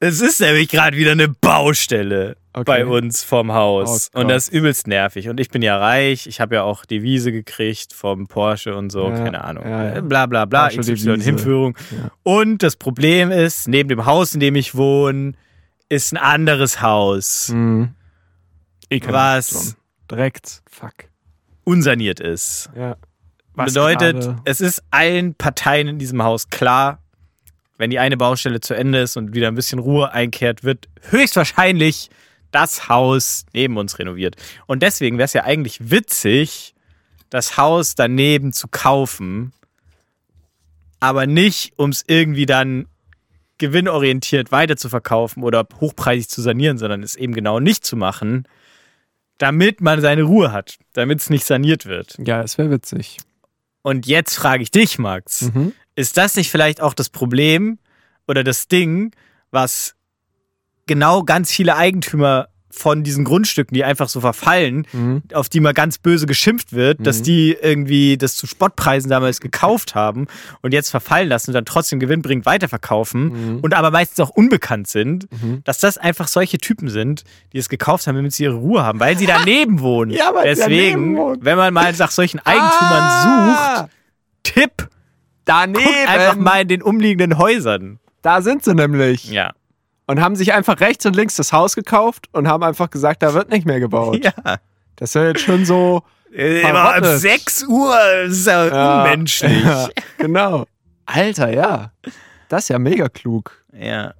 Es 0.01 0.21
ist 0.21 0.41
nämlich 0.41 0.69
gerade 0.69 0.97
wieder 0.97 1.13
eine 1.13 1.29
Baustelle 1.29 2.37
Okay. 2.61 2.85
bei 2.85 2.87
uns 2.87 3.23
vorm 3.25 3.53
Haus. 3.53 4.11
Oh 4.15 4.21
und 4.21 4.29
das 4.29 4.49
ist 4.49 4.55
übelst 4.55 4.87
nervig. 4.87 5.29
Und 5.29 5.41
ich 5.41 5.49
bin 5.51 5.63
ja 5.63 5.77
reich. 5.79 6.27
Ich 6.27 6.41
habe 6.41 6.57
ja 6.57 6.63
auch 6.63 6.85
Devise 6.85 7.33
gekriegt 7.33 7.93
vom 7.93 8.27
Porsche 8.29 8.75
und 8.77 8.91
so. 8.91 9.09
Ja, 9.09 9.17
Keine 9.17 9.43
Ahnung. 9.45 9.65
ja, 9.69 9.95
ja. 9.95 10.01
Bla 10.01 10.27
bla 10.27 10.45
bla. 10.45 10.69
Hinführung. 10.71 11.77
Ja. 11.91 12.11
Und 12.23 12.63
das 12.63 12.77
Problem 12.77 13.31
ist, 13.31 13.69
neben 13.69 13.89
dem 13.89 14.05
Haus, 14.07 14.35
in 14.35 14.41
dem 14.41 14.55
ich 14.57 14.75
wohne, 14.75 15.33
ist 15.89 16.13
ein 16.13 16.17
anderes 16.19 16.81
Haus, 16.83 17.49
Mhm. 17.51 17.91
Was? 19.07 19.77
Direkt. 20.11 20.63
Fuck. 20.71 20.95
unsaniert 21.65 22.21
ist. 22.21 22.71
Ja. 22.75 22.97
Bedeutet, 23.55 24.21
gerade- 24.21 24.37
es 24.47 24.61
ist 24.63 24.83
allen 24.91 25.35
Parteien 25.35 25.89
in 25.89 25.99
diesem 25.99 26.23
Haus 26.23 26.49
klar, 26.49 27.03
wenn 27.77 27.91
die 27.91 27.99
eine 27.99 28.17
Baustelle 28.17 28.61
zu 28.61 28.73
Ende 28.75 29.01
ist 29.01 29.17
und 29.19 29.35
wieder 29.35 29.49
ein 29.49 29.55
bisschen 29.55 29.79
Ruhe 29.79 30.11
einkehrt, 30.13 30.65
wird 30.65 30.89
höchstwahrscheinlich 31.11 32.09
das 32.51 32.89
Haus 32.89 33.45
neben 33.53 33.77
uns 33.77 33.99
renoviert. 33.99 34.37
Und 34.67 34.83
deswegen 34.83 35.19
wäre 35.19 35.27
es 35.27 35.33
ja 35.33 35.45
eigentlich 35.45 35.91
witzig, 35.91 36.75
das 37.31 37.57
Haus 37.57 37.95
daneben 37.95 38.53
zu 38.53 38.69
kaufen, 38.69 39.53
aber 41.01 41.27
nicht, 41.27 41.73
um 41.77 41.91
es 41.91 42.05
irgendwie 42.07 42.47
dann 42.47 42.87
gewinnorientiert 43.59 44.53
weiter 44.53 44.77
zu 44.77 44.89
verkaufen 44.89 45.43
oder 45.43 45.67
hochpreisig 45.81 46.29
zu 46.29 46.43
sanieren, 46.43 46.79
sondern 46.79 47.03
es 47.03 47.17
eben 47.17 47.35
genau 47.35 47.61
nicht 47.61 47.85
zu 47.85 47.97
machen, 47.97 48.45
damit 49.37 49.81
man 49.81 50.01
seine 50.01 50.23
Ruhe 50.23 50.53
hat, 50.53 50.79
damit 50.93 51.21
es 51.21 51.31
nicht 51.31 51.45
saniert 51.45 51.87
wird. 51.87 52.17
Ja, 52.25 52.43
es 52.43 52.57
wäre 52.59 52.71
witzig. 52.71 53.19
Und 53.83 54.07
jetzt 54.07 54.35
frage 54.37 54.63
ich 54.63 54.71
dich, 54.71 54.99
Max, 54.99 55.53
Mhm. 55.55 55.73
ist 55.95 56.17
das 56.17 56.37
nicht 56.37 56.51
vielleicht 56.51 56.81
auch 56.81 56.95
das 56.95 57.09
Problem 57.11 57.79
oder 58.27 58.43
das 58.45 58.69
Ding, 58.69 59.13
was 59.51 59.95
genau 60.89 61.23
ganz 61.23 61.53
viele 61.53 61.77
Eigentümer 61.77 62.49
von 62.71 63.03
diesen 63.03 63.25
Grundstücken, 63.25 63.75
die 63.75 63.83
einfach 63.83 64.09
so 64.09 64.21
verfallen, 64.21 64.87
Mhm. 64.93 65.23
auf 65.33 65.49
die 65.49 65.59
mal 65.59 65.73
ganz 65.73 65.99
böse 65.99 66.27
geschimpft 66.27 66.73
wird, 66.73 67.05
dass 67.05 67.21
Mhm. 67.21 67.25
die 67.25 67.57
irgendwie 67.61 68.17
das 68.19 68.37
zu 68.37 68.47
Spottpreisen 68.47 69.11
damals 69.11 69.41
gekauft 69.41 69.95
haben 69.97 70.27
und 70.61 70.73
jetzt 70.73 70.91
verfallen 70.91 71.29
lassen 71.29 71.51
und 71.51 71.55
dann 71.55 71.65
trotzdem 71.65 71.99
gewinnbringend 71.99 72.47
weiterverkaufen 72.47 73.55
Mhm. 73.55 73.61
und 73.61 73.75
aber 73.75 73.91
meistens 73.91 74.21
auch 74.21 74.31
unbekannt 74.31 74.87
sind, 74.87 75.27
Mhm. 75.33 75.63
dass 75.65 75.79
das 75.79 75.99
einfach 75.99 76.29
solche 76.29 76.59
Typen 76.59 76.89
sind, 76.89 77.25
die 77.53 77.59
es 77.59 77.69
gekauft 77.69 78.07
haben, 78.07 78.15
damit 78.17 78.33
sie 78.35 78.45
ihre 78.45 78.55
Ruhe 78.55 78.83
haben, 78.85 79.01
weil 79.01 79.17
sie 79.19 79.27
daneben 79.27 79.81
wohnen. 79.81 80.11
Ja, 80.13 80.33
weil 80.35 80.55
sie 80.55 80.63
daneben 80.63 80.83
Deswegen, 80.85 81.17
wohnen. 81.17 81.39
wenn 81.45 81.57
man 81.57 81.75
mal 81.75 81.93
nach 81.99 82.11
solchen 82.13 82.39
Eigentümern 82.41 83.03
Ah, 83.03 83.77
sucht, 83.81 83.91
Tipp, 84.45 84.89
Daneben. 85.47 85.83
guckt 85.83 86.09
einfach 86.09 86.37
mal 86.37 86.61
in 86.63 86.69
den 86.69 86.83
umliegenden 86.83 87.39
Häusern. 87.39 87.99
Da 88.23 88.43
sind 88.43 88.63
sie 88.63 88.75
nämlich. 88.75 89.31
Ja. 89.31 89.53
Und 90.09 90.23
haben 90.23 90.37
sich 90.37 90.55
einfach 90.55 90.81
rechts 90.81 91.05
und 91.05 91.15
links 91.15 91.37
das 91.37 91.53
Haus 91.53 91.75
gekauft 91.77 92.29
und 92.33 92.49
haben 92.49 92.63
einfach 92.63 92.89
gesagt, 92.89 93.23
da 93.23 93.35
wird 93.35 93.51
nicht 93.51 93.67
mehr 93.67 93.79
gebaut. 93.79 94.19
Ja. 94.25 94.57
Das 94.97 95.15
wäre 95.15 95.29
jetzt 95.29 95.43
schon 95.43 95.65
so. 95.65 96.03
Äh, 96.35 96.63
Immer 96.63 96.71
um 96.71 97.05
Verrottet. 97.05 97.21
6 97.21 97.65
Uhr, 97.69 97.97
das 98.25 98.33
ist 98.33 98.47
ja, 98.47 98.67
Ja, 98.67 99.03
unmenschlich. 99.05 99.63
Ja, 99.65 99.89
genau. 100.17 100.65
Alter, 101.07 101.53
ja. 101.53 101.93
Das 102.49 102.65
ist 102.65 102.69
ja 102.71 102.79
mega 102.79 103.09
klug. 103.09 103.65
Ja. 103.73 104.15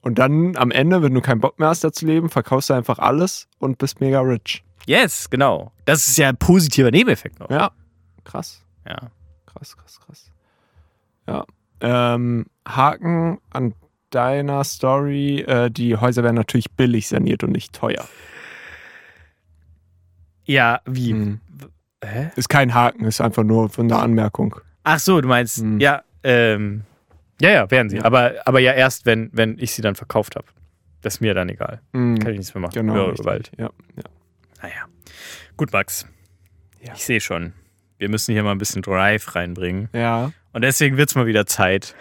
Und 0.00 0.18
dann 0.18 0.56
am 0.56 0.70
Ende, 0.70 1.02
wenn 1.02 1.14
du 1.14 1.20
keinen 1.20 1.40
Bock 1.40 1.58
mehr 1.58 1.68
hast, 1.68 1.84
da 1.84 1.92
zu 1.92 2.06
leben, 2.06 2.28
verkaufst 2.30 2.70
du 2.70 2.74
einfach 2.74 2.98
alles 2.98 3.48
und 3.58 3.78
bist 3.78 4.00
mega 4.00 4.20
rich. 4.20 4.64
Yes, 4.86 5.30
genau. 5.30 5.72
Das 5.84 6.08
ist 6.08 6.18
ja 6.18 6.30
ein 6.30 6.36
positiver 6.38 6.90
Nebeneffekt 6.90 7.38
noch. 7.38 7.50
Ja. 7.50 7.70
Krass. 8.24 8.62
Ja. 8.88 9.10
Krass, 9.46 9.76
krass, 9.76 10.00
krass. 10.04 10.30
Ja. 11.28 11.44
Ähm, 11.80 12.46
Haken 12.66 13.38
an 13.50 13.74
deiner 14.14 14.62
Story. 14.64 15.40
Äh, 15.40 15.70
die 15.70 15.96
Häuser 15.96 16.22
werden 16.22 16.36
natürlich 16.36 16.70
billig 16.72 17.08
saniert 17.08 17.42
und 17.44 17.52
nicht 17.52 17.72
teuer. 17.72 18.06
Ja, 20.44 20.80
wie? 20.86 21.12
Mhm. 21.14 21.40
Hä? 22.04 22.30
Ist 22.36 22.48
kein 22.48 22.74
Haken, 22.74 23.04
ist 23.04 23.20
einfach 23.20 23.44
nur 23.44 23.68
von 23.68 23.88
der 23.88 23.98
Anmerkung. 24.00 24.56
Ach 24.82 24.98
so, 24.98 25.20
du 25.20 25.28
meinst, 25.28 25.62
Mhm. 25.62 25.78
ja, 25.80 26.02
ähm, 26.24 26.82
ja, 27.40 27.50
ja, 27.50 27.70
werden 27.70 27.88
sie. 27.90 27.96
Ja. 27.98 28.04
Aber, 28.04 28.32
aber 28.44 28.58
ja 28.60 28.72
erst, 28.72 29.06
wenn, 29.06 29.30
wenn 29.32 29.56
ich 29.58 29.72
sie 29.72 29.82
dann 29.82 29.94
verkauft 29.94 30.34
habe. 30.36 30.46
Das 31.00 31.14
ist 31.14 31.20
mir 31.20 31.34
dann 31.34 31.48
egal. 31.48 31.80
Mhm. 31.92 32.18
Kann 32.18 32.32
ich 32.32 32.38
nichts 32.38 32.54
mehr 32.54 32.62
machen. 32.62 32.74
Genau. 32.74 33.12
Gewalt. 33.12 33.50
Ja, 33.56 33.70
ja. 33.96 34.02
Naja. 34.62 34.74
Gut, 35.56 35.72
Max. 35.72 36.06
Ja. 36.80 36.92
Ich 36.94 37.04
sehe 37.04 37.20
schon. 37.20 37.52
Wir 37.98 38.08
müssen 38.08 38.32
hier 38.32 38.42
mal 38.42 38.52
ein 38.52 38.58
bisschen 38.58 38.82
Drive 38.82 39.34
reinbringen. 39.34 39.88
ja. 39.92 40.32
Und 40.54 40.60
deswegen 40.60 40.98
wird 40.98 41.08
es 41.08 41.14
mal 41.14 41.24
wieder 41.24 41.46
Zeit 41.46 41.94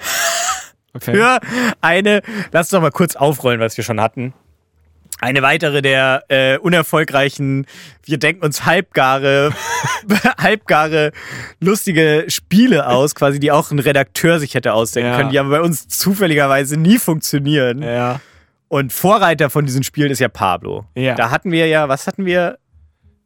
Okay. 0.93 1.15
für 1.15 1.39
eine, 1.81 2.21
lass 2.51 2.65
uns 2.67 2.69
doch 2.71 2.81
mal 2.81 2.91
kurz 2.91 3.15
aufrollen, 3.15 3.59
was 3.59 3.77
wir 3.77 3.83
schon 3.83 4.01
hatten. 4.01 4.33
Eine 5.19 5.41
weitere 5.43 5.81
der 5.83 6.23
äh, 6.29 6.57
unerfolgreichen, 6.57 7.67
wir 8.05 8.17
denken 8.17 8.43
uns 8.43 8.65
halbgare, 8.65 9.51
halbgare, 10.39 11.11
lustige 11.59 12.25
Spiele 12.27 12.87
aus, 12.87 13.13
quasi, 13.13 13.39
die 13.39 13.51
auch 13.51 13.69
ein 13.71 13.77
Redakteur 13.79 14.39
sich 14.39 14.55
hätte 14.55 14.73
ausdenken 14.73 15.11
Ja. 15.11 15.17
können, 15.17 15.29
die 15.29 15.37
aber 15.39 15.49
bei 15.49 15.61
uns 15.61 15.87
zufälligerweise 15.87 16.75
nie 16.77 16.97
funktionieren. 16.97 17.83
Ja. 17.83 18.19
Und 18.67 18.93
Vorreiter 18.93 19.49
von 19.49 19.65
diesen 19.65 19.83
Spielen 19.83 20.11
ist 20.11 20.19
ja 20.19 20.29
Pablo. 20.29 20.85
Ja. 20.95 21.13
Da 21.15 21.29
hatten 21.29 21.51
wir 21.51 21.67
ja, 21.67 21.87
was 21.87 22.07
hatten 22.07 22.25
wir? 22.25 22.57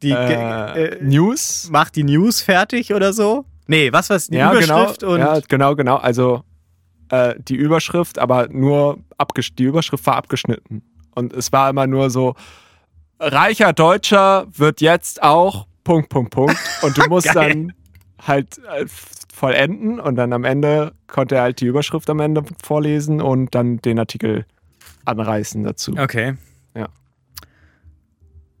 Die 0.02 0.10
Äh, 0.10 0.84
äh, 0.84 0.98
News. 1.02 1.68
macht 1.70 1.96
die 1.96 2.04
News 2.04 2.42
fertig 2.42 2.92
oder 2.92 3.14
so? 3.14 3.46
Nee, 3.68 3.90
was 3.92 4.10
war's? 4.10 4.26
Die 4.26 4.36
ja, 4.36 4.52
Überschrift 4.52 5.00
genau. 5.00 5.12
und 5.14 5.20
ja, 5.20 5.40
genau, 5.48 5.74
genau. 5.74 5.96
Also 5.96 6.42
äh, 7.10 7.34
die 7.38 7.56
Überschrift, 7.56 8.18
aber 8.18 8.48
nur 8.48 8.98
abgesch 9.18 9.54
die 9.54 9.64
Überschrift 9.64 10.06
war 10.06 10.16
abgeschnitten. 10.16 10.82
Und 11.14 11.32
es 11.32 11.52
war 11.52 11.70
immer 11.70 11.86
nur 11.86 12.10
so, 12.10 12.34
reicher 13.18 13.72
Deutscher 13.72 14.46
wird 14.52 14.80
jetzt 14.80 15.22
auch 15.22 15.66
Punkt, 15.84 16.08
Punkt, 16.08 16.30
Punkt. 16.30 16.56
Und 16.82 16.98
du 16.98 17.02
musst 17.08 17.34
dann 17.34 17.72
halt 18.26 18.58
äh, 18.58 18.86
vollenden 19.32 20.00
und 20.00 20.16
dann 20.16 20.32
am 20.32 20.44
Ende 20.44 20.92
konnte 21.06 21.36
er 21.36 21.42
halt 21.42 21.60
die 21.60 21.66
Überschrift 21.66 22.08
am 22.10 22.20
Ende 22.20 22.42
vorlesen 22.62 23.20
und 23.20 23.54
dann 23.54 23.78
den 23.78 23.98
Artikel 23.98 24.46
anreißen 25.04 25.62
dazu. 25.62 25.94
Okay. 25.96 26.34
Ja. 26.74 26.88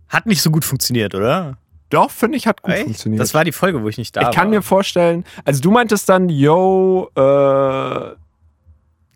Hat 0.08 0.26
nicht 0.26 0.42
so 0.42 0.50
gut 0.50 0.64
funktioniert, 0.64 1.14
oder? 1.14 1.58
Doch, 1.88 2.10
finde 2.10 2.36
ich, 2.36 2.46
hat 2.46 2.62
gut 2.62 2.74
Echt? 2.74 2.84
funktioniert. 2.84 3.20
Das 3.20 3.34
war 3.34 3.44
die 3.44 3.52
Folge, 3.52 3.82
wo 3.82 3.88
ich 3.88 3.98
nicht 3.98 4.16
da 4.16 4.20
ich 4.20 4.26
war. 4.26 4.34
kann 4.34 4.50
mir 4.50 4.62
vorstellen, 4.62 5.24
also 5.44 5.60
du 5.60 5.70
meintest 5.70 6.08
dann, 6.08 6.28
yo, 6.28 7.10
äh, 7.14 8.10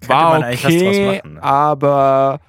war 0.07 0.39
okay, 0.39 1.17
machen, 1.17 1.35
ne? 1.35 1.43
aber 1.43 2.41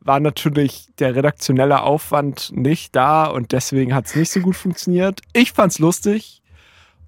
war 0.00 0.20
natürlich 0.20 0.88
der 0.98 1.14
redaktionelle 1.14 1.82
Aufwand 1.82 2.52
nicht 2.54 2.96
da 2.96 3.26
und 3.26 3.52
deswegen 3.52 3.94
hat 3.94 4.06
es 4.06 4.16
nicht 4.16 4.30
so 4.30 4.40
gut 4.40 4.56
funktioniert. 4.56 5.20
Ich 5.32 5.52
fand's 5.52 5.78
lustig. 5.78 6.42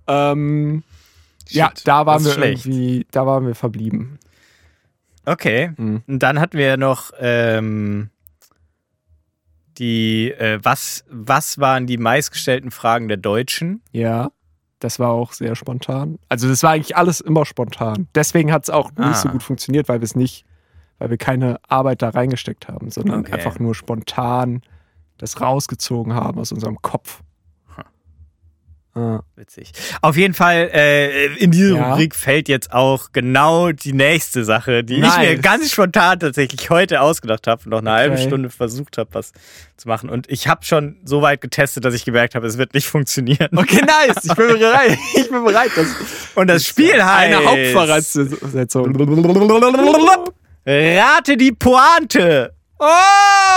Ähm, 0.06 0.82
ja, 1.48 1.72
da 1.84 2.06
waren 2.06 2.24
wir 2.24 2.32
schlecht. 2.32 2.66
irgendwie, 2.66 3.06
da 3.10 3.26
waren 3.26 3.46
wir 3.46 3.54
verblieben. 3.54 4.18
Okay. 5.24 5.72
Mhm. 5.76 6.02
Und 6.06 6.18
dann 6.22 6.40
hatten 6.40 6.58
wir 6.58 6.76
noch 6.76 7.12
ähm, 7.18 8.10
die, 9.78 10.30
äh, 10.32 10.58
was, 10.62 11.04
was 11.08 11.58
waren 11.58 11.86
die 11.86 11.96
meistgestellten 11.96 12.70
Fragen 12.70 13.08
der 13.08 13.16
Deutschen? 13.16 13.82
Ja. 13.92 14.30
Das 14.80 14.98
war 14.98 15.10
auch 15.10 15.32
sehr 15.32 15.54
spontan. 15.54 16.18
Also 16.28 16.48
das 16.48 16.62
war 16.62 16.70
eigentlich 16.72 16.96
alles 16.96 17.20
immer 17.20 17.44
spontan. 17.46 18.08
Deswegen 18.14 18.52
hat 18.52 18.64
es 18.64 18.70
auch 18.70 18.90
Ah. 18.96 19.08
nicht 19.08 19.18
so 19.18 19.28
gut 19.28 19.42
funktioniert, 19.42 19.88
weil 19.88 20.00
wir 20.00 20.04
es 20.04 20.16
nicht, 20.16 20.44
weil 20.98 21.10
wir 21.10 21.18
keine 21.18 21.60
Arbeit 21.68 22.02
da 22.02 22.08
reingesteckt 22.10 22.66
haben, 22.68 22.90
sondern 22.90 23.20
Okay. 23.20 23.32
einfach 23.34 23.58
nur 23.58 23.74
spontan 23.74 24.62
das 25.18 25.40
rausgezogen 25.40 26.14
haben 26.14 26.40
aus 26.40 26.50
unserem 26.50 26.80
Kopf. 26.82 27.22
Ah. 28.92 29.20
Witzig. 29.36 29.70
Auf 30.02 30.16
jeden 30.16 30.34
Fall, 30.34 30.68
äh, 30.74 31.26
in 31.36 31.52
diese 31.52 31.76
Ja. 31.76 31.92
Rubrik 31.92 32.14
fällt 32.14 32.48
jetzt 32.48 32.72
auch 32.72 33.12
genau 33.12 33.70
die 33.70 33.92
nächste 33.92 34.44
Sache, 34.44 34.82
die 34.82 34.94
ich 34.94 35.00
Nice. 35.00 35.18
mir 35.18 35.38
ganz 35.38 35.70
spontan 35.70 36.18
tatsächlich 36.18 36.70
heute 36.70 37.00
ausgedacht 37.00 37.46
habe 37.46 37.62
und 37.64 37.70
noch 37.70 37.78
eine 37.78 37.92
halbe 37.92 38.16
Okay. 38.16 38.26
Stunde 38.26 38.50
versucht 38.50 38.98
habe, 38.98 39.10
was 39.12 39.32
zu 39.76 39.86
machen. 39.86 40.10
Und 40.10 40.28
ich 40.28 40.48
habe 40.48 40.64
schon 40.64 40.96
so 41.04 41.22
weit 41.22 41.40
getestet, 41.40 41.84
dass 41.84 41.94
ich 41.94 42.04
gemerkt 42.04 42.34
habe, 42.34 42.46
es 42.48 42.58
wird 42.58 42.74
nicht 42.74 42.88
funktionieren. 42.88 43.48
Okay, 43.56 43.80
nice. 43.82 44.24
Ich 44.24 44.34
bin 44.34 44.48
bereit. 44.58 44.98
Ich 45.14 45.30
bin 45.30 45.44
bereit. 45.44 45.70
Das 45.76 45.86
Und 46.34 46.48
das 46.48 46.64
Spiel 46.66 47.02
heißt 47.02 47.34
eine 47.36 47.44
Hauptvoraussetzung. 47.46 48.96
Rate 50.66 51.36
die 51.36 51.52
Pointe. 51.52 52.52
Oh! 52.78 52.86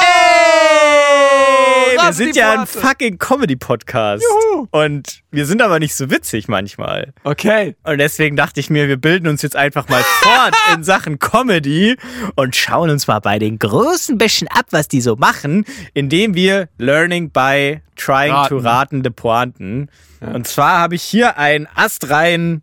Ey, 0.02 1.03
wir 2.20 2.26
sind 2.26 2.36
ja 2.36 2.59
ein 2.61 2.68
fucking 2.68 3.18
Comedy-Podcast. 3.18 4.24
Und 4.72 5.22
wir 5.32 5.45
sind 5.45 5.61
aber 5.61 5.80
nicht 5.80 5.95
so 5.95 6.09
witzig 6.11 6.47
manchmal. 6.47 7.14
Okay. 7.24 7.76
Und 7.84 7.97
deswegen 7.97 8.36
dachte 8.36 8.59
ich 8.59 8.70
mir, 8.70 8.88
wir 8.88 8.97
bilden 8.97 9.28
uns 9.28 9.41
jetzt 9.41 9.55
einfach 9.55 9.89
mal 9.89 10.01
fort 10.03 10.53
in 10.76 10.84
Sachen 10.84 11.20
Comedy 11.20 11.97
und 12.36 12.55
schauen 12.55 12.89
uns 12.89 13.07
mal 13.07 13.20
bei 13.20 13.39
den 13.39 13.57
Großen 13.59 14.18
bisschen 14.18 14.47
ab, 14.49 14.66
was 14.72 14.88
die 14.88 15.01
so 15.01 15.16
machen, 15.16 15.66
indem 15.93 16.36
wir 16.36 16.70
Learning 16.78 17.32
by 17.32 17.82
Trying 17.95 18.32
to 18.47 18.57
Raten. 18.57 18.68
ratende 18.68 19.11
Pointen. 19.11 19.89
Und 20.22 20.47
zwar 20.47 20.80
habe 20.80 20.95
ich 20.95 21.03
hier 21.03 21.38
ein 21.38 21.68
astrein 21.76 22.61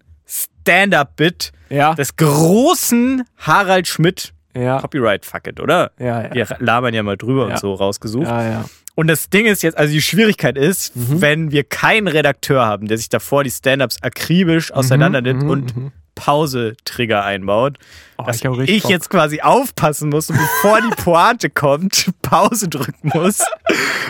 Stand-Up-Bit 0.64 1.52
Ja. 1.68 1.94
des 1.94 2.16
großen 2.16 3.24
Harald 3.38 3.86
Schmidt 3.88 4.32
Ja. 4.54 4.80
Copyright 4.80 5.24
Fuck 5.24 5.46
it, 5.46 5.60
oder? 5.60 5.92
Ja, 5.98 6.22
ja. 6.22 6.34
Wir 6.34 6.46
labern 6.58 6.92
ja 6.94 7.02
mal 7.02 7.16
drüber 7.16 7.46
Ja. 7.48 7.54
und 7.54 7.58
so 7.60 7.72
rausgesucht. 7.74 8.26
Ja, 8.26 8.42
ja. 8.50 8.64
Und 9.00 9.06
das 9.06 9.30
Ding 9.30 9.46
ist 9.46 9.62
jetzt, 9.62 9.78
also 9.78 9.90
die 9.94 10.02
Schwierigkeit 10.02 10.58
ist, 10.58 10.94
Mhm. 10.94 11.22
wenn 11.22 11.50
wir 11.52 11.64
keinen 11.64 12.06
Redakteur 12.06 12.66
haben, 12.66 12.86
der 12.86 12.98
sich 12.98 13.08
davor 13.08 13.44
die 13.44 13.50
Stand-Ups 13.50 13.96
akribisch 14.02 14.72
auseinander 14.72 15.22
nimmt 15.22 15.44
mhm, 15.44 15.48
und 15.48 15.74
Pause-Trigger 16.14 17.24
einbaut, 17.24 17.78
Oh, 18.18 18.24
dass 18.24 18.44
ich 18.44 18.68
ich, 18.68 18.84
jetzt 18.84 19.08
quasi 19.08 19.40
aufpassen 19.40 20.10
muss 20.10 20.28
und 20.28 20.36
bevor 20.36 20.82
die 20.82 21.02
Pointe 21.02 21.48
kommt, 21.54 22.10
Pause 22.20 22.68
drücken 22.68 23.08
muss 23.14 23.38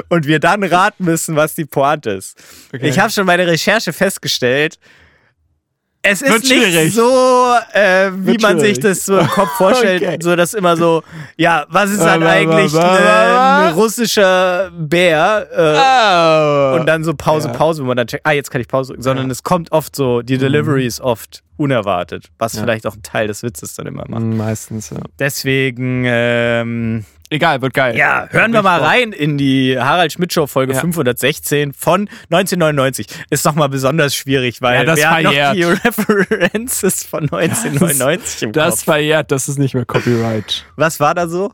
und 0.08 0.26
wir 0.26 0.40
dann 0.40 0.64
raten 0.64 1.04
müssen, 1.04 1.36
was 1.36 1.54
die 1.54 1.66
Pointe 1.66 2.10
ist. 2.10 2.36
Okay. 2.74 2.88
Ich 2.88 2.98
habe 2.98 3.12
schon 3.12 3.26
bei 3.26 3.36
der 3.36 3.46
Recherche 3.46 3.92
festgestellt, 3.92 4.80
es 6.02 6.22
ist 6.22 6.48
nicht 6.48 6.94
so, 6.94 7.54
äh, 7.74 8.10
wie 8.14 8.26
Wird 8.26 8.42
man 8.42 8.58
sich 8.58 8.76
schwierig. 8.76 8.82
das 8.82 9.04
so 9.04 9.18
im 9.18 9.28
Kopf 9.28 9.50
vorstellt, 9.56 10.02
Okay. 10.06 10.18
so 10.22 10.34
dass 10.34 10.54
immer 10.54 10.76
so, 10.76 11.02
ja, 11.36 11.66
was 11.68 11.90
ist 11.90 12.00
dann 12.00 12.20
ba, 12.20 12.30
eigentlich 12.30 12.74
ein 12.74 13.74
russischer 13.74 14.70
Bär? 14.76 15.46
Äh, 15.52 15.80
Oh. 16.72 16.80
und 16.80 16.86
dann 16.86 17.04
so 17.04 17.14
Pause, 17.14 17.48
Ja. 17.48 17.54
Pause, 17.54 17.82
wo 17.82 17.86
man 17.88 17.96
dann 17.96 18.06
checkt, 18.06 18.24
ah, 18.26 18.32
jetzt 18.32 18.50
kann 18.50 18.60
ich 18.60 18.68
Pause 18.68 18.88
drücken, 18.92 19.02
sondern 19.02 19.30
es 19.30 19.42
kommt 19.42 19.72
oft 19.72 19.94
so, 19.94 20.22
die 20.22 20.38
Delivery 20.38 20.86
ist 20.86 21.00
oft 21.00 21.42
unerwartet, 21.56 22.30
was 22.38 22.54
Ja. 22.54 22.62
vielleicht 22.62 22.86
auch 22.86 22.94
ein 22.96 23.02
Teil 23.02 23.26
des 23.26 23.42
Witzes 23.42 23.74
dann 23.74 23.86
immer 23.86 24.04
macht. 24.08 24.22
Mm, 24.22 24.36
Meistens, 24.36 24.90
ja. 24.90 24.98
Deswegen, 25.18 26.04
ähm, 26.06 27.04
Egal, 27.32 27.62
wird 27.62 27.74
geil. 27.74 27.96
ja, 27.96 28.26
hören 28.30 28.52
wir 28.52 28.60
mal 28.62 28.80
Bock. 28.80 28.88
rein 28.88 29.12
in 29.12 29.38
die 29.38 29.78
Harald 29.78 30.12
Schmidt 30.12 30.32
Show 30.32 30.48
Folge 30.48 30.72
Ja. 30.74 30.80
516 30.80 31.72
von 31.72 32.08
1999. 32.30 33.06
Ist 33.30 33.44
nochmal 33.44 33.68
besonders 33.68 34.14
schwierig, 34.16 34.60
weil 34.62 34.80
Ja, 34.80 34.84
das 34.84 34.96
wir 34.98 35.10
haben 35.10 35.22
noch 35.22 35.32
verjährt. 35.32 35.56
die 35.56 35.62
References 35.88 37.04
von 37.04 37.22
1999 37.30 38.42
im 38.42 38.52
Das 38.52 38.76
Kopf. 38.78 38.84
verjährt, 38.84 39.30
das 39.30 39.48
ist 39.48 39.58
nicht 39.60 39.74
mehr 39.74 39.84
Copyright. 39.84 40.66
Was 40.76 40.98
war 40.98 41.14
da 41.14 41.28
so? 41.28 41.52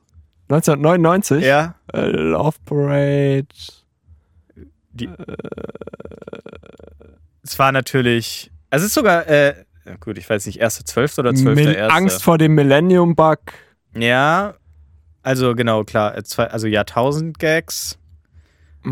1999? 0.49 1.45
Ja. 1.45 1.75
Äh, 1.93 2.07
Love 2.07 2.57
Parade. 2.65 3.47
Es 7.43 7.59
war 7.59 7.73
natürlich, 7.73 8.51
also 8.71 8.85
es 8.85 8.89
ist 8.91 8.95
sogar, 8.95 9.27
äh, 9.29 9.55
gut, 10.01 10.19
ich 10.19 10.29
weiß 10.29 10.47
nicht, 10.47 10.63
1.12. 10.63 11.19
oder 11.21 11.31
12.1. 11.31 11.55
Mil 11.55 11.79
Angst 11.91 12.23
vor 12.23 12.39
dem 12.39 12.55
Millennium 12.55 13.15
Bug. 13.15 13.39
Ja, 13.95 14.55
also 15.27 15.55
genau, 15.57 15.83
klar, 15.85 16.17
äh, 16.17 16.23
zwei, 16.23 16.47
also 16.47 16.67
Jahrtausend-Gags. 16.69 17.99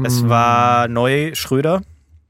Es 0.02 0.22
Mm, 0.22 0.28
war 0.28 0.88
neu 0.88 1.32
Schröder, 1.34 1.82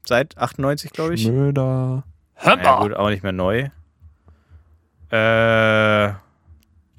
seit 0.05 0.37
98, 0.37 0.91
glaube 0.91 1.15
ich. 1.15 1.23
Schröder. 1.23 2.03
Ja, 2.45 2.79
gut, 2.81 2.93
auch 2.93 3.09
nicht 3.09 3.23
mehr 3.23 3.31
neu. 3.31 3.69
Äh, 5.09 6.13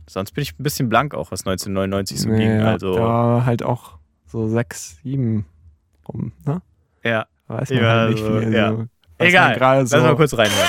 sonst 0.09 0.33
bin 0.33 0.43
ich 0.43 0.59
ein 0.59 0.63
bisschen 0.65 0.89
blank 0.89 1.15
auch, 1.15 1.31
was 1.31 1.41
1999 1.47 2.21
so 2.21 2.31
ging. 2.31 2.59
Ja, 2.61 2.73
Also, 2.73 2.95
Da 2.95 3.01
war 3.03 3.47
halt 3.47 3.63
auch 3.63 3.93
so 4.27 4.49
sechs, 4.49 4.97
sieben 5.05 5.47
rum, 6.09 6.33
ne? 6.45 6.61
ja. 7.05 7.27
Weiß 7.49 7.71
man 7.71 7.79
Ja, 7.83 7.91
halt 7.91 8.11
nicht 8.11 8.25
so, 8.25 8.41
viel. 8.41 8.53
ja. 8.53 8.71
So, 8.73 8.87
Egal, 9.19 9.55
gerade 9.55 9.81
lass 9.83 9.91
so. 9.91 9.99
mal 10.01 10.17
kurz 10.17 10.37
reinhören. 10.37 10.69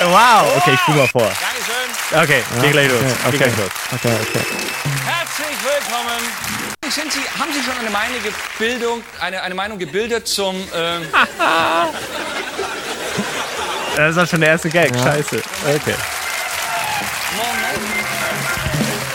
Wow! 0.00 0.56
Okay, 0.56 0.72
ich 0.74 0.80
spule 0.80 0.96
mal 0.98 1.06
vor. 1.08 1.30
Okay, 2.14 2.42
Ja, 2.56 2.62
geh 2.62 2.70
gleich 2.72 2.90
los. 2.90 3.00
okay, 3.00 3.12
okay. 3.28 3.36
gleich 3.38 3.56
los. 3.56 3.70
Okay, 3.94 4.12
okay. 4.20 4.40
Herzlich 5.06 5.56
willkommen. 5.64 6.20
Sind 6.90 7.10
Sie, 7.12 7.20
haben 7.40 7.50
Sie 7.54 7.62
schon 7.62 7.78
eine 7.80 7.88
Meinung, 7.90 8.18
Bildung, 8.58 9.02
eine, 9.20 9.42
eine 9.42 9.54
Meinung 9.54 9.78
gebildet 9.78 10.28
zum... 10.28 10.56
Ähm, 10.74 11.02
Das 13.96 14.16
war 14.16 14.26
schon 14.26 14.40
der 14.40 14.50
erste 14.50 14.70
Gag. 14.70 14.90
Scheiße. 14.96 15.36
Okay. 15.76 15.94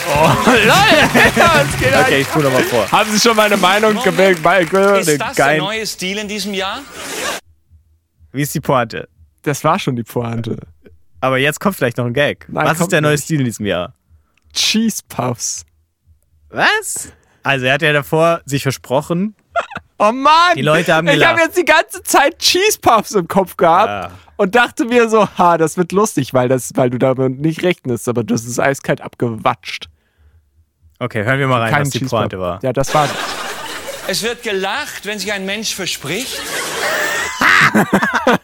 Was 0.05 1.79
geht 1.79 1.95
Okay, 1.95 2.21
ich 2.21 2.27
spule 2.27 2.45
nochmal 2.45 2.63
vor. 2.63 2.91
Haben 2.91 3.11
Sie 3.11 3.19
schon 3.19 3.35
meine 3.35 3.57
Meinung? 3.57 3.99
Bei, 4.43 4.61
ist 4.61 4.73
das 4.73 5.05
der 5.05 5.17
geil- 5.35 5.57
neue 5.57 5.85
Stil 5.85 6.19
in 6.19 6.27
diesem 6.27 6.53
Jahr? 6.53 6.81
Wie 8.31 8.41
ist 8.43 8.53
die 8.53 8.61
Pointe? 8.61 9.07
das 9.43 9.63
war 9.63 9.79
schon 9.79 9.95
die 9.95 10.03
Pointe. 10.03 10.57
Aber 11.21 11.37
jetzt 11.37 11.59
kommt 11.59 11.75
vielleicht 11.75 11.97
noch 11.97 12.05
ein 12.05 12.13
Gag. 12.13 12.45
Nein, 12.49 12.65
Was 12.67 12.79
ist 12.79 12.91
der 12.91 13.01
neue 13.01 13.13
nicht. 13.13 13.23
Stil 13.23 13.39
in 13.39 13.45
diesem 13.45 13.65
Jahr? 13.65 13.93
Cheese 14.53 15.01
Puffs. 15.09 15.65
Was? 16.49 17.11
Also 17.43 17.65
er 17.65 17.73
hat 17.73 17.81
ja 17.81 17.93
davor 17.93 18.41
sich 18.45 18.63
versprochen. 18.63 19.35
Oh 19.99 20.11
Mann! 20.11 20.53
Die 20.55 20.61
Leute 20.61 20.93
haben 20.93 21.07
Ich 21.07 21.13
gelacht. 21.15 21.31
habe 21.31 21.41
jetzt 21.41 21.57
die 21.57 21.65
ganze 21.65 22.03
Zeit 22.03 22.37
Cheese 22.37 22.77
Puffs 22.79 23.13
im 23.13 23.27
Kopf 23.27 23.57
gehabt 23.57 24.11
Ja. 24.11 24.11
und 24.35 24.53
dachte 24.53 24.85
mir 24.85 25.09
so, 25.09 25.27
ha, 25.39 25.57
das 25.57 25.75
wird 25.75 25.91
lustig, 25.91 26.35
weil, 26.35 26.47
das, 26.47 26.69
weil 26.75 26.91
du 26.91 26.99
damit 26.99 27.39
nicht 27.39 27.63
rechnest, 27.63 28.07
aber 28.07 28.23
das 28.23 28.45
ist 28.45 28.59
eiskalt 28.59 29.01
abgewatscht. 29.01 29.89
Okay, 30.99 31.23
hören 31.23 31.39
wir 31.39 31.47
mal 31.47 31.61
rein, 31.63 31.81
was 31.81 31.89
die 31.89 32.05
Pointe 32.05 32.37
war. 32.39 32.59
Ja, 32.61 32.73
das 32.73 32.93
war. 32.93 33.09
Es 34.07 34.21
wird 34.21 34.43
gelacht, 34.43 35.07
wenn 35.07 35.17
sich 35.17 35.33
ein 35.33 35.47
Mensch 35.47 35.73
verspricht. 35.73 36.39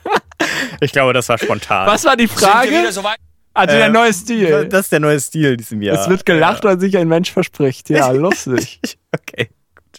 Ich 0.81 0.91
glaube, 0.91 1.13
das 1.13 1.29
war 1.29 1.37
spontan. 1.37 1.87
Was 1.87 2.03
war 2.05 2.15
die 2.17 2.27
Frage? 2.27 2.91
so 2.91 3.03
weit? 3.03 3.17
Also 3.55 3.75
der 3.75 3.85
Ähm, 3.87 3.91
neue 3.93 4.13
Stil. 4.13 4.67
Das 4.67 4.81
ist 4.85 4.91
der 4.91 4.99
neue 4.99 5.19
Stil 5.19 5.51
in 5.51 5.57
diesem 5.57 5.81
Jahr. 5.81 5.99
es 5.99 6.09
wird 6.09 6.25
gelacht, 6.25 6.63
wenn 6.63 6.79
sich 6.79 6.97
ein 6.97 7.07
Mensch 7.07 7.31
verspricht. 7.31 7.89
Ja, 7.89 8.09
lustig. 8.11 8.79
Okay. 9.11 9.49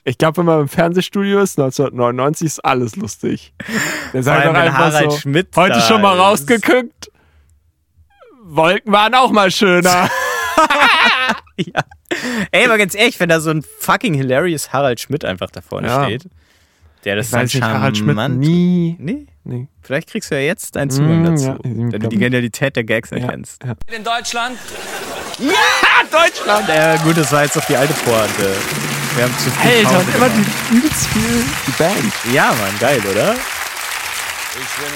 Ich 0.02 0.18
glaube, 0.18 0.38
wenn 0.38 0.46
man 0.46 0.60
im 0.62 0.68
Fernsehstudio 0.68 1.40
ist, 1.40 1.58
1999 1.58 2.46
ist 2.46 2.64
alles 2.64 2.96
lustig. 2.96 3.54
Der 4.12 4.14
allem, 4.14 4.22
sagt 4.22 4.44
doch 4.46 4.50
wenn 4.50 4.56
einfach 4.56 4.78
Harald 4.78 5.12
so, 5.12 5.18
Schmidt 5.18 5.48
heute 5.56 5.80
schon 5.80 6.02
mal 6.02 6.18
rausgeguckt. 6.18 7.10
Wolken 8.42 8.92
waren 8.92 9.14
auch 9.14 9.30
mal 9.30 9.50
schöner. 9.50 10.10
Ja. 11.56 11.82
Ey, 12.50 12.64
aber 12.64 12.78
ganz 12.78 12.96
ehrlich, 12.96 13.18
wenn 13.20 13.28
da 13.28 13.38
so 13.38 13.50
ein 13.50 13.64
fucking 13.78 14.12
hilarious 14.14 14.72
Harald 14.72 14.98
Schmidt 14.98 15.24
einfach 15.24 15.50
da 15.52 15.60
vorne 15.60 15.86
Ja. 15.86 16.04
steht, 16.04 16.24
der 17.04 17.16
das 17.16 17.26
Ich 17.28 17.32
weiß 17.32 17.54
nicht, 17.54 17.62
Harald 17.62 17.96
Schmidt 17.96 18.16
nie. 18.38 18.96
Nee, 18.98 19.26
Nee. 19.44 19.68
vielleicht 19.82 20.08
kriegst 20.10 20.30
du 20.30 20.34
ja 20.36 20.40
jetzt 20.40 20.76
einen 20.76 20.90
Zugang 20.90 21.22
Mm, 21.22 21.26
dazu, 21.26 21.46
ja, 21.48 21.58
wenn 21.62 21.90
du 22.00 22.08
die 22.08 22.16
Genialität 22.18 22.74
der 22.76 22.84
Gags 22.84 23.10
Ja, 23.10 23.18
erkennst. 23.18 23.62
ja. 23.62 23.74
In 23.94 24.02
Deutschland? 24.02 24.58
Deutschland! 26.10 26.68
Ja, 26.68 26.96
gut, 26.96 27.16
das 27.16 27.30
war 27.32 27.42
jetzt 27.44 27.56
doch 27.56 27.64
die 27.66 27.76
alte 27.76 27.92
Pointe. 28.04 28.54
Wir 29.16 29.24
haben 29.24 29.38
zu 29.38 29.50
viel 29.50 29.70
Alter, 29.70 29.82
Pause 29.90 29.98
und 29.98 30.14
immer 30.16 30.28
gemacht. 30.28 30.48
die 30.70 30.74
übelst 30.76 31.06
viel 31.08 31.44
die 31.66 31.70
Band. 31.72 32.12
Ja, 32.32 32.46
Mann, 32.48 32.78
geil, 32.80 33.00
oder? 33.10 33.34
Ich 33.34 34.76
bin 34.76 34.86
in 34.86 34.92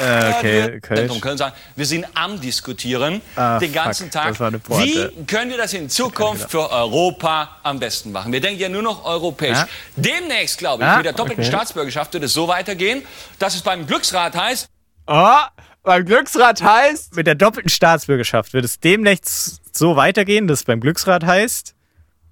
Äh, 0.00 0.32
okay, 0.38 0.80
Kölsch. 0.80 1.20
Köln 1.20 1.38
sagen, 1.38 1.54
wir 1.76 1.86
sind 1.86 2.06
am 2.14 2.40
Diskutieren 2.40 3.20
Ah, 3.36 3.58
den 3.58 3.72
ganzen 3.72 4.04
fuck, 4.04 4.12
Tag. 4.12 4.28
das 4.28 4.40
war 4.40 4.48
eine 4.48 4.58
Pointe. 4.58 5.12
Wie 5.16 5.24
können 5.24 5.50
wir 5.50 5.58
das 5.58 5.72
in 5.72 5.88
Zukunft 5.88 6.50
für 6.50 6.70
Europa 6.70 7.56
am 7.62 7.78
besten 7.78 8.10
machen? 8.12 8.32
Wir 8.32 8.40
denken 8.40 8.60
ja 8.60 8.68
nur 8.68 8.82
noch 8.82 9.04
europäisch. 9.04 9.56
Ja. 9.58 9.68
Demnächst, 9.96 10.58
glaube 10.58 10.82
ich, 10.82 10.88
Ah, 10.88 10.96
mit 10.96 11.06
der 11.06 11.12
doppelten 11.12 11.42
okay. 11.44 11.50
Staatsbürgerschaft 11.52 12.12
wird 12.14 12.24
es 12.24 12.32
so 12.32 12.48
weitergehen, 12.48 13.02
dass 13.38 13.54
es 13.54 13.62
beim 13.62 13.86
Glücksrad 13.86 14.34
heißt, 14.36 14.68
Oh, 15.06 15.36
beim 15.82 16.04
Glücksrad 16.06 16.62
heißt. 16.62 17.14
Mit 17.14 17.26
der 17.26 17.34
doppelten 17.34 17.68
Staatsbürgerschaft 17.68 18.52
wird 18.54 18.64
es 18.64 18.80
demnächst 18.80 19.60
so 19.76 19.96
weitergehen, 19.96 20.48
dass 20.48 20.60
es 20.60 20.64
beim 20.64 20.80
Glücksrad 20.80 21.24
heißt. 21.24 21.70
Äh, 21.70 21.74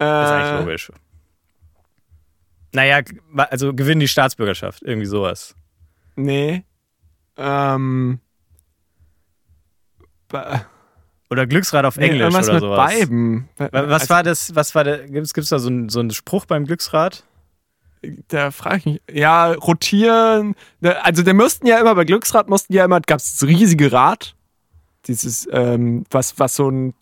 Das 0.04 0.26
ist 0.30 0.32
eigentlich 0.34 0.60
logisch. 0.66 0.92
Naja, 2.72 3.00
also 3.50 3.74
gewinnen 3.74 4.00
die 4.00 4.08
Staatsbürgerschaft, 4.08 4.82
irgendwie 4.82 5.06
sowas. 5.06 5.54
Nee. 6.16 6.64
Ähm. 7.37 8.20
Oder 11.30 11.47
Glücksrad 11.47 11.85
auf 11.85 11.97
nee, 11.97 12.07
Englisch 12.07 12.20
irgendwas 12.22 12.47
oder 12.49 12.55
mit 12.55 12.62
sowas. 12.62 12.76
Beiden. 12.78 13.49
Wa- 13.57 13.68
Was 13.72 14.11
war 14.11 14.22
das, 14.22 14.55
was 14.55 14.74
war 14.74 14.85
der, 14.85 15.09
gibt's, 15.09 15.33
gibt's 15.35 15.51
da 15.51 15.59
so 15.59 15.68
einen 15.68 15.89
so 15.89 16.01
einen 16.01 16.11
Spruch 16.11 16.45
beim 16.47 16.64
Glücksrad? 16.66 17.24
Da 18.28 18.51
frage 18.51 18.76
ich 18.78 18.85
mich, 18.87 19.01
ja, 19.12 19.53
rotieren. 19.53 20.55
Da- 20.80 20.93
Also, 21.03 21.22
der 21.22 21.35
mussten 21.35 21.66
ja 21.66 21.78
immer, 21.78 21.95
bei 21.95 22.05
Glücksrad 22.05 22.49
mussten 22.49 22.72
ja 22.72 22.85
immer, 22.85 23.01
gab 23.01 23.18
es 23.20 23.37
das 23.39 23.49
riesige 23.49 23.93
Rad. 23.93 24.35
Dieses, 25.07 25.49
ähm, 25.53 26.05
was, 26.11 26.39
was 26.39 26.55
so 26.57 26.68
ein. 26.68 26.95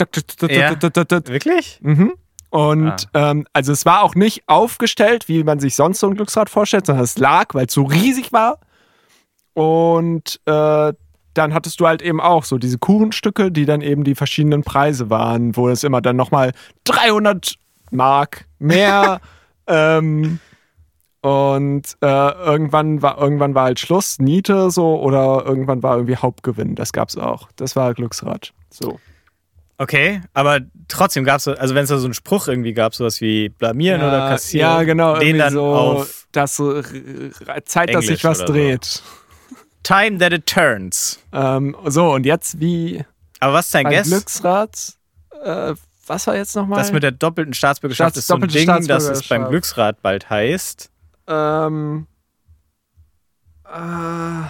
Ja. 0.48 0.70
Wirklich? 0.80 1.78
Mhm. 1.82 2.14
Und 2.50 3.08
Ah. 3.12 3.30
ähm, 3.30 3.46
also 3.52 3.72
es 3.72 3.84
war 3.86 4.02
auch 4.02 4.14
nicht 4.14 4.42
aufgestellt, 4.48 5.28
wie 5.28 5.44
man 5.44 5.60
sich 5.60 5.74
sonst 5.76 6.00
so 6.00 6.08
ein 6.08 6.14
Glücksrad 6.14 6.50
vorstellt, 6.50 6.86
sondern 6.86 7.04
es 7.04 7.16
lag, 7.18 7.54
weil 7.54 7.66
es 7.66 7.74
so 7.74 7.82
riesig 7.84 8.32
war. 8.32 8.58
Und 9.54 10.40
äh, 10.46 10.92
dann 11.34 11.54
hattest 11.54 11.80
du 11.80 11.86
halt 11.86 12.02
eben 12.02 12.20
auch 12.20 12.44
so 12.44 12.58
diese 12.58 12.78
Kuchenstücke, 12.78 13.50
die 13.50 13.64
dann 13.64 13.80
eben 13.80 14.04
die 14.04 14.14
verschiedenen 14.14 14.62
Preise 14.62 15.10
waren, 15.10 15.56
wo 15.56 15.68
es 15.68 15.84
immer 15.84 16.00
dann 16.00 16.16
nochmal 16.16 16.52
300 16.84 17.54
Mark 17.90 18.46
mehr. 18.58 19.20
ähm, 19.66 20.40
und 21.22 21.96
äh, 22.00 22.06
irgendwann 22.06 23.02
war 23.02 23.18
irgendwann 23.18 23.54
war 23.54 23.64
halt 23.64 23.78
Schluss, 23.78 24.18
Niete 24.18 24.70
so 24.70 24.98
oder 25.00 25.44
irgendwann 25.44 25.82
war 25.82 25.96
irgendwie 25.96 26.16
Hauptgewinn. 26.16 26.74
Das 26.74 26.92
gab's 26.92 27.18
auch. 27.18 27.48
Das 27.56 27.76
war 27.76 27.92
Glücksrad. 27.92 28.52
So. 28.70 28.98
Okay, 29.76 30.20
aber 30.34 30.60
trotzdem 30.88 31.24
gab 31.24 31.38
es, 31.38 31.48
also 31.48 31.74
wenn 31.74 31.84
es 31.84 31.88
da 31.88 31.96
so 31.98 32.04
einen 32.06 32.12
Spruch 32.14 32.48
irgendwie 32.48 32.74
gab, 32.74 32.94
sowas 32.94 33.20
wie 33.22 33.48
blamieren 33.48 34.02
oder 34.02 34.28
kassieren, 34.28 34.70
Ja, 34.70 34.82
genau. 34.82 35.18
den 35.18 35.38
dann 35.38 35.54
so, 35.54 35.64
auf 35.64 36.26
dass 36.32 36.62
Zeit, 37.64 37.94
dass 37.94 38.06
sich 38.06 38.22
Englisch 38.22 38.24
was 38.24 38.42
oder 38.42 38.78
so. 38.82 39.00
Time 39.82 40.18
that 40.18 40.32
it 40.32 40.46
turns. 40.46 41.18
Ähm, 41.32 41.76
so, 41.86 42.12
und 42.12 42.26
jetzt 42.26 42.60
wie 42.60 43.04
Aber 43.40 43.54
was 43.54 43.66
ist 43.66 43.74
dein 43.74 43.86
Guess? 43.88 44.08
Glücksrad. 44.08 44.92
Äh, 45.42 45.74
was 46.06 46.26
war 46.26 46.36
jetzt 46.36 46.54
nochmal? 46.56 46.78
Das 46.78 46.92
mit 46.92 47.02
der 47.02 47.12
doppelten 47.12 47.54
Staatsbürgerschaft 47.54 48.12
Staats- 48.14 48.18
ist 48.18 48.26
so 48.26 48.34
ein 48.34 48.48
Ding, 48.48 48.86
dass 48.88 49.04
es 49.04 49.26
beim 49.28 49.48
Glücksrad 49.48 50.02
bald 50.02 50.28
heißt. 50.28 50.90
ähm, 51.28 52.06
äh, 53.64 54.42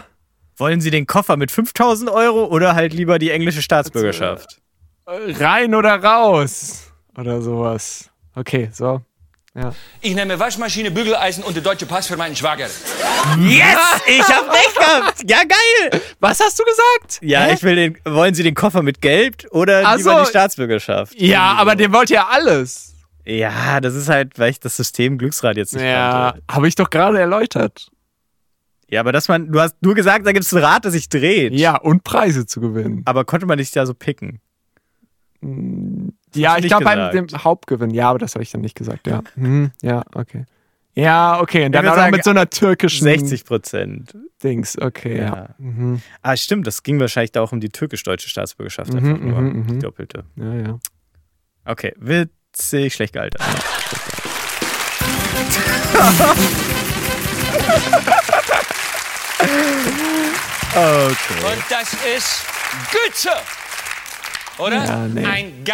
Wollen 0.57 0.81
Sie 0.81 0.91
den 0.91 1.07
Koffer 1.07 1.37
mit 1.37 1.51
5000 1.51 2.11
Euro 2.11 2.45
oder 2.47 2.75
halt 2.75 2.93
lieber 2.93 3.19
die 3.19 3.31
englische 3.31 3.63
Staatsbürgerschaft? 3.63 4.61
rein 5.07 5.75
oder 5.75 6.03
raus? 6.03 6.93
Oder 7.19 7.43
sowas. 7.43 8.11
Okay, 8.35 8.71
so. 8.73 9.03
Ja. 9.55 9.75
Ich 10.01 10.15
nehme 10.15 10.39
Waschmaschine, 10.39 10.93
Bügeleisen 10.93 11.43
und 11.43 11.57
den 11.57 11.65
deutschen 11.65 11.89
Pass 11.89 12.07
für 12.07 12.17
meinen 12.17 12.37
Schwager. 12.37 12.67
Yes! 12.67 13.79
Ich 14.07 14.23
hab 14.23 14.49
recht 14.53 14.77
gehabt! 14.77 15.23
Ja, 15.29 15.39
geil! 15.39 16.01
Was 16.21 16.39
hast 16.39 16.59
du 16.59 16.63
gesagt? 16.65 17.19
Ja, 17.21 17.43
Hä? 17.43 17.55
ich 17.55 17.63
will 17.65 17.75
den. 17.75 17.99
Wollen 18.05 18.33
Sie 18.35 18.45
den 18.45 18.55
Koffer 18.55 18.83
mit 18.83 19.01
Geld 19.03 19.49
oder 19.51 19.83
Ach 19.85 19.97
lieber 19.97 20.19
so. 20.19 20.21
die 20.21 20.27
Staatsbürgerschaft? 20.31 21.21
Ja, 21.21 21.55
aber 21.55 21.75
dem 21.75 21.93
wollt 21.93 22.11
ihr 22.11 22.29
alles. 22.29 22.95
Ja, 23.27 23.81
das 23.81 23.95
ist 23.97 24.09
halt, 24.09 24.39
weil 24.39 24.51
ich 24.51 24.61
das 24.61 24.77
System 24.77 25.19
Glücksrad 25.19 25.57
jetzt 25.57 25.75
nicht 25.75 25.83
Ja, 25.83 26.35
habe 26.51 26.69
ich 26.69 26.77
doch 26.77 26.89
gerade 26.89 27.19
erläutert. 27.19 27.89
Ja, 28.89 29.01
aber 29.01 29.11
dass 29.13 29.29
man, 29.29 29.51
du 29.53 29.61
hast 29.61 29.77
nur 29.83 29.95
gesagt, 29.95 30.27
da 30.27 30.33
gibt 30.33 30.45
es 30.45 30.53
ein 30.53 30.63
Rad, 30.63 30.85
das 30.85 30.93
sich 30.95 31.09
dreht. 31.09 31.53
Ja, 31.53 31.77
und 31.77 32.03
Preise 32.05 32.47
zu 32.47 32.61
gewinnen. 32.61 33.03
Aber 33.05 33.25
konnte 33.25 33.47
man 33.47 33.59
nicht 33.59 33.75
da 33.77 33.85
so 33.85 33.95
picken? 33.95 34.41
Ja, 36.35 36.57
du 36.57 36.63
ich 36.63 36.69
glaube 36.69 36.85
beim 36.85 37.11
dem 37.13 37.27
Hauptgewinn. 37.45 37.91
Ja, 37.91 38.11
aber 38.11 38.19
das 38.19 38.35
habe 38.35 38.43
ich 38.43 38.51
dann 38.51 38.61
nicht 38.61 38.77
gesagt. 38.77 39.07
Ja, 39.07 39.23
mhm. 39.37 39.73
ja, 39.83 40.05
okay. 40.15 40.45
Ja, 40.95 41.41
okay. 41.41 41.67
Und 41.67 41.73
dann 41.73 41.87
auch 41.89 41.95
sagen, 41.95 42.11
mit 42.15 42.25
so 42.25 42.31
einer 42.31 42.51
türkischen 42.51 43.05
60 43.05 43.45
Prozent. 43.45 44.15
Dings. 44.43 44.77
Okay, 44.81 45.19
ja. 45.19 45.25
Ja. 45.25 45.49
Mhm. 45.59 46.03
Ah, 46.23 46.37
stimmt, 46.37 46.67
das 46.67 46.83
ging 46.83 46.99
wahrscheinlich 46.99 47.33
da 47.33 47.43
auch 47.43 47.53
um 47.53 47.61
die 47.61 47.69
türkisch-deutsche 47.69 48.29
Staatsbürgerschaft. 48.29 48.93
Mhm, 48.93 48.99
Einfach 48.99 49.21
nur 49.21 49.41
mhm, 49.41 49.67
die 49.67 49.75
mhm. 49.75 49.81
doppelte. 49.81 50.25
Ja, 50.37 50.55
ja. 50.55 50.79
Okay, 51.65 51.95
witzig, 51.99 52.95
schlecht 52.95 53.13
gealtert. 53.13 53.43
okay. 60.75 61.53
Und 61.53 61.63
das 61.69 61.93
ist 62.17 62.47
Güte. 62.91 63.37
Oder? 64.61 64.85
Ja, 64.85 64.97
nee. 65.07 65.25
Ein 65.25 65.65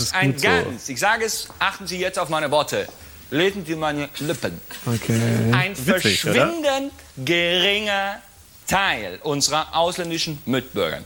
ist 0.00 0.14
ein 0.14 0.32
gut 0.32 0.40
so. 0.42 0.92
Ich 0.92 1.00
sage 1.00 1.24
es, 1.24 1.48
achten 1.58 1.86
Sie 1.86 1.98
jetzt 1.98 2.18
auf 2.18 2.28
meine 2.28 2.50
Worte. 2.50 2.86
Lesen 3.30 3.64
Sie 3.64 3.76
meine 3.76 4.08
Lippen. 4.18 4.60
Okay. 4.86 5.20
Ein 5.52 5.76
Witzig, 5.86 6.24
oder? 6.24 6.34
verschwindend 6.34 6.92
geringer 7.16 8.16
Teil 8.66 9.18
unserer 9.22 9.66
ausländischen 9.72 10.40
Mitbürger. 10.46 10.98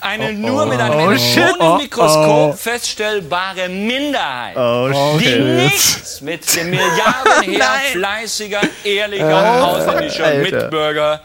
Eine 0.00 0.32
nur 0.32 0.66
mit 0.66 0.80
einem 0.80 0.94
Oh. 0.98 1.10
Elektronenmikroskop 1.10 2.26
Oh, 2.26 2.50
oh. 2.50 2.52
feststellbare 2.54 3.68
Minderheit. 3.68 4.56
Oh, 4.56 5.18
die 5.18 5.38
nichts 5.38 6.20
mit 6.22 6.56
dem 6.56 6.70
Milliardenheer 6.70 7.80
fleißiger, 7.92 8.60
ehrlicher 8.84 9.64
ausländischer 9.64 10.24
Alter. 10.24 10.40
Mitbürger, 10.60 11.20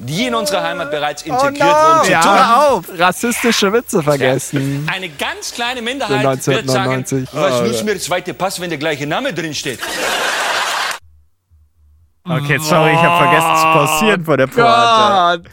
die 0.00 0.26
in 0.26 0.34
unsere 0.34 0.62
Heimat 0.62 0.90
bereits 0.90 1.22
integriert 1.22 1.58
no. 1.60 1.66
wurden, 1.66 2.10
Ja. 2.10 2.22
haben. 2.24 2.74
auf! 2.74 2.84
Rassistische 2.98 3.72
Witze 3.72 4.02
vergessen. 4.02 4.88
Eine 4.90 5.10
ganz 5.10 5.52
kleine 5.52 5.82
Minderheit 5.82 6.24
wird 6.46 6.68
sagen, 6.70 6.90
1999. 6.92 7.28
was 7.32 7.62
nützt 7.62 7.84
mir 7.84 7.92
der 7.92 8.00
zweite 8.00 8.34
Pass, 8.34 8.60
wenn 8.60 8.70
der 8.70 8.78
gleiche 8.78 9.06
Name 9.06 9.34
drin 9.34 9.54
steht? 9.54 9.78
Okay, 12.24 12.58
sorry, 12.58 12.92
ich 12.92 12.98
habe 12.98 13.24
vergessen 13.24 13.56
zu 13.56 13.62
pausieren 13.72 14.24
vor 14.24 14.36
der 14.36 14.46
Pointe. 14.46 14.62
Gott. 14.62 15.52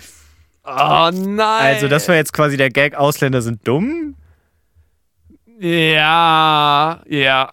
Oh 0.66 1.10
nein. 1.14 1.76
Also, 1.76 1.88
das 1.88 2.08
war 2.08 2.16
jetzt 2.16 2.34
quasi 2.34 2.58
der 2.58 2.70
Gag, 2.70 2.96
Ausländer 2.96 3.42
sind 3.42 3.66
dumm? 3.68 4.16
Ja, 5.60 7.00
ja. 7.08 7.52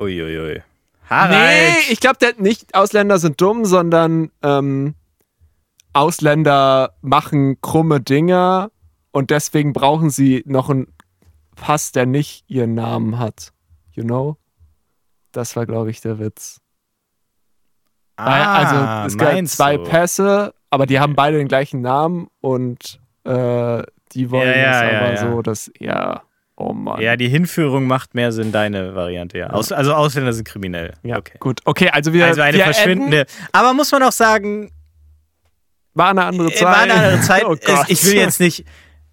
Uiuiui. 0.00 0.62
Harald! 1.10 1.30
Nee, 1.36 1.92
ich 1.92 2.00
glaube, 2.00 2.16
der 2.20 2.34
nicht 2.38 2.74
Ausländer 2.74 3.18
sind 3.18 3.40
dumm, 3.40 3.64
sondern 3.64 4.30
ähm, 4.42 4.94
Ausländer 5.94 6.94
machen 7.00 7.60
krumme 7.60 8.00
Dinge 8.00 8.70
und 9.12 9.30
deswegen 9.30 9.72
brauchen 9.72 10.10
sie 10.10 10.42
noch 10.46 10.68
einen 10.70 10.88
Pass, 11.56 11.92
der 11.92 12.04
nicht 12.06 12.44
ihren 12.48 12.74
Namen 12.74 13.18
hat. 13.18 13.52
You 13.92 14.02
know? 14.04 14.36
Das 15.32 15.54
war, 15.56 15.66
glaube 15.66 15.90
ich, 15.90 16.00
der 16.00 16.18
Witz. 16.18 16.60
Weil, 18.16 18.42
also 18.42 19.06
es 19.08 19.18
gab 19.18 19.34
Ah, 19.34 19.44
zwei 19.44 19.76
du? 19.76 19.84
Pässe, 19.84 20.54
aber 20.70 20.86
die 20.86 21.00
haben 21.00 21.14
beide 21.16 21.36
den 21.38 21.48
gleichen 21.48 21.80
Namen 21.80 22.28
und 22.40 23.00
äh, 23.24 23.82
die 24.12 24.30
wollen 24.30 24.48
Ja, 24.48 24.56
ja, 24.56 24.84
es 24.84 24.92
ja, 24.92 25.00
aber 25.00 25.16
so, 25.36 25.42
dass, 25.42 25.70
ja, 25.80 26.22
oh 26.56 26.72
Mann. 26.72 27.00
Ja, 27.00 27.16
die 27.16 27.28
Hinführung 27.28 27.86
macht 27.88 28.14
mehr 28.14 28.30
Sinn, 28.30 28.52
deine 28.52 28.94
Variante, 28.94 29.38
ja. 29.38 29.50
Aus, 29.50 29.72
also 29.72 29.94
Ausländer 29.94 30.32
sind 30.32 30.46
kriminell. 30.46 30.94
Ja, 31.02 31.18
okay. 31.18 31.38
gut. 31.40 31.60
Okay, 31.64 31.90
also 31.90 32.12
wir, 32.12 32.26
Also 32.26 32.40
eine 32.42 32.58
verschwindende. 32.58 33.20
enden- 33.20 33.32
Aber 33.52 33.74
muss 33.74 33.90
man 33.90 34.02
auch 34.04 34.12
sagen, 34.12 34.70
war 35.94 36.10
eine 36.10 36.24
andere 36.24 36.50
Zeit. 36.52 36.60
äh, 36.62 36.64
war 36.64 36.76
eine 36.78 36.94
andere 36.94 37.20
Zeit. 37.20 37.44
Oh 37.46 37.54
Es- 37.60 37.88
ich 37.88 38.04
will 38.04 38.14
jetzt 38.14 38.40
nicht, 38.40 38.64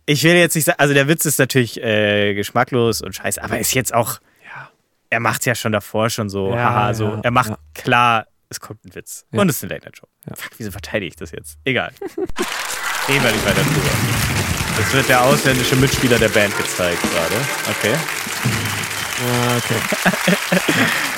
ich 0.05 0.23
will 0.23 0.34
jetzt 0.36 0.55
nicht 0.55 0.65
sagen, 0.65 0.79
also 0.79 0.93
der 0.93 1.07
Witz 1.07 1.25
ist 1.25 1.39
natürlich 1.39 1.82
äh, 1.82 2.34
geschmacklos 2.34 3.01
und 3.01 3.15
scheiße, 3.15 3.41
aber 3.43 3.59
ist 3.59 3.73
jetzt 3.73 3.93
auch, 3.93 4.19
Ja. 4.43 4.69
er 5.09 5.19
macht 5.19 5.41
es 5.41 5.45
ja 5.45 5.55
schon 5.55 5.71
davor 5.71 6.09
schon 6.09 6.29
so, 6.29 6.49
Ja, 6.53 6.57
haha, 6.73 6.93
so, 6.93 7.05
ja, 7.09 7.19
er 7.23 7.32
macht 7.32 7.53
klar, 7.73 8.25
es 8.49 8.59
kommt 8.59 8.84
ein 8.86 8.93
Witz. 8.95 9.25
Und 9.32 9.47
es 9.49 9.57
ist 9.57 9.63
eine 9.63 9.73
Late 9.75 9.86
Night 9.86 9.97
Show. 9.97 10.07
Fuck, 10.36 10.51
wieso 10.57 10.71
verteidige 10.71 11.09
ich 11.09 11.15
das 11.15 11.32
jetzt? 11.32 11.57
Egal. 11.63 11.91
Reden 13.07 13.23
wir 13.23 13.32
nicht 13.32 13.45
weiter 13.45 13.61
drüber. 13.61 13.89
Das 14.77 14.93
wird 14.93 15.09
der 15.09 15.21
ausländische 15.23 15.75
Mitspieler 15.75 16.17
der 16.19 16.29
Band 16.29 16.55
gezeigt 16.57 17.01
gerade. 17.01 17.36
Okay. 17.69 17.95
Ja, 19.22 19.57
okay. 19.57 20.38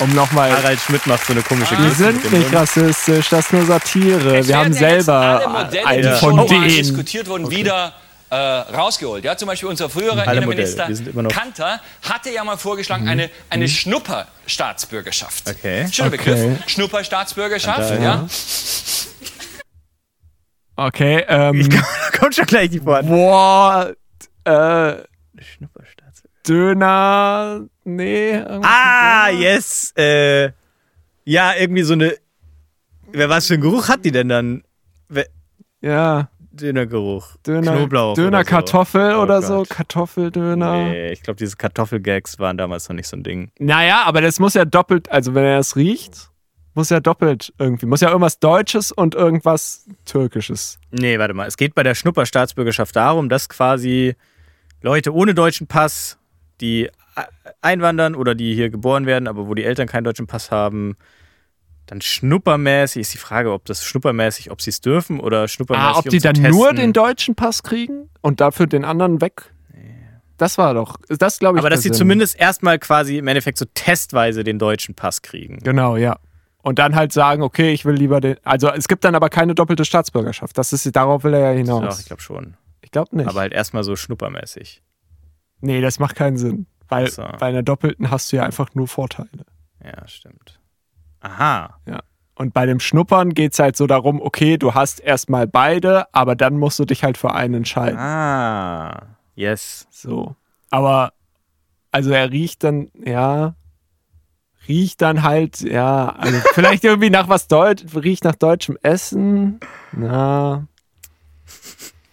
um 0.00 0.14
nochmal. 0.14 0.52
Harald 0.52 0.80
Schmidt 0.80 1.06
macht 1.06 1.24
so 1.26 1.32
eine 1.32 1.42
komische 1.42 1.74
Die 1.76 1.82
Geste 1.82 2.02
mit 2.12 2.22
sind 2.22 2.24
dem 2.24 2.38
nicht 2.38 2.52
Mund. 2.52 2.60
rassistisch, 2.62 3.28
das 3.30 3.46
ist 3.46 3.52
nur 3.52 3.64
Satire. 3.64 4.36
Es 4.38 4.48
Wir 4.48 4.58
haben 4.58 4.72
ja 4.72 4.78
selber 4.78 5.68
einen 5.86 6.02
die 6.02 6.18
von 6.18 6.36
mal 6.36 6.46
denen. 6.46 6.68
diskutiert 6.68 7.28
wurden, 7.28 7.50
wieder 7.50 7.94
äh, 8.30 8.36
rausgeholt. 8.36 9.24
Ja, 9.24 9.36
zum 9.36 9.46
Beispiel 9.48 9.68
unser 9.68 9.88
früherer 9.88 10.26
Alle 10.26 10.38
Innenminister 10.42 10.88
wir 10.88 11.22
Mhm. 11.22 11.28
Kanter 11.28 11.80
hatte 12.02 12.30
ja 12.30 12.42
mal 12.44 12.56
vorgeschlagen, 12.58 13.08
eine, 13.08 13.30
eine 13.48 13.68
Schnupperstaatsbürgerschaft. 13.68 15.48
Okay. 15.48 15.86
Schöner 15.90 16.08
Okay. 16.08 16.16
Begriff. 16.16 16.58
Schnupperstaatsbürgerschaft, 16.68 18.00
ja. 18.02 18.26
Okay, 20.76 21.24
ähm. 21.28 21.68
Kommt 22.18 22.34
schon 22.34 22.46
gleich 22.46 22.70
die 22.70 22.84
Worte. 22.84 23.06
Boah, 23.06 23.92
äh, 24.44 25.02
Schnupperstaats. 25.40 26.22
Döner. 26.46 27.60
Nee. 27.84 28.34
Ah, 28.62 29.28
yes. 29.30 29.92
Äh, 29.96 30.50
ja, 31.24 31.52
irgendwie 31.58 31.82
so 31.82 31.92
eine. 31.94 32.14
Wer 33.12 33.28
was 33.28 33.46
für 33.46 33.54
einen 33.54 33.62
Geruch 33.62 33.88
hat 33.88 34.04
die 34.04 34.10
denn 34.12 34.28
dann? 34.28 34.62
Wer- 35.08 35.28
Ja, 35.80 36.28
Dönergeruch. 36.52 37.36
Döner. 37.46 37.72
Knoblauch. 37.72 38.14
Döner 38.14 38.40
oder 38.40 38.62
so. 38.62 39.18
Oh 39.18 39.22
oder 39.22 39.42
so. 39.42 39.64
Kartoffeldöner. 39.68 40.84
Nee, 40.84 41.12
ich 41.12 41.22
glaube, 41.22 41.36
diese 41.36 41.56
Kartoffelgags 41.56 42.38
waren 42.38 42.56
damals 42.56 42.88
noch 42.88 42.94
nicht 42.96 43.08
so 43.08 43.16
ein 43.16 43.22
Ding. 43.24 43.50
Naja, 43.58 44.02
aber 44.04 44.20
das 44.20 44.38
muss 44.38 44.54
ja 44.54 44.64
doppelt, 44.64 45.10
also 45.10 45.34
wenn 45.34 45.44
er 45.44 45.58
es 45.58 45.74
riecht, 45.76 46.30
Muss 46.76 46.90
ja 46.90 46.98
doppelt 47.00 47.52
irgendwie. 47.58 47.86
Muss 47.86 48.00
ja 48.00 48.08
irgendwas 48.08 48.38
Deutsches 48.40 48.90
und 48.92 49.14
irgendwas 49.14 49.86
Türkisches. 50.06 50.78
Nee, 50.90 51.18
warte 51.20 51.32
mal. 51.34 51.46
Es 51.46 51.56
geht 51.56 51.74
bei 51.74 51.82
der 51.84 51.94
Schnupperstaatsbürgerschaft 51.94 52.94
darum, 52.96 53.28
dass 53.28 53.48
quasi 53.48 54.16
Leute 54.82 55.12
ohne 55.14 55.34
deutschen 55.34 55.66
Pass, 55.68 56.18
die 56.60 56.88
einwandern 57.64 58.14
oder 58.14 58.34
die 58.34 58.54
hier 58.54 58.70
geboren 58.70 59.06
werden, 59.06 59.28
aber 59.28 59.48
wo 59.48 59.54
die 59.54 59.64
Eltern 59.64 59.88
keinen 59.88 60.04
deutschen 60.04 60.26
Pass 60.26 60.50
haben, 60.50 60.96
dann 61.86 62.00
schnuppermäßig 62.00 63.02
ist 63.02 63.14
die 63.14 63.18
Frage, 63.18 63.52
ob 63.52 63.64
das 63.66 63.84
schnuppermäßig, 63.84 64.50
ob 64.50 64.62
sie 64.62 64.70
es 64.70 64.80
dürfen 64.80 65.20
oder 65.20 65.48
schnuppermäßig. 65.48 65.94
Ah, 65.94 65.98
ob 65.98 66.04
um 66.06 66.10
die 66.10 66.18
dann 66.18 66.34
testen. 66.34 66.50
nur 66.50 66.72
den 66.72 66.92
deutschen 66.92 67.34
Pass 67.34 67.62
kriegen 67.62 68.08
und 68.22 68.40
dafür 68.40 68.66
den 68.66 68.84
anderen 68.84 69.20
weg? 69.20 69.50
Das 70.36 70.58
war 70.58 70.74
doch, 70.74 70.96
das 71.08 71.38
glaube 71.38 71.58
ich. 71.58 71.60
Aber 71.60 71.70
dass 71.70 71.82
sie 71.82 71.92
zumindest 71.92 72.38
erstmal 72.38 72.78
quasi 72.78 73.18
im 73.18 73.28
Endeffekt 73.28 73.56
so 73.56 73.66
testweise 73.72 74.42
den 74.42 74.58
deutschen 74.58 74.94
Pass 74.94 75.22
kriegen. 75.22 75.58
Genau, 75.60 75.96
ja. 75.96 76.18
Und 76.62 76.78
dann 76.78 76.96
halt 76.96 77.12
sagen, 77.12 77.42
okay, 77.42 77.72
ich 77.72 77.84
will 77.84 77.94
lieber 77.94 78.20
den. 78.20 78.36
Also 78.42 78.68
es 78.70 78.88
gibt 78.88 79.04
dann 79.04 79.14
aber 79.14 79.28
keine 79.28 79.54
doppelte 79.54 79.84
Staatsbürgerschaft. 79.84 80.56
Das 80.58 80.72
ist, 80.72 80.90
darauf 80.96 81.22
will 81.22 81.34
er 81.34 81.40
ja 81.40 81.50
hinaus. 81.50 81.82
Doch, 81.82 82.00
ich 82.00 82.06
glaube 82.06 82.22
schon. 82.22 82.56
ich 82.80 82.90
glaube 82.90 83.16
nicht. 83.16 83.28
Aber 83.28 83.40
halt 83.40 83.52
erstmal 83.52 83.84
so 83.84 83.96
schnuppermäßig. 83.96 84.82
nee, 85.60 85.80
das 85.80 85.98
macht 85.98 86.16
keinen 86.16 86.36
Sinn. 86.36 86.66
Weil 86.94 87.10
so. 87.10 87.22
bei 87.38 87.46
einer 87.46 87.62
doppelten 87.62 88.10
hast 88.10 88.32
du 88.32 88.36
ja 88.36 88.44
einfach 88.44 88.74
nur 88.74 88.88
Vorteile. 88.88 89.46
Ja, 89.84 90.06
stimmt. 90.06 90.60
Aha. 91.20 91.78
Und 92.36 92.52
bei 92.52 92.66
dem 92.66 92.80
Schnuppern 92.80 93.32
geht 93.32 93.52
es 93.52 93.58
halt 93.58 93.76
so 93.76 93.86
darum, 93.86 94.20
okay, 94.20 94.56
du 94.58 94.74
hast 94.74 95.00
erstmal 95.00 95.46
beide, 95.46 96.12
aber 96.12 96.34
dann 96.34 96.58
musst 96.58 96.78
du 96.78 96.84
dich 96.84 97.04
halt 97.04 97.16
für 97.16 97.32
einen 97.32 97.54
entscheiden. 97.54 97.98
Ah. 97.98 99.16
Yes. 99.36 99.86
So. 99.90 100.34
Aber, 100.70 101.12
also 101.92 102.10
er 102.10 102.30
riecht 102.30 102.64
dann, 102.64 102.90
ja, 103.04 103.54
riecht 104.66 105.00
dann 105.00 105.22
halt, 105.22 105.60
ja, 105.60 106.08
also 106.08 106.38
vielleicht 106.54 106.84
irgendwie 106.84 107.10
nach 107.10 107.28
was 107.28 107.46
Deutsch, 107.46 107.84
riecht 107.94 108.24
nach 108.24 108.34
deutschem 108.34 108.76
Essen. 108.82 109.60
Na, 109.92 110.66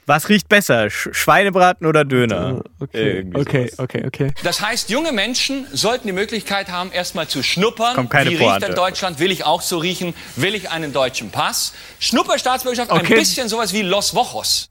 Was 0.07 0.29
riecht 0.29 0.49
besser? 0.49 0.89
Sch 0.89 1.09
Schweinebraten 1.11 1.85
oder 1.87 2.03
Döner? 2.03 2.63
okay, 2.79 3.17
Irgendwie 3.17 3.39
okay, 3.41 3.71
okay, 3.77 4.03
okay. 4.05 4.33
Das 4.43 4.59
heißt, 4.61 4.89
junge 4.89 5.11
Menschen 5.11 5.67
sollten 5.71 6.07
die 6.07 6.13
Möglichkeit 6.13 6.69
haben, 6.69 6.91
erstmal 6.91 7.27
zu 7.27 7.43
schnuppern. 7.43 7.95
Kommt 7.95 8.09
keine 8.09 8.31
Wie 8.31 8.35
riecht 8.35 8.49
Pointe. 8.49 8.65
denn 8.67 8.75
Deutschland? 8.75 9.19
Will 9.19 9.31
ich 9.31 9.45
auch 9.45 9.61
so 9.61 9.77
riechen? 9.77 10.13
Will 10.35 10.55
ich 10.55 10.69
einen 10.71 10.91
deutschen 10.91 11.29
Pass? 11.29 11.73
Schnupperstaatsbürgerschaft, 11.99 12.91
Okay. 12.91 13.13
ein 13.13 13.19
bisschen 13.19 13.47
sowas 13.47 13.73
wie 13.73 13.83
Los 13.83 14.13
Vojos. 14.15 14.69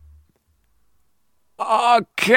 Okay. 1.57 2.37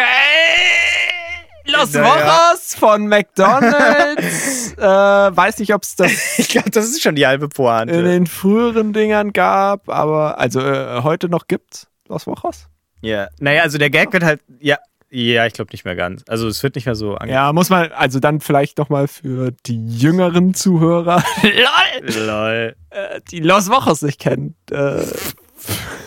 Los 1.66 1.94
Naja. 1.94 2.50
Vojos 2.52 2.76
von 2.76 3.08
McDonalds. 3.08 4.74
äh, 4.78 4.82
weiß 4.82 5.60
nicht, 5.60 5.74
ob 5.74 5.84
es 5.84 5.96
das 5.96 6.12
Ich 6.38 6.50
glaube, 6.50 6.70
das 6.72 6.86
ist 6.86 7.02
schon 7.02 7.16
die 7.16 7.26
halbe 7.26 7.48
Pointe. 7.50 7.94
in 7.96 8.04
den 8.06 8.28
früheren 8.28 8.92
Dingern 8.94 9.32
gab, 9.34 9.90
aber 9.90 10.38
also 10.40 10.60
äh, 10.62 11.02
heute 11.04 11.30
noch 11.30 11.48
gibt. 11.48 11.88
Los 12.10 12.28
Vojos? 12.28 12.68
Ja. 13.04 13.28
Naja, 13.40 13.62
also 13.64 13.78
der 13.78 13.90
Gag 13.90 14.12
wird 14.14 14.24
halt. 14.24 14.42
Ja. 14.60 14.78
Ja, 15.16 15.46
ich 15.46 15.54
glaube 15.54 15.72
nicht 15.72 15.86
mehr 15.86 15.96
ganz. 15.96 16.24
Also 16.28 16.48
es 16.48 16.64
wird 16.64 16.74
nicht 16.74 16.86
mehr 16.88 16.96
so 16.96 17.14
ange 17.16 17.32
Ja, 17.32 17.54
muss 17.54 17.70
man, 17.70 17.92
also 17.92 18.20
dann 18.20 18.40
vielleicht 18.40 18.80
nochmal 18.80 19.08
für 19.08 19.52
die 19.68 19.86
jüngeren 19.86 20.56
Zuhörer, 20.56 21.24
lol, 21.44 22.26
Lol. 22.26 22.76
äh, 22.90 23.22
die 23.30 23.40
Los 23.40 23.70
Vojos 23.70 24.02
nicht 24.02 24.20
kennen. 24.20 24.56
Äh, 24.72 25.04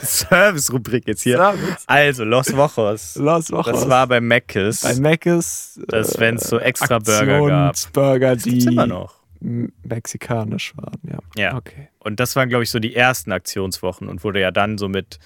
Service-Rubrik 0.03 1.07
jetzt 1.07 1.23
hier. 1.23 1.37
Service. 1.37 1.85
Also, 1.87 2.25
Los 2.25 2.53
Vojos. 2.57 3.17
Los 3.17 3.51
Vojos. 3.51 3.67
Das 3.67 3.89
war 3.89 4.07
bei 4.07 4.21
Mc's. 4.21 4.83
bei 4.83 4.95
Mc's. 4.95 5.81
Das, 5.89 6.19
wenn 6.19 6.37
es 6.37 6.49
so 6.49 6.59
extra 6.59 6.99
Burger 6.99 7.47
gab. 7.47 7.77
Burger, 7.93 8.35
Das 8.35 8.43
die 8.43 8.65
immer 8.65 8.87
noch. 8.87 9.15
mexikanisch 9.41 10.77
waren, 10.77 11.01
ja. 11.09 11.19
Ja. 11.37 11.57
Okay. 11.57 11.89
Und 12.01 12.21
das 12.21 12.37
waren, 12.37 12.49
glaube 12.49 12.65
ich, 12.65 12.71
so 12.71 12.79
die 12.79 12.95
ersten 12.95 13.33
Aktionswochen 13.33 14.09
und 14.09 14.25
wurde 14.25 14.41
ja 14.41 14.51
dann 14.51 14.79
so 14.79 14.89
mit 14.89 15.19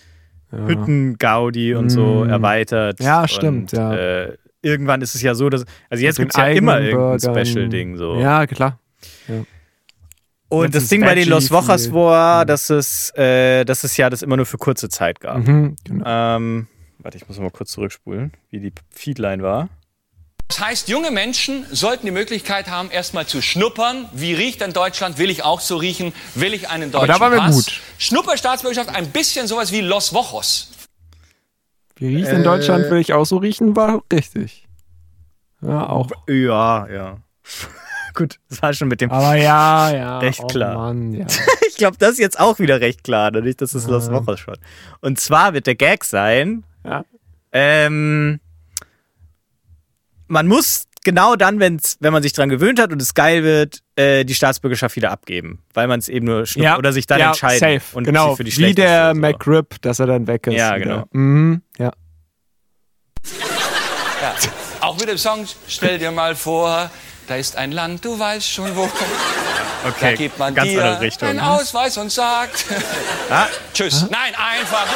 Ja. 0.53 0.67
Hütten, 0.67 1.17
Gaudi 1.19 1.75
und 1.75 1.91
so 1.91 2.25
Mm. 2.25 2.31
erweitert. 2.31 3.01
Ja, 3.01 3.29
stimmt, 3.29 3.73
und, 3.73 3.79
ja. 3.79 3.95
Äh, 3.95 4.37
irgendwann 4.63 5.01
ist 5.03 5.15
es 5.15 5.23
ja 5.23 5.35
so, 5.35 5.49
dass. 5.49 5.65
Also 5.89 6.05
jetzt 6.05 6.19
gibt 6.19 6.33
es 6.33 6.37
ja 6.37 6.49
immer 6.49 6.81
irgendein. 6.81 7.21
Special-Ding 7.47 7.97
so. 7.97 8.17
Ja, 8.19 8.47
klar. 8.47 8.79
Und 10.49 10.65
Jetzt 10.65 10.75
das 10.75 10.83
ist 10.85 10.93
Ding 10.93 11.03
bei 11.03 11.15
den 11.15 11.29
Los 11.29 11.49
viel. 11.49 11.57
war, 11.57 12.45
dass 12.45 12.71
es, 12.71 13.11
äh, 13.17 13.65
dass 13.65 13.85
es 13.85 13.97
ja 13.97 14.11
das 14.11 14.23
immer 14.23 14.37
nur 14.37 14.47
für 14.47 14.59
kurze 14.59 14.89
Zeit 14.89 15.21
gab. 15.21 15.47
Mhm, 15.47 15.77
genau. 15.85 16.05
Ähm, 16.05 16.67
warte, 16.99 17.17
ich 17.17 17.29
muss 17.29 17.39
mal 17.39 17.51
kurz 17.53 17.71
zurückspulen, 17.71 18.33
wie 18.51 18.59
die 18.59 18.73
Feedline 18.91 19.45
war. 19.45 19.69
Das 20.51 20.59
heißt, 20.59 20.89
junge 20.89 21.13
Menschen 21.13 21.65
sollten 21.71 22.07
die 22.07 22.11
Möglichkeit 22.11 22.69
haben, 22.69 22.91
erstmal 22.91 23.25
zu 23.25 23.41
schnuppern. 23.41 24.09
Wie 24.13 24.35
riecht 24.35 24.61
denn 24.61 24.73
Deutschland? 24.73 25.17
Will 25.17 25.31
ich 25.31 25.45
auch 25.45 25.61
so 25.61 25.77
riechen? 25.77 26.13
Will 26.35 26.55
ich 26.55 26.69
einen 26.69 26.93
Aber 26.93 27.07
deutschen 27.07 27.21
da 27.21 27.21
waren 27.21 27.33
wir 27.33 27.39
Pass? 27.39 27.55
gut. 27.55 27.81
Schnupperstaatsbürgerschaft, 27.99 28.89
ein 28.93 29.11
bisschen 29.11 29.47
sowas 29.47 29.71
wie 29.71 29.81
Los 29.81 30.13
Vojos. 30.13 30.73
Wie 31.95 32.17
riecht 32.17 32.31
Äh. 32.31 32.35
in 32.35 32.43
Deutschland, 32.43 32.91
will 32.91 32.99
ich 32.99 33.13
auch 33.13 33.27
so 33.27 33.37
riechen, 33.37 33.77
war 33.77 34.03
richtig. 34.13 34.67
Ja, 35.63 35.89
auch. 35.89 36.11
Ja, 36.29 36.89
ja. 36.89 37.19
Gut, 38.15 38.41
das 38.49 38.61
war 38.61 38.73
schon 38.73 38.89
mit 38.89 39.01
dem. 39.01 39.13
Aber 39.13 39.37
ja, 39.37 39.95
ja. 39.95 40.19
Recht 40.21 40.41
oh 40.43 40.49
klar. 40.49 40.75
Mann, 40.75 41.13
ja. 41.13 41.27
Ich 41.69 41.77
glaube, 41.77 41.97
das 41.97 42.11
ist 42.15 42.19
jetzt 42.19 42.41
auch 42.41 42.59
wieder 42.59 42.81
recht 42.81 43.05
klar, 43.05 43.31
dadurch, 43.31 43.57
dass 43.57 43.73
es 43.75 43.87
Los 43.87 44.11
Vojos 44.11 44.41
schon. 44.41 44.57
Und 45.01 45.21
zwar 45.21 45.55
wird 45.55 45.69
der 45.69 45.77
Gag 45.77 46.03
sein, 46.05 46.65
ja. 46.85 47.05
ähm, 47.53 48.41
man 50.31 50.47
muss 50.47 50.85
genau 51.05 51.35
dann, 51.37 51.61
wenn's, 51.61 51.97
wenn 52.01 52.13
man 52.13 52.23
sich 52.23 52.33
dran 52.33 52.49
gewöhnt 52.49 52.79
hat 52.81 52.93
und 52.93 53.03
es 53.03 53.15
geil 53.15 53.43
wird, 53.43 53.81
äh, 53.97 54.25
die 54.25 54.35
Staatsbürgerschaft 54.35 54.97
wieder 54.97 55.11
abgeben, 55.11 55.63
weil 55.75 55.89
man 55.89 55.99
es 55.99 56.09
eben 56.09 56.27
nur 56.27 56.47
schnupp 56.47 56.65
ja. 56.65 56.79
oder 56.79 56.93
sich 56.93 57.07
dann 57.07 57.19
ja, 57.19 57.29
entscheiden 57.31 57.81
Safe. 57.81 57.97
und 57.97 58.05
genau. 58.05 58.37
für 58.37 58.45
die 58.45 58.57
Wie 58.57 58.75
der 58.75 59.13
so. 59.15 59.21
McRib, 59.21 59.83
dass 59.83 59.99
er 59.99 60.07
dann 60.07 60.27
weg 60.27 60.47
ist. 60.47 60.55
Ja, 60.55 60.77
genau. 60.79 61.05
Mhm, 61.13 61.63
ja. 61.79 61.91
Auch 64.81 64.99
mit 64.99 65.09
dem 65.09 65.19
Song, 65.19 65.47
stell 65.67 65.99
dir 65.99 66.11
mal 66.11 66.35
vor, 66.35 66.91
da 67.27 67.37
ist 67.37 67.57
ein 67.57 67.73
Land, 67.73 68.05
du 68.05 68.19
weißt 68.19 68.49
schon 68.49 68.75
wo. 68.77 68.89
Da 69.83 69.89
Okay, 69.89 70.15
gibt 70.15 70.39
man 70.39 70.55
ganz 70.55 70.69
dir 70.69 70.85
andere 70.85 71.01
Richtung. 71.01 71.29
einen 71.31 71.41
Ausweis 71.41 71.97
und 71.97 72.13
sagt 72.13 72.67
Ah, 73.31 73.47
Tschüss. 73.73 74.03
Nein, 74.11 74.35
einfach. 74.35 74.87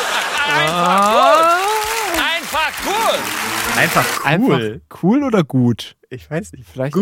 Einfach 0.46 1.10
gut. 1.10 2.20
Einfach 2.20 2.84
gut. 2.84 3.20
Einfach 3.76 4.24
Einfach 4.24 4.58
cool. 4.58 4.80
cool 5.02 5.22
oder 5.24 5.44
gut? 5.44 5.96
Ich 6.10 6.30
weiß 6.30 6.52
nicht. 6.52 6.64
Vielleicht 6.70 6.94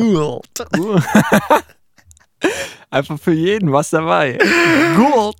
Cool. 0.76 1.02
Einfach 2.90 3.18
für 3.18 3.32
jeden 3.32 3.72
was 3.72 3.90
dabei. 3.90 4.36
gut. 4.96 5.36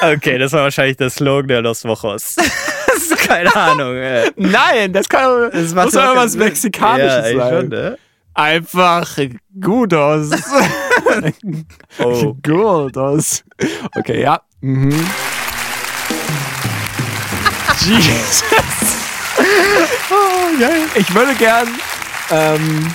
Okay, 0.00 0.38
das 0.38 0.52
war 0.52 0.62
wahrscheinlich 0.62 0.96
der 0.96 1.10
Slogan 1.10 1.48
der 1.48 1.62
Los 1.62 1.84
Vojos. 1.84 2.36
Keine 3.26 3.54
Ahnung. 3.54 3.96
Äh. 3.96 4.30
Nein, 4.36 4.92
das 4.92 5.08
kann 5.08 5.50
Das 5.50 5.74
muss 5.74 5.92
doch 5.92 6.28
Sinn. 6.28 6.40
Mexikanisches 6.40 7.32
ja, 7.32 7.36
sein. 7.38 7.60
Schon, 7.60 7.68
ne? 7.68 7.98
Einfach 8.34 9.18
gut 9.60 9.94
aus. 9.94 10.30
Oh. 12.00 12.34
gut 12.42 12.96
aus. 12.98 13.44
Okay, 13.96 14.22
ja. 14.22 14.40
Mhm. 14.60 14.90
Jesus. 17.80 18.42
oh, 20.10 20.58
geil. 20.60 20.82
Ich 20.96 21.14
würde 21.14 21.34
gern 21.34 21.68
ähm, 22.30 22.94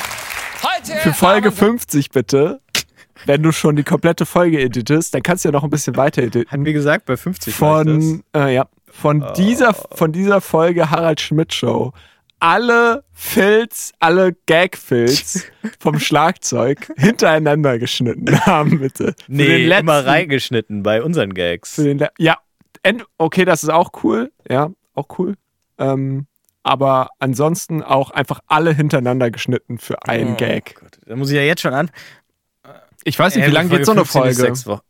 Heute 0.64 1.00
für 1.02 1.14
Folge 1.14 1.48
haben 1.50 1.58
wir- 1.60 1.68
50 1.68 2.10
bitte, 2.12 2.62
wenn 3.26 3.44
du 3.44 3.52
schon 3.52 3.76
die 3.76 3.84
komplette 3.84 4.26
Folge 4.26 4.60
editest, 4.62 5.14
dann 5.14 5.24
kannst 5.24 5.44
du 5.44 5.50
ja 5.50 5.52
noch 5.54 5.64
ein 5.64 5.70
bisschen 5.70 5.96
weiter 5.98 6.22
editen. 6.24 6.66
Wie 6.66 6.74
gesagt, 6.74 7.06
bei 7.06 7.18
50 7.18 7.60
war 7.62 7.82
ich 7.82 7.88
Von, 7.88 8.24
äh, 8.36 8.54
ja, 8.56 8.68
von, 8.90 9.26
dieser, 9.36 9.74
von 9.74 10.12
dieser 10.12 10.42
Folge 10.42 10.90
Harald 10.90 11.22
Schmidt 11.22 11.54
Show 11.54 11.94
alle 12.42 13.04
Filz, 13.12 13.92
alle 14.00 14.32
Gag-Filz 14.46 15.44
vom 15.80 16.00
Schlagzeug 16.00 16.90
hintereinander 16.98 17.78
geschnitten 17.80 18.40
haben, 18.46 18.80
bitte. 18.80 19.14
Für 19.26 19.32
Nee, 19.32 19.66
letzten, 19.66 19.82
immer 19.88 20.06
reingeschnitten 20.06 20.82
bei 20.82 21.04
unseren 21.04 21.34
Gags. 21.34 21.76
Für 21.76 21.84
den 21.84 21.98
Le 22.00 22.10
ja, 22.18 22.38
end 22.82 23.04
okay, 23.18 23.44
das 23.44 23.64
ist 23.64 23.70
auch 23.70 23.92
cool. 24.04 24.32
Ja, 24.50 24.72
auch 24.96 25.08
cool. 25.20 25.36
Ähm, 25.80 26.28
aber 26.64 27.10
ansonsten 27.20 27.82
auch 27.82 28.12
einfach 28.12 28.42
alle 28.48 28.74
hintereinander 28.74 29.32
geschnitten 29.32 29.78
für 29.80 30.04
einen 30.04 30.38
Gag. 30.38 30.76
Oh 30.78 30.82
Gott, 30.84 31.00
da 31.06 31.16
muss 31.16 31.30
ich 31.30 31.36
ja 31.38 31.42
jetzt 31.42 31.62
schon 31.62 31.74
an. 31.74 31.90
Ich 33.06 33.18
weiß 33.18 33.36
nicht, 33.36 33.46
Äh, 33.46 33.48
wie 33.48 33.52
lange 33.54 33.70
geht 33.70 33.86
so 33.86 33.94
eine 33.94 34.04
15 34.06 34.46
ist 34.54 34.64
Folge? 34.66 34.82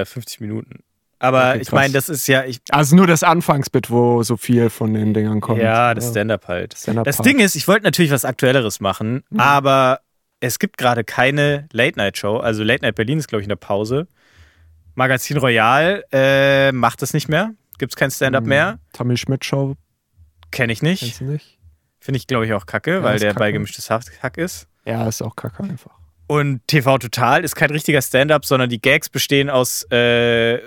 äh, 0.00 0.04
50 0.04 0.40
Minuten. 0.40 0.80
Aber 1.20 1.50
Okay, 1.50 1.60
ich 1.62 1.72
meine, 1.72 1.92
das 1.92 2.08
ist 2.08 2.26
ja, 2.28 2.44
Also 2.70 2.96
nur 2.96 3.06
das 3.06 3.22
Anfangsbit, 3.24 3.90
wo 3.90 4.22
so 4.22 4.36
viel 4.36 4.70
von 4.70 4.94
den 4.94 5.12
Dingern 5.14 5.40
kommt. 5.40 5.60
ja, 5.60 5.92
das 5.94 6.10
Stand-up 6.10 6.48
halt. 6.48 6.76
Stand-up 6.78 7.04
Das 7.04 7.16
Part. 7.16 7.26
Ding 7.26 7.40
ist, 7.40 7.56
ich 7.56 7.68
wollte 7.68 7.84
natürlich 7.84 8.10
was 8.12 8.24
Aktuelleres 8.24 8.80
machen, 8.80 9.22
aber 9.36 10.00
es 10.40 10.58
gibt 10.60 10.78
gerade 10.78 11.02
keine 11.04 11.68
Late-Night-Show. 11.72 12.36
Also 12.38 12.62
Late-Night 12.62 12.94
Berlin 12.94 13.18
ist, 13.18 13.26
glaube 13.28 13.40
ich, 13.42 13.46
in 13.46 13.50
der 13.50 13.56
Pause. 13.56 14.06
Magazin 14.94 15.36
Royal 15.36 16.04
äh, 16.12 16.72
macht 16.72 17.02
das 17.02 17.12
nicht 17.14 17.28
mehr. 17.28 17.50
Gibt 17.78 17.92
es 17.92 17.96
kein 17.96 18.10
Stand-up 18.10 18.44
mehr. 18.46 18.78
Tommy 18.92 19.16
Schmidt 19.16 19.44
Show, 19.44 19.74
Kenne 20.50 20.72
ich 20.72 20.80
kennst 20.80 21.02
nicht. 21.02 21.20
du 21.20 21.24
nicht? 21.24 21.58
Finde 22.00 22.18
ich, 22.18 22.26
glaube 22.26 22.46
ich, 22.46 22.52
auch 22.52 22.66
kacke, 22.66 23.02
weil 23.02 23.16
ist 23.16 23.22
der 23.22 23.30
kacke. 23.30 23.40
bei 23.40 23.52
gemischtes 23.52 23.90
Hack 23.90 24.38
ist. 24.38 24.68
Ja, 24.84 25.06
ist 25.08 25.22
auch 25.22 25.36
kacke 25.36 25.62
einfach. 25.62 25.92
Und 26.26 26.66
TV 26.66 26.98
Total 26.98 27.42
ist 27.44 27.56
kein 27.56 27.70
richtiger 27.70 28.02
Stand-up, 28.02 28.44
sondern 28.44 28.68
die 28.68 28.80
Gags 28.80 29.08
bestehen 29.08 29.50
aus 29.50 29.84
äh, 29.90 30.60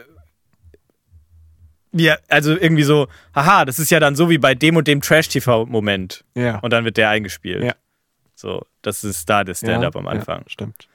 ja, 1.94 2.18
also 2.30 2.52
irgendwie 2.52 2.84
so, 2.84 3.08
haha, 3.36 3.66
das 3.66 3.78
ist 3.80 3.92
ja 3.92 4.00
dann 4.00 4.16
so 4.16 4.30
wie 4.30 4.38
bei 4.38 4.56
dem 4.56 4.78
und 4.78 4.88
dem 4.88 5.02
Trash-TV-Moment. 5.02 6.24
Ja. 6.36 6.60
Und 6.60 6.72
dann 6.72 6.86
wird 6.86 6.98
der 6.98 7.10
eingespielt. 7.10 7.64
Ja. 7.64 7.76
So, 8.34 8.66
das 8.82 9.04
ist 9.04 9.30
da 9.30 9.44
der 9.44 9.54
Stand-up 9.54 9.96
am 9.96 10.08
Anfang. 10.08 10.40
Ja, 10.40 10.50
stimmt. 10.50 10.88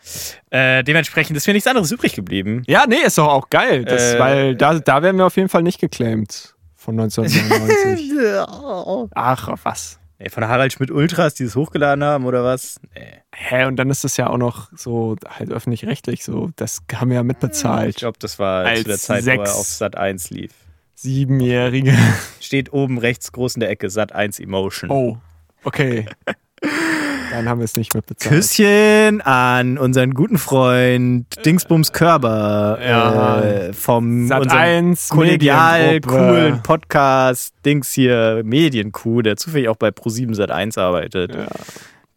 Äh, 0.50 0.82
dementsprechend 0.82 1.36
ist 1.36 1.46
mir 1.46 1.52
nichts 1.52 1.68
anderes 1.68 1.92
übrig 1.92 2.14
geblieben. 2.14 2.62
Ja, 2.66 2.86
nee, 2.88 2.96
ist 3.04 3.18
doch 3.18 3.28
auch 3.28 3.50
geil. 3.50 3.84
Das, 3.84 4.14
Äh, 4.14 4.18
weil 4.18 4.56
da, 4.56 4.78
da 4.80 5.02
werden 5.02 5.18
wir 5.18 5.26
auf 5.26 5.36
jeden 5.36 5.48
Fall 5.48 5.62
nicht 5.62 5.78
geclaimed. 5.80 6.55
Von 6.86 6.98
1999. 7.00 9.10
Ach, 9.14 9.48
was? 9.64 9.98
Nee, 10.20 10.28
von 10.30 10.46
Harald 10.48 10.72
Schmidt 10.72 10.90
Ultras, 10.92 11.34
die 11.34 11.44
das 11.44 11.56
hochgeladen 11.56 12.02
haben 12.04 12.24
oder 12.24 12.42
was? 12.44 12.80
Nee. 12.94 13.02
Hä, 13.34 13.64
und 13.66 13.74
dann 13.76 13.90
ist 13.90 14.02
das 14.04 14.16
ja 14.16 14.28
auch 14.30 14.38
noch 14.38 14.70
so 14.74 15.16
halt 15.28 15.50
öffentlich-rechtlich 15.50 16.22
so. 16.24 16.50
Das 16.56 16.80
haben 16.94 17.10
wir 17.10 17.16
ja 17.16 17.20
Ich 17.22 17.26
mitbezahlt. 17.26 17.96
glaube, 17.96 18.18
das 18.20 18.38
war 18.38 18.64
Als 18.64 18.82
zu 18.82 18.88
der 18.88 18.96
Zeit, 18.98 19.26
wo 19.26 19.30
er 19.30 19.36
sechs- 19.46 19.58
auf 19.58 19.66
Sat 19.66 19.96
1 19.98 20.30
lief. 20.30 20.52
Siebenjährige. 20.94 21.92
Steht 22.40 22.72
oben 22.72 22.96
rechts 22.98 23.32
groß 23.32 23.56
in 23.56 23.60
der 23.60 23.68
Ecke, 23.70 23.90
Sat 23.90 24.12
1 24.12 24.38
Emotion. 24.40 24.90
Oh, 24.90 25.18
okay. 25.64 26.06
Dann 27.30 27.48
haben 27.48 27.58
wir 27.60 27.64
es 27.64 27.76
nicht 27.76 27.94
mitbezahlt. 27.94 28.34
Küsschen 28.34 29.20
an 29.20 29.78
unseren 29.78 30.14
guten 30.14 30.38
Freund 30.38 31.26
Dingsbums 31.44 31.92
Körber 31.92 32.78
Ja. 32.86 33.40
äh, 33.40 33.72
vom 33.72 34.26
Sat. 34.28 34.42
unserem 34.42 34.60
1 34.60 35.08
kollegial 35.08 36.00
coolen 36.00 36.62
Podcast 36.62 37.54
Dings 37.64 37.92
hier 37.92 38.42
Medienkuh, 38.44 39.22
der 39.22 39.36
zufällig 39.36 39.68
auch 39.68 39.76
bei 39.76 39.88
Pro7 39.88 40.34
Sat 40.34 40.50
1 40.50 40.78
arbeitet. 40.78 41.34
Ja. 41.34 41.46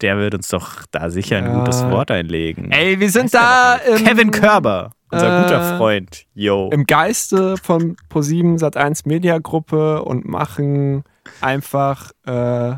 Der 0.01 0.17
wird 0.17 0.33
uns 0.35 0.47
doch 0.47 0.83
da 0.91 1.09
sicher 1.09 1.37
ein 1.37 1.45
Ja. 1.45 1.59
gutes 1.59 1.83
Wort 1.89 2.11
einlegen. 2.11 2.71
Ey, 2.71 2.99
wir 2.99 3.09
sind 3.09 3.33
da 3.33 3.75
im, 3.75 4.03
Kevin 4.05 4.31
Körber, 4.31 4.91
unser 5.11 5.39
äh, 5.39 5.43
guter 5.43 5.77
Freund. 5.77 6.23
Yo. 6.33 6.69
im 6.71 6.85
Geiste 6.85 7.57
von 7.57 7.97
Pro7 8.09 8.59
Sat1 8.59 9.01
Media 9.07 9.39
Gruppe 9.39 10.03
und 10.03 10.25
machen 10.25 11.03
einfach 11.41 12.11
äh, 12.25 12.75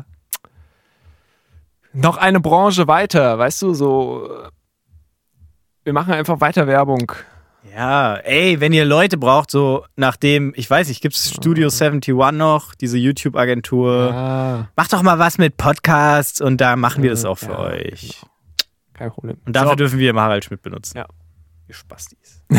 noch 1.92 2.16
eine 2.16 2.40
Branche 2.40 2.86
weiter, 2.88 3.38
weißt 3.38 3.62
du, 3.62 3.74
so 3.74 4.28
äh, 4.30 4.48
wir 5.84 5.92
machen 5.92 6.12
einfach 6.14 6.40
weiter 6.40 6.66
Werbung. 6.66 7.12
Ja, 7.74 8.16
ey, 8.16 8.60
wenn 8.60 8.72
ihr 8.72 8.84
Leute 8.84 9.16
braucht, 9.16 9.50
so 9.50 9.84
nachdem, 9.96 10.52
ich 10.56 10.68
weiß 10.68 10.88
nicht, 10.88 11.00
gibt 11.00 11.14
es 11.14 11.30
Studio 11.32 11.68
71 11.68 12.14
noch, 12.36 12.74
diese 12.74 12.98
YouTube-Agentur? 12.98 14.10
Ja, 14.10 14.68
Macht 14.76 14.92
doch 14.92 15.02
mal 15.02 15.18
was 15.18 15.38
mit 15.38 15.56
Podcasts 15.56 16.40
und 16.40 16.60
da 16.60 16.76
machen 16.76 17.02
wir 17.02 17.10
das 17.10 17.24
auch 17.24 17.38
für 17.38 17.52
Ja, 17.52 17.58
euch. 17.60 18.20
kein 18.94 19.10
Problem. 19.10 19.38
Und 19.46 19.54
dafür 19.56 19.70
So. 19.70 19.76
dürfen 19.76 19.98
wir 19.98 20.14
Harald 20.14 20.44
Schmidt 20.44 20.60
benutzen. 20.62 20.98
Ja. 20.98 21.06
Ihr 21.68 21.74
Spastis. 21.74 22.42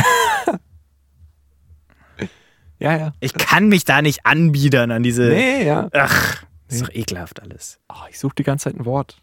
Ja, 2.79 2.97
ja. 2.97 3.13
Ich 3.21 3.34
kann 3.34 3.69
mich 3.69 3.86
da 3.86 4.01
nicht 4.01 4.25
anbiedern 4.25 4.91
an 4.91 5.03
diese. 5.03 5.23
Nee, 5.29 5.65
ja. 5.65 5.88
Ach, 5.93 6.43
ist 6.67 6.81
doch 6.81 6.89
ekelhaft 6.89 7.41
alles. 7.41 7.79
Oh, 7.88 7.95
ich 8.09 8.19
suche 8.19 8.36
die 8.36 8.43
ganze 8.43 8.65
Zeit 8.65 8.75
ein 8.77 8.86
Wort. 8.86 9.21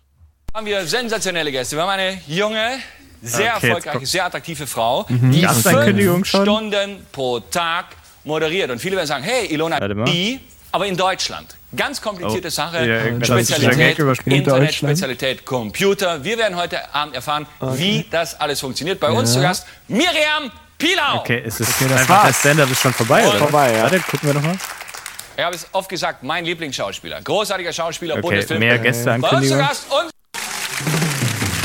Haben 0.54 0.66
wir 0.66 0.86
sensationelle 0.86 1.52
Gäste. 1.52 1.76
Wir 1.76 1.82
haben 1.82 1.90
eine 1.90 2.18
junge, 2.26 2.78
sehr 3.22 3.56
Okay, 3.56 3.68
erfolgreiche, 3.68 4.06
sehr 4.06 4.24
attraktive 4.24 4.66
Frau, 4.66 5.06
die 5.08 5.46
eine 5.46 5.84
Kündigung 5.84 6.14
fünf 6.16 6.28
schon? 6.28 6.42
Stunden 6.42 7.06
pro 7.12 7.40
Tag 7.40 7.86
moderiert. 8.24 8.70
Und 8.70 8.78
viele 8.80 8.96
werden 8.96 9.06
sagen, 9.06 9.22
hey, 9.24 9.46
Ilona, 9.46 9.78
die, 10.04 10.40
aber 10.72 10.86
in 10.86 10.96
Deutschland. 10.96 11.56
Ganz 11.76 12.00
komplizierte 12.00 12.48
Oh. 12.48 12.50
Sache. 12.50 12.84
Ja, 12.86 13.24
Spezialität. 13.24 13.98
Internet. 14.26 14.74
Spezialität, 14.74 15.44
Computer. 15.46 16.22
Wir 16.24 16.36
werden 16.38 16.56
heute 16.56 16.92
Abend 16.92 17.14
erfahren, 17.14 17.46
wie 17.60 18.04
das 18.10 18.38
alles 18.40 18.58
funktioniert. 18.60 18.98
Bei 18.98 19.10
uns 19.10 19.32
zu 19.32 19.40
Gast 19.40 19.66
Miriam 19.86 20.50
Pilau. 20.76 21.18
Okay, 21.20 21.42
es 21.46 21.60
ist 21.60 21.80
das 21.80 21.92
einfach 21.92 22.24
der. 22.24 22.32
Stand-up 22.32 22.70
ist 22.70 22.80
schon 22.80 22.92
vorbei, 22.92 23.26
oder? 23.28 23.38
Vorbei, 23.38 23.72
ja. 23.74 23.82
Warte, 23.84 24.00
gucken 24.00 24.28
wir 24.28 24.34
nochmal. 24.34 24.56
Ich 25.36 25.44
habe 25.44 25.54
es 25.54 25.66
oft 25.72 25.88
gesagt, 25.88 26.22
mein 26.22 26.44
Lieblingsschauspieler. 26.44 27.22
Großartiger 27.22 27.72
Schauspieler, 27.72 28.14
Okay, 28.14 28.22
Bundesfilm. 28.22 28.60
mehr 28.60 28.78
Bei 28.78 29.28
uns 29.30 29.48
zu. 29.48 29.56
Gast 29.56 29.84
und 29.92 30.10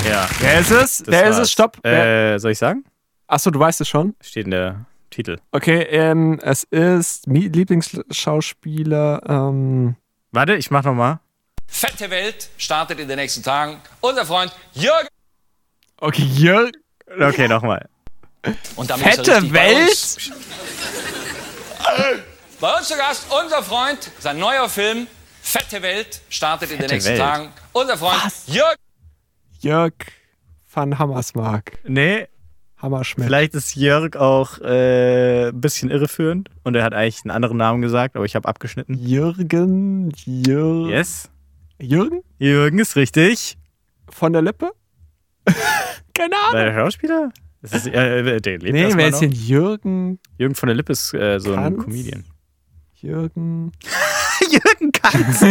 Ja. 0.08 0.28
Wer 0.40 0.60
ist 0.60 0.72
es? 0.72 0.98
das 1.00 1.08
Wer 1.08 1.24
ist 1.30 1.38
war's. 1.38 1.48
es? 1.48 1.52
Stopp. 1.52 1.86
Äh, 1.86 2.38
soll 2.38 2.52
ich 2.52 2.58
sagen? 2.60 2.84
Achso, 3.28 3.50
du 3.52 3.60
weißt 3.60 3.82
es 3.82 3.88
schon. 3.88 4.16
Steht 4.22 4.46
in 4.46 4.52
der 4.52 4.86
Titel. 5.10 5.38
Okay, 5.52 5.82
ähm, 5.90 6.40
es 6.44 6.64
ist 6.64 7.26
Lieblingsschauspieler. 7.28 9.22
Ähm, 9.28 9.96
Warte, 10.32 10.56
ich 10.56 10.70
mach 10.72 10.84
nochmal. 10.84 11.20
Fette 11.68 12.10
Welt 12.10 12.50
startet 12.58 13.00
in 13.00 13.08
den 13.08 13.18
nächsten 13.18 13.42
Tagen. 13.42 13.82
Unser 14.02 14.26
Freund 14.26 14.52
Jürgen. 14.74 15.08
okay, 16.00 16.22
Jörg. 16.24 16.72
Okay, 17.20 17.48
nochmal. 17.48 17.88
Und 18.76 18.90
damit 18.90 19.08
ist 19.08 19.16
Fette 19.26 19.52
Welt? 19.54 20.32
Bei 22.60 22.78
uns 22.78 22.88
zu 22.88 22.96
Gast 22.96 23.26
unser 23.32 23.64
Freund, 23.64 24.12
sein 24.20 24.38
neuer 24.40 24.70
Film 24.70 25.08
Fette 25.42 25.82
Welt 25.82 26.22
startet 26.30 26.72
in 26.72 26.80
den 26.80 26.90
nächsten 26.90 27.12
Welt. 27.12 27.20
Tagen. 27.20 27.52
Unser 27.74 27.98
Freund 27.98 28.22
Jürgen. 28.48 28.58
Jörg 28.58 28.76
van 29.66 31.00
Hammersmark. 31.00 31.80
Nee, 31.88 32.28
Hammerschmidt. 32.78 33.26
vielleicht 33.26 33.54
ist 33.56 33.76
Jörg 33.76 34.16
auch 34.16 34.60
äh, 34.60 35.48
ein 35.50 35.60
bisschen 35.62 35.90
irreführend 35.90 36.50
und 36.64 36.76
er 36.76 36.84
hat 36.84 36.94
eigentlich 36.94 37.22
einen 37.24 37.32
anderen 37.32 37.58
Namen 37.58 37.82
gesagt, 37.82 38.16
aber 38.16 38.26
ich 38.26 38.36
habe 38.36 38.48
abgeschnitten. 38.48 38.94
Jürgen. 38.96 40.12
Jür 40.26 40.90
Yes. 40.90 41.30
Jürgen? 41.82 42.22
Jürgen 42.38 42.80
ist 42.80 42.96
richtig. 42.96 43.58
Von 44.10 44.34
der 44.34 44.42
Lippe? 44.42 44.72
Keine 46.14 46.36
Ahnung. 46.36 46.54
Der 46.66 46.74
Schauspieler? 46.74 47.30
Das 47.62 47.74
ist, 47.74 47.88
äh, 47.88 48.40
der 48.42 48.60
lebt 48.60 48.74
Nee, 48.74 48.90
wer 48.96 49.08
ist 49.08 49.20
denn 49.22 49.32
Jürgen? 49.32 50.20
Jürgen 50.38 50.54
von 50.56 50.68
der 50.68 50.76
Lippe 50.76 50.92
ist 50.92 51.14
äh, 51.16 51.40
so 51.40 51.54
ein 51.54 51.74
Kanz? 51.76 51.84
Comedian. 51.86 52.24
Jürgen. 52.96 53.72
Jürgen 54.52 54.92
Kanz. 54.92 55.44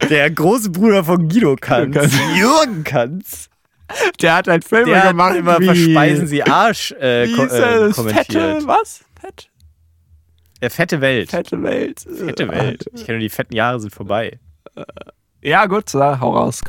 der 0.10 0.30
große 0.30 0.70
Bruder 0.70 1.04
von 1.04 1.28
Guido 1.28 1.56
Kanz. 1.56 1.94
Kanz. 1.94 2.14
Jürgen 2.36 2.84
Kanz. 2.84 3.48
Der 4.20 4.34
hat 4.34 4.48
halt 4.48 4.64
Filme 4.64 4.86
Der 4.92 5.08
gemacht. 5.08 5.30
hat 5.30 5.36
immer 5.38 5.60
wie, 5.60 5.66
Verspeisen 5.66 6.26
Sie 6.26 6.42
Arsch 6.42 6.92
äh, 6.92 7.28
Wie 7.28 7.36
ko 7.36 7.44
äh, 7.44 7.48
das? 7.48 7.96
kommentiert. 7.96 8.26
Fette, 8.26 8.66
was? 8.66 9.04
Fett, 9.20 9.48
Der 10.60 10.70
fette 10.70 11.00
Welt. 11.00 11.30
fette 11.30 11.62
Welt. 11.62 12.00
Fette 12.00 12.48
Welt. 12.48 12.84
Ich 12.94 13.04
kenne 13.06 13.18
nur 13.18 13.22
die 13.22 13.28
fetten 13.30 13.54
Jahre 13.54 13.78
sind 13.80 13.94
vorbei. 13.94 14.38
Ja, 15.42 15.66
gut, 15.66 15.88
so, 15.88 16.00
hau 16.00 16.32
raus. 16.36 16.60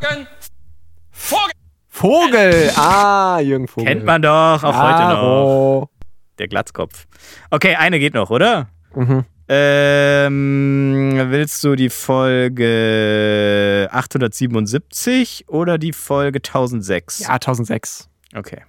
Vogel. 1.12 1.51
Vogel. 1.89 2.72
Ah, 2.76 3.39
Jürgen 3.39 3.68
Vogel. 3.68 3.88
Kennt 3.88 4.05
man 4.05 4.22
doch, 4.22 4.64
auch 4.64 4.64
heute 4.64 4.99
noch. 5.01 5.18
Aro. 5.18 5.89
Der 6.38 6.47
Glatzkopf. 6.47 7.08
Okay, 7.49 7.76
eine 7.76 7.97
geht 7.97 8.14
noch, 8.14 8.30
oder? 8.30 8.70
Mhm. 8.93 9.26
Ähm, 9.50 11.14
willst 11.30 11.64
du 11.64 11.76
die 11.76 11.89
Folge 11.89 13.88
877 13.91 15.45
oder 15.48 15.78
die 15.78 15.93
Folge 15.93 16.39
1006? 16.39 17.20
Ja, 17.20 17.30
1006. 17.36 18.10
Okay. 18.36 18.62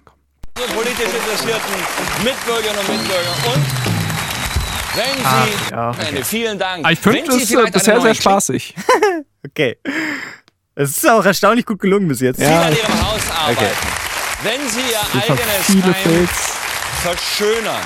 Politisch 0.53 1.05
interessierten 1.05 1.73
Mitbürgerinnen 2.23 2.79
und 2.79 2.89
Mitbürger. 2.89 3.33
Und 3.53 3.65
wenn 4.95 5.17
Sie, 5.17 5.23
Ah, 5.25 5.47
ja, 5.71 5.91
Ende, 6.07 6.23
vielen 6.25 6.57
Dank. 6.59 6.83
Aber 6.85 6.91
ich 6.93 6.99
finde 6.99 7.31
es 7.35 7.51
äh, 7.51 7.71
bisher 7.71 8.01
sehr 8.01 8.15
spaßig. 8.15 8.75
Okay. 9.45 9.77
Es 10.75 10.89
ist 10.97 11.09
auch 11.09 11.23
erstaunlich 11.25 11.65
gut 11.65 11.79
gelungen 11.79 12.09
bis 12.09 12.19
jetzt. 12.19 12.37
Sie 12.39 12.43
Ja. 12.43 12.63
an 12.63 12.75
Ihrem 12.75 13.01
Haus 13.07 13.21
arbeiten. 13.31 13.65
Wenn 14.43 14.59
Sie 14.69 14.79
Ihr 14.81 14.99
Viele 15.11 15.23
eigenes 15.23 15.85
Heim 15.85 15.95
Filz. 15.95 16.57
verschönern. 17.01 17.81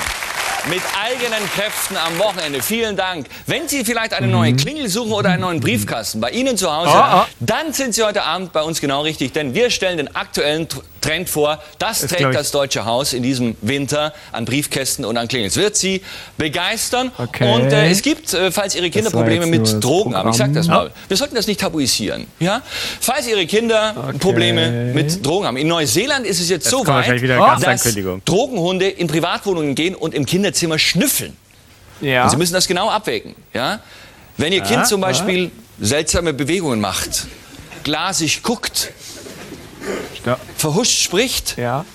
Mit 0.69 0.81
eigenen 1.03 1.43
Kräften 1.55 1.97
am 1.97 2.17
Wochenende. 2.19 2.61
Vielen 2.61 2.95
Dank. 2.95 3.27
Wenn 3.47 3.67
Sie 3.67 3.83
vielleicht 3.83 4.13
eine 4.13 4.27
neue 4.27 4.55
Klingel 4.55 4.87
suchen 4.87 5.11
oder 5.11 5.31
einen 5.31 5.41
neuen 5.41 5.59
Briefkasten 5.59 6.21
bei 6.21 6.29
Ihnen 6.31 6.55
zu 6.57 6.73
Hause, 6.73 6.89
Mhm. 6.91 7.03
Oh, 7.03 7.21
oh. 7.21 7.25
dann 7.41 7.73
sind 7.73 7.93
Sie 7.93 8.01
heute 8.03 8.23
Abend 8.23 8.53
bei 8.53 8.61
uns 8.61 8.79
genau 8.79 9.01
richtig, 9.01 9.33
denn 9.33 9.53
wir 9.53 9.69
stellen 9.69 9.97
den 9.97 10.15
aktuellen 10.15 10.69
Trend 11.03 11.29
vor. 11.29 11.61
Das 11.79 12.01
trägt 12.01 12.33
das 12.33 12.51
Deutsche 12.51 12.85
Haus 12.85 13.13
in 13.13 13.21
diesem 13.21 13.55
Winter 13.61 14.13
an 14.31 14.45
Briefkästen 14.45 15.05
und 15.05 15.17
an 15.17 15.27
Klingeln. 15.27 15.49
Es 15.49 15.57
wird 15.57 15.75
Sie 15.75 16.01
begeistern. 16.37 17.11
Okay. 17.17 17.53
Und 17.53 17.71
äh, 17.71 17.89
es 17.89 18.01
gibt, 18.01 18.33
äh, 18.33 18.51
falls 18.51 18.75
Ihre 18.75 18.89
Kinder 18.89 19.11
Probleme 19.11 19.45
jetzt 19.45 19.73
mit 19.73 19.83
Drogen 19.83 20.15
haben, 20.15 20.29
ich 20.29 20.37
sag 20.37 20.53
das 20.53 20.67
mal, 20.67 20.91
wir 21.07 21.17
sollten 21.17 21.35
das 21.35 21.47
nicht 21.47 21.59
tabuisieren. 21.59 22.27
Ja? 22.39 22.61
Falls 22.99 23.27
Ihre 23.27 23.45
Kinder 23.45 24.13
Probleme 24.19 24.93
mit 24.93 25.25
Drogen 25.25 25.45
haben. 25.45 25.57
In 25.57 25.67
Neuseeland 25.67 26.25
ist 26.25 26.39
es 26.39 26.49
jetzt, 26.49 26.67
so 26.67 26.83
kommt 26.83 27.07
weit, 27.07 27.63
dass. 27.63 27.95
Drogenhunde 28.25 28.87
in 28.87 29.07
Privatwohnungen 29.07 29.75
gehen 29.75 29.95
und 29.95 30.13
im 30.13 30.25
Kinderzimmer 30.25 30.79
schnüffeln. 30.79 31.35
Ja. 32.01 32.23
Und 32.23 32.29
Sie 32.29 32.37
müssen 32.37 32.53
das 32.53 32.67
genau 32.67 32.89
abwägen. 32.89 33.35
Ja? 33.53 33.79
Wenn 34.37 34.53
Ihr 34.53 34.61
Kind 34.61 34.87
zum 34.87 35.01
Beispiel 35.01 35.51
seltsame 35.79 36.33
Bewegungen 36.33 36.79
macht, 36.79 37.27
glasig 37.83 38.41
guckt, 38.43 38.91
Ja. 40.25 40.37
verhuscht 40.57 40.99
spricht, 41.03 41.57
ja. 41.57 41.85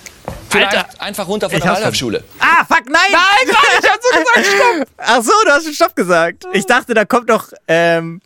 vielleicht 0.49 0.75
Alter. 0.77 1.01
einfach 1.01 1.27
runter 1.27 1.49
von 1.49 1.57
Ich 1.57 1.63
der 1.63 1.73
Waldorfschule. 1.73 2.23
Ah, 2.39 2.63
fuck, 2.65 2.85
nein! 2.87 2.99
Nein, 3.11 3.55
ich 3.81 3.89
hab 3.89 3.99
so 4.01 4.19
gesagt, 4.19 4.45
stopp! 4.45 4.87
Ach 4.97 5.21
so, 5.23 5.31
du 5.45 5.51
hast 5.51 5.63
schon 5.65 5.73
Stopp 5.73 5.95
gesagt. 5.95 6.45
Ich 6.53 6.65
dachte, 6.65 6.93
da 6.93 7.05
kommt 7.05 7.27
noch, 7.29 7.49
ähm, 7.67 8.21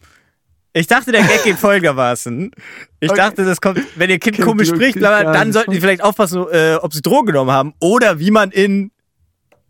Ich 0.73 0.87
dachte, 0.87 1.11
der 1.11 1.23
Gag 1.23 1.43
geht 1.43 1.57
folgendermaßen. 1.59 2.51
Ich 2.99 3.09
Okay. 3.11 3.17
dachte, 3.17 3.45
das 3.45 3.61
kommt, 3.61 3.79
wenn 3.95 4.09
ihr 4.09 4.19
Kind 4.19 4.37
Kind 4.37 4.47
komisch 4.47 4.69
spricht, 4.69 5.01
dann 5.01 5.53
sollten 5.53 5.71
die 5.71 5.77
so. 5.77 5.81
vielleicht 5.81 6.03
aufpassen, 6.03 6.45
äh, 6.51 6.75
ob 6.81 6.93
sie 6.93 7.01
Drogen 7.01 7.27
genommen 7.27 7.51
haben 7.51 7.73
oder 7.79 8.19
wie 8.19 8.31
man 8.31 8.51
in 8.51 8.91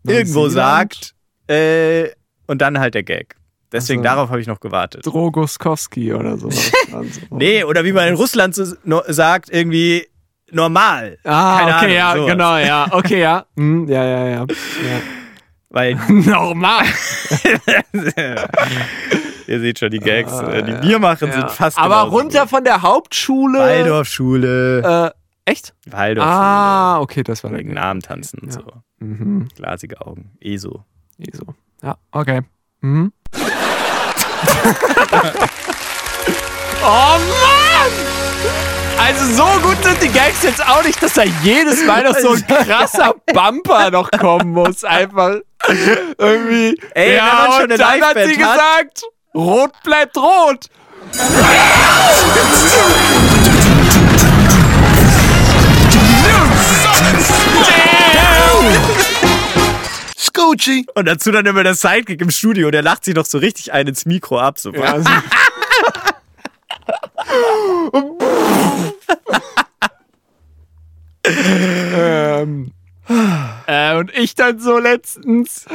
irgendwo 0.06 0.48
sagt. 0.48 1.14
Äh, 1.46 2.08
und 2.46 2.58
dann 2.62 2.78
halt 2.78 2.94
der 2.94 3.02
Gag. 3.02 3.36
Deswegen 3.74 4.00
Also- 4.06 4.14
darauf 4.14 4.30
habe 4.30 4.40
ich 4.40 4.46
noch 4.46 4.60
gewartet. 4.60 5.04
Drogoskowski 5.04 6.14
oder 6.14 6.38
sowas. 6.38 6.72
Also. 6.94 7.20
Nee, 7.30 7.64
oder 7.64 7.84
wie 7.84 7.92
man 7.92 8.08
in 8.08 8.14
Russland 8.14 8.54
so, 8.54 8.64
no, 8.84 9.02
sagt, 9.08 9.50
irgendwie 9.50 10.06
normal. 10.52 11.18
Ah, 11.24 11.58
Keine 11.58 11.74
okay, 11.76 11.76
Ahnung, 11.76 11.92
ja, 11.96 12.12
sowas. 12.16 12.30
genau, 12.30 12.56
ja, 12.58 12.86
okay, 12.92 13.20
ja. 13.20 13.46
Hm, 13.56 13.88
ja, 13.88 14.04
ja, 14.04 14.26
ja. 14.28 14.40
ja. 14.40 14.46
Weil 15.70 15.96
Normal. 16.08 16.84
ihr 19.46 19.60
seht 19.60 19.78
schon, 19.78 19.90
die 19.90 19.98
Gags, 19.98 20.32
Ah, 20.32 20.52
äh, 20.52 20.62
die 20.62 20.70
ja. 20.72 20.82
wir 20.82 20.98
machen, 20.98 21.28
Ja. 21.28 21.34
sind 21.34 21.50
fast 21.50 21.78
Aber 21.78 22.02
runter 22.02 22.42
gut. 22.42 22.50
von 22.50 22.64
der 22.64 22.82
Hauptschule. 22.82 23.58
Waldorfschule. 23.58 25.12
Äh, 25.46 25.50
echt? 25.50 25.74
Waldorfschule. 25.86 26.36
Ah, 26.36 27.00
okay, 27.00 27.22
das 27.22 27.42
war 27.44 27.50
der 27.50 27.60
Wegen. 27.60 27.74
Namen 27.74 28.00
tanzen 28.00 28.38
und 28.40 28.52
so. 28.52 28.62
Mhm. 29.00 29.48
Glasige 29.56 30.00
Augen. 30.00 30.30
ESO. 30.40 30.84
Eh 31.18 31.30
so. 31.32 31.44
Ja, 31.82 31.96
okay. 32.12 32.42
Mhm. 32.80 33.12
oh 36.82 37.18
Mann! 37.18 37.92
Also 38.96 39.24
so 39.34 39.44
gut 39.60 39.82
sind 39.82 40.00
die 40.02 40.08
Gags 40.08 40.42
jetzt 40.42 40.64
auch 40.66 40.82
nicht, 40.84 41.02
dass 41.02 41.14
da 41.14 41.22
jedes 41.42 41.84
Mal 41.84 42.04
noch 42.04 42.16
so 42.16 42.34
ein 42.34 42.46
krasser 42.46 43.14
Bumper 43.32 43.90
noch 43.90 44.08
kommen 44.10 44.52
muss. 44.52 44.84
Einfach 44.84 45.36
irgendwie. 46.18 46.80
Ey, 46.94 47.16
ja, 47.16 47.58
und 47.60 47.70
dann 47.70 47.80
hat 47.80 48.16
sie 48.16 48.16
Liveband 48.16 48.18
hat- 48.18 48.38
gesagt, 48.38 49.02
rot 49.34 49.72
bleibt 49.82 50.16
rot. 50.16 50.66
Scoochie. 60.34 60.86
Und 60.94 61.06
dazu 61.06 61.30
dann 61.30 61.46
immer 61.46 61.62
der 61.62 61.74
Sidekick 61.74 62.20
im 62.20 62.30
Studio, 62.30 62.70
der 62.70 62.82
lacht 62.82 63.04
sich 63.04 63.14
doch 63.14 63.24
so 63.26 63.38
richtig 63.38 63.72
ein 63.72 63.86
ins 63.86 64.04
Mikro 64.04 64.38
ab. 64.38 64.58
So. 64.58 64.72
Ja, 64.72 64.94
also, 64.94 65.10
ähm, 71.24 72.72
äh, 73.66 73.96
und 73.96 74.12
ich 74.14 74.34
dann 74.34 74.58
so 74.58 74.78
letztens. 74.78 75.66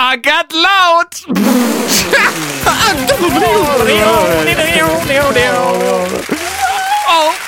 I 0.00 0.16
got 0.20 0.52
loud! 0.52 1.26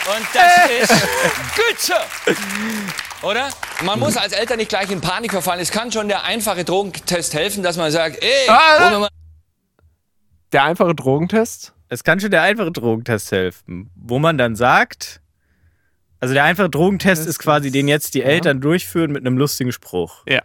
Und 0.06 0.26
das 0.32 0.70
ist 0.80 0.90
gut 1.56 1.78
so. 1.78 1.94
Oder? 3.24 3.48
Man 3.84 3.98
muss 3.98 4.16
als 4.16 4.32
Eltern 4.32 4.58
nicht 4.58 4.68
gleich 4.68 4.90
in 4.90 5.00
Panik 5.00 5.30
verfallen. 5.32 5.60
Es 5.60 5.70
kann 5.70 5.90
schon 5.90 6.08
der 6.08 6.24
einfache 6.24 6.64
Drogentest 6.64 7.34
helfen, 7.34 7.62
dass 7.62 7.76
man 7.76 7.90
sagt, 7.90 8.22
ey, 8.22 8.48
Ah, 8.48 8.90
mir 8.90 8.98
mal 8.98 9.08
Der 10.52 10.64
einfache 10.64 10.94
Drogentest? 10.94 11.72
Es 11.88 12.04
kann 12.04 12.20
schon 12.20 12.30
der 12.30 12.42
einfache 12.42 12.72
Drogentest 12.72 13.30
helfen, 13.32 13.90
wo 13.94 14.18
man 14.18 14.36
dann 14.38 14.56
sagt, 14.56 15.20
also 16.20 16.34
der 16.34 16.44
einfache 16.44 16.70
Drogentest 16.70 17.26
ist 17.26 17.38
quasi, 17.38 17.70
den 17.70 17.88
jetzt 17.88 18.14
die 18.14 18.22
Eltern 18.22 18.60
durchführen 18.60 19.12
mit 19.12 19.26
einem 19.26 19.36
lustigen 19.38 19.72
Spruch. 19.72 20.22
Ja. 20.26 20.40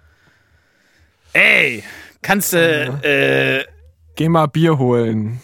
Ey, 1.33 1.83
kannst 2.21 2.53
du, 2.53 2.57
äh, 3.03 3.65
Geh 4.15 4.27
mal 4.29 4.47
Bier 4.47 4.77
holen. 4.77 5.39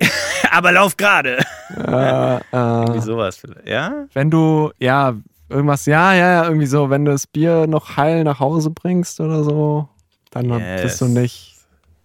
aber 0.50 0.72
lauf 0.72 0.96
gerade. 0.96 1.38
Äh, 1.70 1.76
Wie 1.76 2.96
äh, 2.98 3.00
sowas 3.00 3.36
vielleicht, 3.36 3.66
ja? 3.68 4.06
wenn 4.14 4.30
du, 4.30 4.72
ja, 4.78 5.14
irgendwas, 5.48 5.86
ja, 5.86 6.12
ja, 6.14 6.32
ja, 6.32 6.44
irgendwie 6.44 6.66
so, 6.66 6.90
wenn 6.90 7.04
du 7.04 7.12
das 7.12 7.26
Bier 7.26 7.66
noch 7.66 7.96
heil 7.96 8.24
nach 8.24 8.40
Hause 8.40 8.70
bringst 8.70 9.20
oder 9.20 9.44
so, 9.44 9.88
dann 10.30 10.48
Yes. 10.58 10.82
bist 10.82 11.00
du 11.00 11.06
nicht 11.06 11.54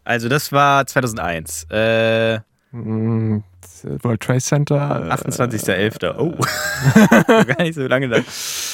Also 0.04 0.30
das 0.30 0.52
war 0.52 0.86
2001. 0.88 1.68
Äh, 1.70 2.39
mm, 2.72 3.44
World 4.04 4.22
Trade 4.22 4.42
Center. 4.42 5.06
Äh, 5.08 5.12
28.11. 5.12 6.16
Oh. 6.18 6.34
Gar 7.46 7.64
nicht 7.64 7.76
so 7.76 7.88
lange 7.88 8.10
dann. 8.10 8.26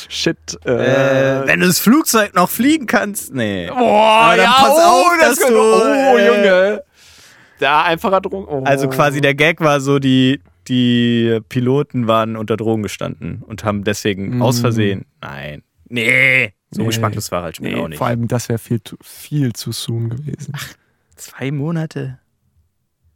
Shit. 0.10 0.38
Äh, 0.66 1.42
Äh, 1.44 1.48
wenn 1.48 1.60
du 1.62 1.68
das 1.68 1.80
Flugzeug 1.80 2.34
noch 2.36 2.50
fliegen 2.50 2.88
kannst, 2.88 3.34
nee. 3.34 3.68
Boah, 3.68 4.36
ja, 4.38 4.52
pass 4.58 4.70
oh, 4.76 4.82
auf, 4.82 5.18
das 5.20 5.40
dass 5.40 5.48
du, 5.48 5.56
oh, 5.56 6.18
äh, 6.18 6.28
Junge. 6.28 6.84
Da 7.60 7.84
einfacher 7.84 8.22
Drogen. 8.22 8.48
Oh. 8.50 8.64
Also 8.66 8.88
quasi 8.90 9.22
der 9.22 9.34
Gag 9.34 9.62
war 9.62 9.80
so, 9.82 10.00
die, 10.00 10.42
die 10.68 11.40
Piloten 11.50 12.08
waren 12.08 12.36
unter 12.36 12.58
Drogen 12.58 12.84
gestanden 12.84 13.42
und 13.44 13.64
haben 13.64 13.84
deswegen 13.84 14.38
Mm. 14.38 14.42
aus 14.42 14.60
Versehen. 14.60 15.06
Nein. 15.22 15.64
Nee. 15.90 16.54
So 16.72 16.82
Nee. 16.82 16.88
geschmacklos 16.88 17.32
war 17.32 17.44
halt 17.44 17.58
schon 17.58 17.66
Nee, 17.66 17.76
auch 17.76 17.88
nicht. 17.88 17.98
vor 17.98 18.08
allem, 18.08 18.28
das 18.28 18.50
wäre 18.50 18.60
viel, 18.60 18.82
zu- 18.84 18.98
viel 19.02 19.54
zu 19.54 19.72
soon 19.72 20.10
gewesen. 20.10 20.54
Zwei 21.16 21.52
Monate? 21.52 22.20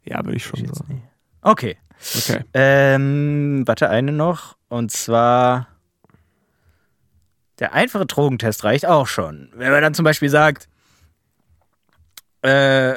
Ja, 0.04 0.24
würde 0.24 0.38
ich 0.38 0.45
schon 0.45 0.66
sagen. 0.74 1.04
Okay. 1.41 1.78
Okay. 2.18 2.43
Ähm, 2.54 3.64
warte, 3.68 3.89
eine 3.89 4.12
noch. 4.12 4.58
Und 4.70 4.91
zwar. 4.91 5.68
Der 7.60 7.74
einfache 7.74 8.08
Drogentest 8.08 8.64
reicht 8.64 8.88
auch 8.88 9.06
schon. 9.06 9.49
Wenn 9.54 9.70
man 9.72 9.84
dann 9.84 9.93
zum 9.93 10.04
Beispiel 10.06 10.30
sagt, 10.30 10.68
äh, 12.41 12.93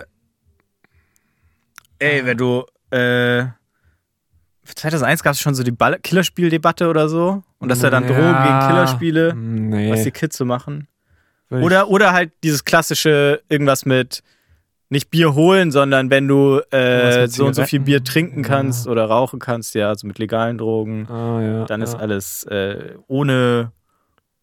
ey, 1.99 2.25
wenn 2.25 2.39
du, 2.39 2.65
äh, 2.91 3.45
2001 4.65 5.23
gab 5.23 5.33
es 5.35 5.41
schon 5.41 5.55
so 5.55 5.63
die 5.63 5.71
Ball 5.73 5.99
Killerspieldebatte 6.03 6.89
oder 6.89 7.09
so. 7.09 7.43
Und 7.59 7.69
dass 7.69 7.83
er 7.83 7.91
dann 7.91 8.07
Drogen 8.07 8.17
gegen 8.43 8.61
Killerspiele, 8.69 9.35
Nee. 9.35 9.91
was 9.93 10.03
die 10.05 10.11
Kids 10.11 10.37
so 10.37 10.45
machen. 10.45 10.89
Oder, 11.51 11.89
oder 11.89 12.13
halt 12.13 12.33
dieses 12.43 12.65
klassische 12.65 13.43
irgendwas 13.49 13.85
mit 13.87 14.23
nicht 14.89 15.11
Bier 15.11 15.35
holen, 15.35 15.71
sondern 15.71 16.11
wenn 16.11 16.27
du 16.29 16.61
äh, 16.71 17.27
so 17.29 17.47
und 17.47 17.55
so 17.55 17.65
viel? 17.65 17.81
Bier 17.81 18.03
trinken 18.03 18.43
Ja. 18.43 18.49
kannst 18.49 18.87
oder 18.89 19.05
rauchen 19.07 19.39
kannst, 19.39 19.75
ja, 19.75 19.89
also 19.89 20.07
mit 20.07 20.19
legalen 20.19 20.59
Drogen, 20.59 21.07
Ah, 21.09 21.41
ja, 21.43 21.65
dann 21.67 21.81
ist 21.83 21.95
ja. 21.95 22.01
alles 22.01 22.45
äh, 22.45 22.95
ohne, 23.07 23.73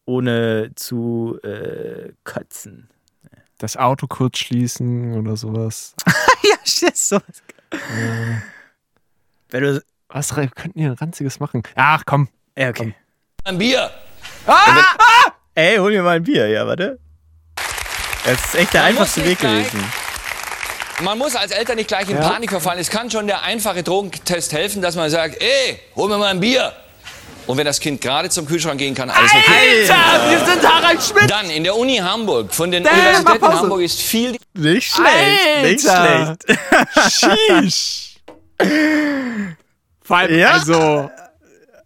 ohne 0.06 0.72
zu 0.76 1.38
äh, 1.44 2.12
kotzen. 2.24 2.90
Das 3.60 3.78
Auto 3.78 4.08
kurz 4.08 4.38
schließen 4.40 5.14
oder 5.14 5.36
sowas. 5.38 5.96
ja, 6.44 6.56
shit, 6.66 6.96
so. 6.98 7.20
Wenn 9.50 9.64
du. 9.64 9.84
Was 10.14 10.36
wir 10.36 10.48
könnten 10.50 10.80
hier 10.80 10.90
ein 10.92 10.96
ranziges 10.96 11.40
machen? 11.40 11.64
Ach, 11.76 12.04
komm. 12.06 12.28
Ja, 12.58 12.70
okay. 12.70 12.94
ein 13.46 13.58
Bier. 13.58 13.90
Ey, 15.56 15.78
hol 15.78 15.92
mir 15.92 16.04
mal 16.04 16.18
ein 16.18 16.24
Bier, 16.24 16.48
ja, 16.48 16.68
warte. 16.68 17.00
Das 18.26 18.34
ist 18.46 18.56
echt 18.56 18.74
der 18.74 18.82
Man 18.82 18.90
einfachste 18.92 19.22
muss 19.22 19.30
Weg 19.30 19.42
nicht 19.44 19.72
gewesen. 19.72 19.84
Man 21.02 21.18
muss 21.18 21.36
als 21.36 21.52
Eltern 21.52 21.78
nicht 21.78 21.88
gleich 21.88 22.10
in 22.10 22.18
Ja. 22.18 22.30
Panik 22.30 22.52
verfallen. 22.52 22.80
Es 22.80 22.90
kann 22.90 23.10
schon 23.10 23.26
der 23.26 23.42
einfache 23.44 23.82
Drogentest 23.84 24.54
helfen, 24.54 24.82
dass 24.82 24.96
man 24.96 25.10
sagt, 25.10 25.42
ey, 25.42 25.80
hol 25.96 26.10
mir 26.10 26.18
mal 26.18 26.28
ein 26.28 26.40
Bier. 26.40 26.74
Und 27.48 27.58
wenn 27.58 27.66
das 27.66 27.80
Kind 27.80 28.02
gerade 28.02 28.30
zum 28.30 28.46
Kühlschrank 28.46 28.78
gehen 28.78 28.94
kann, 28.94 29.10
alles 29.10 29.32
okay. 29.32 29.90
Alter, 29.90 30.30
wir 30.30 30.46
sind 30.46 30.70
Harald 30.70 31.02
Schmidt. 31.02 31.30
Dann 31.32 31.50
in 31.50 31.64
der 31.64 31.76
Uni 31.76 31.98
Hamburg. 31.98 32.54
Von 32.54 32.70
den 32.70 32.84
Damn, 32.84 32.94
Universitäten 32.94 33.40
Pause. 33.40 33.58
Hamburg 33.58 33.82
ist 33.82 34.00
viel 34.02 34.38
Nicht 34.54 34.94
schlecht, 34.94 35.64
nicht 35.64 35.90
Alter. 35.90 36.38
schlecht. 37.10 37.62
Sheesh. 37.62 38.18
Vor 40.12 40.18
allem, 40.18 40.38
Ja. 40.38 40.52
also, 40.52 41.10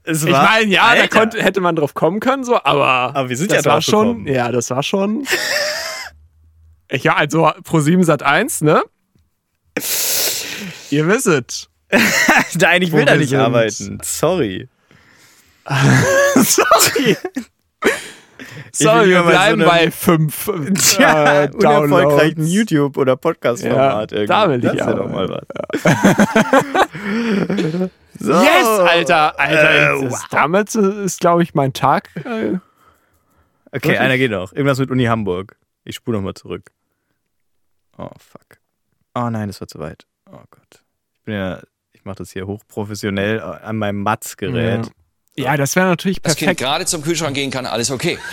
Es 0.03 0.23
ich 0.23 0.31
war- 0.31 0.43
meine, 0.49 0.65
ja, 0.71 0.95
da 0.95 1.01
Alter. 1.01 1.19
konnte, 1.19 1.43
hätte 1.43 1.61
man 1.61 1.75
drauf 1.75 1.93
kommen 1.93 2.19
können, 2.19 2.43
so, 2.43 2.55
aber. 2.55 3.15
Aber 3.15 3.29
wir 3.29 3.37
sind 3.37 3.51
das 3.51 3.65
ja 3.65 3.69
war 3.69 3.75
drauf 3.77 3.83
schon. 3.83 4.07
gekommen. 4.23 4.27
Ja, 4.35 4.51
das 4.51 4.71
war 4.71 4.81
schon. 4.81 5.27
ja, 6.91 7.15
also 7.17 7.51
Pro 7.63 7.81
7 7.81 8.03
Sat 8.03 8.23
1, 8.23 8.61
ne? 8.61 8.81
Ihr 10.89 11.07
wisset. 11.07 11.69
Nein, 12.59 12.81
ich 12.81 12.91
will 12.93 13.05
da 13.05 13.15
nicht 13.15 13.29
sind. 13.29 13.39
arbeiten. 13.41 13.99
Sorry. 14.03 14.69
Sorry. 16.35 17.17
Sorry, 18.71 19.09
wir 19.09 19.19
so 19.23 19.29
bleiben 19.29 19.61
einem- 19.61 19.69
bei 19.69 19.91
5 19.91 20.51
Ja, 20.99 21.43
äh, 21.43 21.49
unerfolgreichen 21.53 22.35
Downloads. 22.37 22.51
YouTube- 22.51 22.97
oder 22.97 23.15
Podcast-Format. 23.17 24.11
Ja, 24.13 24.25
da 24.25 24.49
will 24.49 24.57
ich 24.57 24.71
das 24.71 24.75
ja 24.79 24.93
doch 24.93 25.09
mal 25.11 25.29
was. 25.29 25.45
So. 28.19 28.31
Yes, 28.33 28.65
Alter, 28.65 29.39
Alter. 29.39 29.93
Äh, 29.93 30.09
wow. 30.11 30.25
Damit 30.31 30.73
ist, 30.75 31.19
glaube 31.19 31.43
ich, 31.43 31.53
mein 31.53 31.73
Tag. 31.73 32.09
Äh, 32.25 32.59
Okay, 33.71 33.97
einer 33.97 34.17
geht 34.17 34.31
noch. 34.31 34.53
Irgendwas 34.53 34.79
mit 34.79 34.89
Uni 34.89 35.03
Hamburg. 35.03 35.57
Ich 35.83 35.95
spule 35.95 36.17
nochmal 36.17 36.33
zurück. 36.33 36.71
Oh, 37.97 38.07
fuck. 38.17 38.59
Oh 39.13 39.29
nein, 39.29 39.47
das 39.49 39.59
war 39.59 39.67
zu 39.67 39.79
weit. 39.79 40.05
Oh 40.31 40.39
Gott. 40.49 40.81
Ich 41.13 41.21
bin 41.23 41.33
ja, 41.35 41.61
ich 41.91 42.05
mache 42.05 42.15
das 42.15 42.31
hier 42.31 42.47
hochprofessionell 42.47 43.41
an 43.41 43.77
meinem 43.77 44.01
Matz-Gerät. 44.01 44.89
Ja, 45.35 45.57
das 45.57 45.75
wäre 45.75 45.87
natürlich 45.87 46.21
das 46.21 46.37
Kind 46.37 46.45
perfekt. 46.47 46.59
gerade 46.61 46.85
zum 46.85 47.01
Kühlschrank 47.01 47.35
gehen 47.35 47.51
kann, 47.51 47.65
alles 47.65 47.91
okay. 47.91 48.17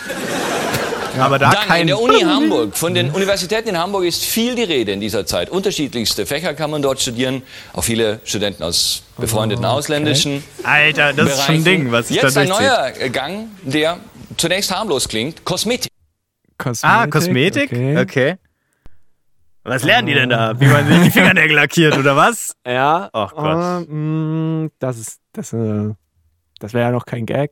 Aber 1.19 1.39
da 1.39 1.51
Dann 1.51 1.67
kein. 1.69 1.81
in 1.83 1.87
der 1.89 2.01
Uni 2.01 2.21
Hamburg. 2.21 2.77
Von 2.77 2.95
den 2.95 3.11
Universitäten 3.11 3.69
in 3.71 3.79
Hamburg 3.79 4.05
ist 4.05 4.25
viel 4.25 4.55
die 4.55 4.63
Rede 4.63 4.93
in 4.93 5.01
dieser 5.01 5.27
Zeit. 5.27 5.51
Unterschiedlichste 5.51 6.27
Fächer 6.27 6.55
kann 6.55 6.71
man 6.71 6.83
dort 6.83 7.01
studieren. 7.01 7.43
Auch 7.73 7.85
viele 7.85 8.21
Studenten 8.25 8.63
aus 8.63 9.03
befreundeten 9.19 9.65
ausländischen 9.65 10.43
Alter, 10.63 11.13
das 11.13 11.29
ist 11.35 11.45
schon 11.45 11.55
ein 11.57 11.65
Bereichen. 11.65 11.83
Ding, 11.83 11.93
was 11.93 12.11
ich 12.11 12.17
Jetzt 12.23 12.37
da 12.37 12.41
ein 12.41 12.49
neuer 12.49 12.91
Gang, 13.11 13.49
der 13.63 13.99
zunächst 14.37 14.71
harmlos 14.75 15.09
klingt. 15.09 15.45
Kosmetik. 15.45 15.91
Kosmetik. 16.59 16.91
Ah, 16.91 17.07
Kosmetik? 17.07 17.73
Okay. 17.73 17.99
Okay. 17.99 18.35
Was 19.65 19.85
lernen 19.85 20.09
die 20.09 20.15
denn 20.15 20.31
da? 20.31 20.59
Wie 20.59 20.67
man 20.67 20.87
sich 20.89 21.01
die 21.05 21.11
Fingernägel 21.19 21.55
lackiert 21.57 21.97
oder 21.97 22.17
was? 22.17 22.53
Ja. 22.67 23.11
Ach 23.13 23.33
Gott. 23.33 23.87
äh, 23.89 23.93
mh, 23.93 24.71
das 24.81 24.99
ist, 24.99 25.21
das, 25.33 25.53
äh, 25.53 25.91
das 26.59 26.73
wäre 26.75 26.87
ja 26.87 26.91
noch 26.91 27.07
kein 27.07 27.27
Gag. 27.27 27.51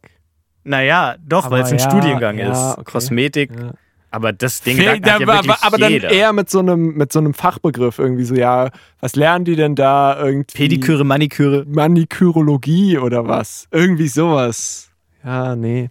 Naja, 0.64 1.16
doch, 1.26 1.46
Aber 1.46 1.56
weil 1.56 1.62
es 1.64 1.72
ein 1.72 1.78
ja, 1.78 1.90
Studiengang 1.90 2.38
ja, 2.38 2.52
ist. 2.72 2.78
okay. 2.78 2.90
Kosmetik. 2.92 3.50
Ja. 3.58 3.72
Aber 4.12 4.32
das 4.32 4.60
Ding 4.62 4.76
sagt 4.76 5.06
da 5.06 5.18
ja 5.18 5.26
war- 5.26 5.36
wirklich 5.44 5.62
aber 5.62 5.78
dann 5.78 5.92
jeder. 5.92 6.10
eher 6.10 6.32
mit 6.32 6.50
so 6.50 6.58
einem 6.58 6.94
mit 6.96 7.12
so 7.12 7.20
einem 7.20 7.32
Fachbegriff 7.32 8.00
irgendwie 8.00 8.24
so 8.24 8.34
ja 8.34 8.70
was 9.00 9.14
lernen 9.14 9.44
die 9.44 9.54
denn 9.54 9.76
da 9.76 10.18
irgendwie 10.20 10.52
Pediküre, 10.52 11.04
Maniküre. 11.04 11.64
Manikürologie 11.68 12.98
oder 12.98 13.28
was 13.28 13.68
irgendwie 13.70 14.08
sowas 14.08 14.90
ja 15.24 15.54
nee 15.54 15.90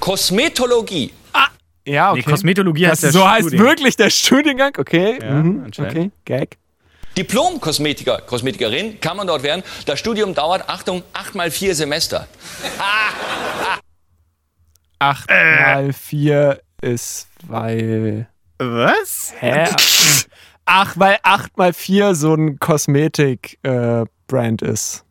Kosmetologie. 0.00 1.12
ja 1.86 2.10
okay 2.10 2.22
Nee, 2.26 2.32
Kosmetologie 2.32 2.86
heißt 2.88 3.04
das 3.04 3.12
der 3.12 3.20
so 3.20 3.28
heißt 3.28 3.40
Studiengang. 3.42 3.68
wirklich 3.68 3.96
der 3.96 4.10
Studiengang 4.10 4.72
okay 4.78 5.18
Ja, 5.22 5.30
mhm. 5.34 5.62
anscheinend. 5.66 5.92
okay 5.92 6.10
Gag 6.24 6.56
Diplom-Kosmetiker, 7.16 8.22
Kosmetikerin 8.26 9.00
kann 9.00 9.16
man 9.16 9.26
dort 9.26 9.42
werden. 9.42 9.62
Das 9.86 9.98
Studium 9.98 10.34
dauert, 10.34 10.68
Achtung, 10.68 11.02
acht 11.12 11.34
mal 11.34 11.50
vier 11.50 11.74
Semester. 11.74 12.26
acht 14.98 15.30
Äh. 15.30 15.74
mal 15.74 15.92
vier 15.92 16.60
ist 16.80 17.28
weil 17.46 18.28
Was? 18.58 19.32
hä 19.38 19.66
ach 20.64 20.94
weil 20.96 21.18
acht 21.22 21.56
mal 21.58 21.72
vier 21.72 22.14
so 22.14 22.34
ein 22.34 22.58
Kosmetik 22.58 23.58
äh, 23.62 24.04
Brand 24.26 24.62
ist 24.62 25.04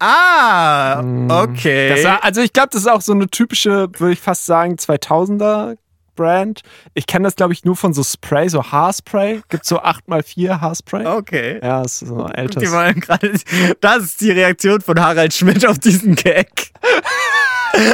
Ah, 0.00 1.02
Mhm. 1.02 1.28
okay. 1.30 1.88
Das 1.88 2.04
war, 2.04 2.22
also 2.22 2.40
ich 2.40 2.52
glaube, 2.52 2.68
das 2.70 2.82
ist 2.82 2.86
auch 2.88 3.00
so 3.00 3.12
eine 3.12 3.26
typische, 3.26 3.88
würde 3.94 4.12
ich 4.12 4.20
fast 4.20 4.46
sagen, 4.46 4.76
2000er 4.76 5.76
Brand. 6.18 6.62
Ich 6.94 7.06
kenne 7.06 7.28
das, 7.28 7.36
glaube 7.36 7.52
ich, 7.52 7.64
nur 7.64 7.76
von 7.76 7.94
so 7.94 8.02
Spray, 8.02 8.48
so 8.48 8.64
Haarspray. 8.64 9.42
Gibt 9.48 9.64
so 9.64 9.80
8x4 9.80 10.60
Haarspray. 10.60 11.06
okay. 11.06 11.60
Ja, 11.62 11.82
ist 11.82 12.00
so 12.00 12.26
älter. 12.26 12.60
das 13.80 14.02
ist 14.02 14.20
die 14.20 14.32
Reaktion 14.32 14.80
von 14.80 15.00
Harald 15.00 15.32
Schmidt 15.32 15.64
auf 15.64 15.78
diesen 15.78 16.16
Gag. 16.16 16.72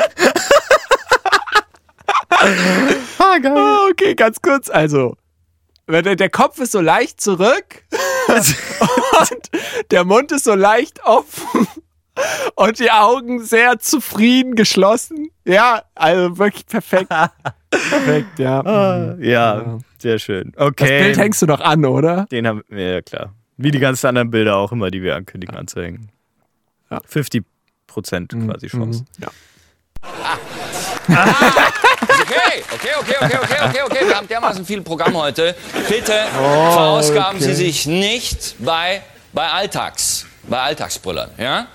ah, 2.30 3.38
geil. 3.38 3.52
Oh, 3.54 3.90
okay, 3.90 4.14
ganz 4.14 4.40
kurz. 4.40 4.70
Also, 4.70 5.16
der 5.86 6.30
Kopf 6.30 6.58
ist 6.60 6.72
so 6.72 6.80
leicht 6.80 7.20
zurück 7.20 7.84
und 8.28 9.50
der 9.90 10.04
Mund 10.04 10.32
ist 10.32 10.44
so 10.44 10.54
leicht 10.54 11.04
offen 11.04 11.68
und 12.54 12.78
die 12.78 12.90
Augen 12.90 13.44
sehr 13.44 13.78
zufrieden 13.80 14.54
geschlossen. 14.54 15.28
Ja, 15.44 15.82
also 15.94 16.38
wirklich 16.38 16.66
perfekt. 16.66 17.10
perfekt, 17.90 18.38
ja. 18.38 18.60
Ah, 18.60 19.16
ja, 19.20 19.78
sehr 19.98 20.18
schön. 20.18 20.52
Okay. 20.56 20.98
Das 20.98 21.04
Bild 21.06 21.18
hängst 21.18 21.42
du 21.42 21.46
noch 21.46 21.60
an, 21.60 21.84
oder? 21.84 22.26
Den 22.30 22.46
haben 22.46 22.62
wir, 22.68 22.94
ja 22.94 23.02
klar. 23.02 23.34
Wie 23.56 23.70
die 23.70 23.78
ganzen 23.78 24.08
anderen 24.08 24.30
Bilder 24.30 24.56
auch 24.56 24.72
immer, 24.72 24.90
die 24.90 25.02
wir 25.02 25.14
ankündigen, 25.14 25.56
anzuhängen. 25.56 26.10
Ja. 26.90 27.00
50 27.06 27.44
Prozent 27.86 28.34
quasi 28.46 28.66
Chance. 28.66 29.04
Mhm. 29.18 29.22
Ja. 29.22 29.30
Okay, 32.24 32.62
okay, 32.72 32.90
okay, 33.00 33.14
okay, 33.20 33.38
okay, 33.42 33.58
okay, 33.68 33.82
okay. 33.84 34.08
Wir 34.08 34.16
haben 34.16 34.28
dermaßen 34.28 34.64
viel 34.64 34.82
Programm 34.82 35.16
heute. 35.16 35.54
Bitte 35.88 36.12
verausgaben 36.32 37.36
okay. 37.36 37.44
Sie 37.44 37.54
sich 37.54 37.86
nicht 37.86 38.56
bei, 38.58 39.02
bei 39.32 39.48
Alltags, 39.48 40.26
bei 40.48 40.60
Alltagsbrüllern, 40.60 41.30
ja? 41.38 41.66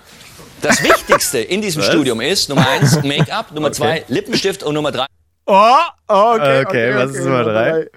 Das 0.62 0.84
Wichtigste 0.84 1.40
in 1.40 1.62
diesem 1.62 1.82
Studium 1.82 2.20
ist 2.20 2.50
Nummer 2.50 2.68
eins 2.68 3.02
Make-up, 3.04 3.54
Nummer 3.54 3.72
zwei 3.72 4.04
Lippenstift 4.10 4.64
und 4.64 4.74
Nummer 4.74 4.92
drei 4.92 5.06
Oh, 5.52 5.76
okay. 6.08 6.64
Okay, 6.66 6.96
was 6.96 7.12
ist 7.16 7.24
Nummer 7.26 7.44
drei? 7.44 7.70
Äh, 7.82 7.88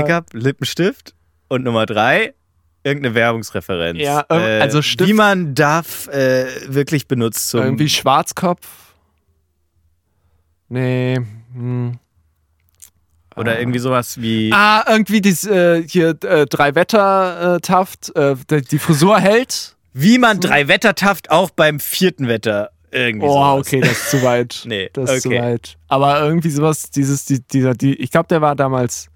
Make-up, 0.00 0.26
Lippenstift 0.32 1.14
und 1.48 1.64
Nummer 1.64 1.84
drei, 1.84 2.32
irgendeine 2.84 3.14
Werbungsreferenz. 3.16 3.98
Ja, 3.98 4.24
ähm, 4.30 4.62
also 4.62 4.80
Stift- 4.82 5.08
Wie 5.08 5.12
man 5.14 5.54
darf 5.56 6.06
äh, 6.08 6.46
wirklich 6.72 7.08
benutzt 7.08 7.48
zum 7.50 7.60
Irgendwie 7.62 7.88
Schwarzkopf. 7.88 8.66
Nee. 10.68 11.18
Hm. 11.52 11.98
oder 13.34 13.58
irgendwie 13.58 13.80
sowas 13.80 14.20
wie 14.20 14.52
Ah, 14.54 14.84
irgendwie 14.88 15.20
dieses 15.20 15.44
äh, 15.50 15.82
hier 15.82 16.10
äh, 16.22 16.46
drei 16.46 16.76
Wetter 16.76 17.56
äh, 17.56 17.60
Taft, 17.60 18.14
äh, 18.14 18.36
die, 18.70 18.78
Frisur 18.78 19.18
hält. 19.18 19.74
wie 19.92 20.18
man 20.18 20.38
drei 20.38 20.68
Wettertaft 20.68 21.30
auch 21.32 21.50
beim 21.50 21.80
vierten 21.80 22.28
Wetter 22.28 22.70
irgendwie 22.92 23.26
Oh, 23.26 23.32
sowas. 23.32 23.66
okay, 23.66 23.80
das 23.80 23.90
ist 23.92 24.10
zu 24.10 24.22
weit. 24.22 24.62
Nee, 24.66 24.90
das 24.92 25.10
ist 25.12 25.26
okay. 25.26 25.36
zu 25.36 25.42
weit. 25.42 25.76
Aber 25.88 26.22
irgendwie 26.22 26.50
sowas, 26.50 26.90
dieses, 26.90 27.24
die, 27.24 27.40
dieser, 27.40 27.74
die, 27.74 27.94
ich 27.94 28.10
glaube, 28.10 28.28
der 28.28 28.40
war 28.40 28.54
damals 28.56 29.10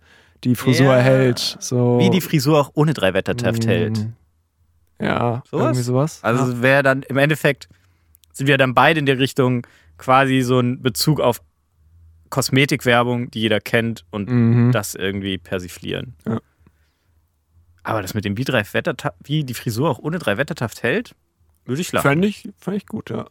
die 0.44 0.54
Frisur 0.54 0.94
Ja. 0.94 1.00
hält. 1.00 1.56
So. 1.60 1.98
Wie 1.98 2.10
die 2.10 2.20
Frisur 2.20 2.60
auch 2.60 2.70
ohne 2.74 2.92
drei 2.94 3.14
Wettertaft 3.14 3.64
Mm. 3.64 3.68
hält. 3.68 4.06
Ja, 5.00 5.42
Sowas? 5.50 5.62
irgendwie 5.64 5.82
sowas. 5.82 6.18
Also 6.22 6.52
ja. 6.52 6.62
wäre 6.62 6.82
dann 6.82 7.02
im 7.02 7.16
Endeffekt 7.16 7.68
sind 8.32 8.46
wir 8.46 8.58
dann 8.58 8.74
beide 8.74 8.98
in 9.00 9.06
der 9.06 9.18
Richtung 9.18 9.66
quasi 9.98 10.40
so 10.42 10.58
ein 10.60 10.82
Bezug 10.82 11.20
auf 11.20 11.40
Kosmetikwerbung, 12.30 13.30
die 13.30 13.40
jeder 13.40 13.60
kennt 13.60 14.04
und 14.10 14.28
Mhm. 14.28 14.72
das 14.72 14.94
irgendwie 14.94 15.38
persiflieren. 15.38 16.16
Ja. 16.26 16.40
Aber 17.82 18.02
das 18.02 18.14
mit 18.14 18.24
dem 18.24 18.36
wie 18.36 18.44
drei 18.44 18.64
Wettertaft, 18.72 19.16
wie 19.24 19.44
die 19.44 19.54
Frisur 19.54 19.90
auch 19.90 19.98
ohne 19.98 20.18
drei 20.18 20.36
Wettertaft 20.36 20.82
hält, 20.82 21.14
würde 21.64 21.80
ich 21.80 21.92
lachen. 21.92 22.02
Fand 22.08 22.24
ich, 22.24 22.48
fand 22.58 22.76
ich 22.76 22.86
gut, 22.86 23.10
ja. 23.10 23.26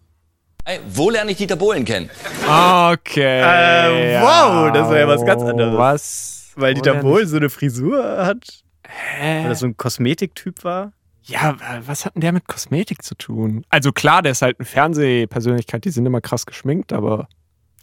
Wo 0.87 1.09
lerne 1.09 1.31
ich 1.31 1.37
Dieter 1.37 1.57
Bohlen 1.57 1.83
kennen? 1.83 2.09
Okay. 2.43 3.41
Äh, 3.41 4.21
wow, 4.21 4.71
das 4.71 4.87
war 4.87 4.97
ja 4.97 5.07
was 5.07 5.25
ganz 5.25 5.43
anderes. 5.43 5.77
Was? 5.77 6.51
Weil 6.55 6.73
Dieter 6.73 6.95
Bohlen 6.95 7.27
so 7.27 7.37
eine 7.37 7.49
Frisur 7.49 8.25
hat, 8.25 8.63
Hä? 8.87 9.43
weil 9.43 9.51
er 9.51 9.55
so 9.55 9.65
ein 9.65 9.75
Kosmetiktyp 9.75 10.63
war. 10.63 10.93
Ja, 11.23 11.55
was 11.85 12.05
hat 12.05 12.15
denn 12.15 12.21
der 12.21 12.33
mit 12.33 12.47
Kosmetik 12.47 13.01
zu 13.01 13.15
tun? 13.15 13.65
Also 13.69 13.91
klar, 13.91 14.21
der 14.21 14.33
ist 14.33 14.41
halt 14.41 14.59
eine 14.59 14.65
Fernsehpersönlichkeit, 14.65 15.85
die 15.85 15.89
sind 15.89 16.05
immer 16.05 16.21
krass 16.21 16.45
geschminkt, 16.45 16.93
aber. 16.93 17.27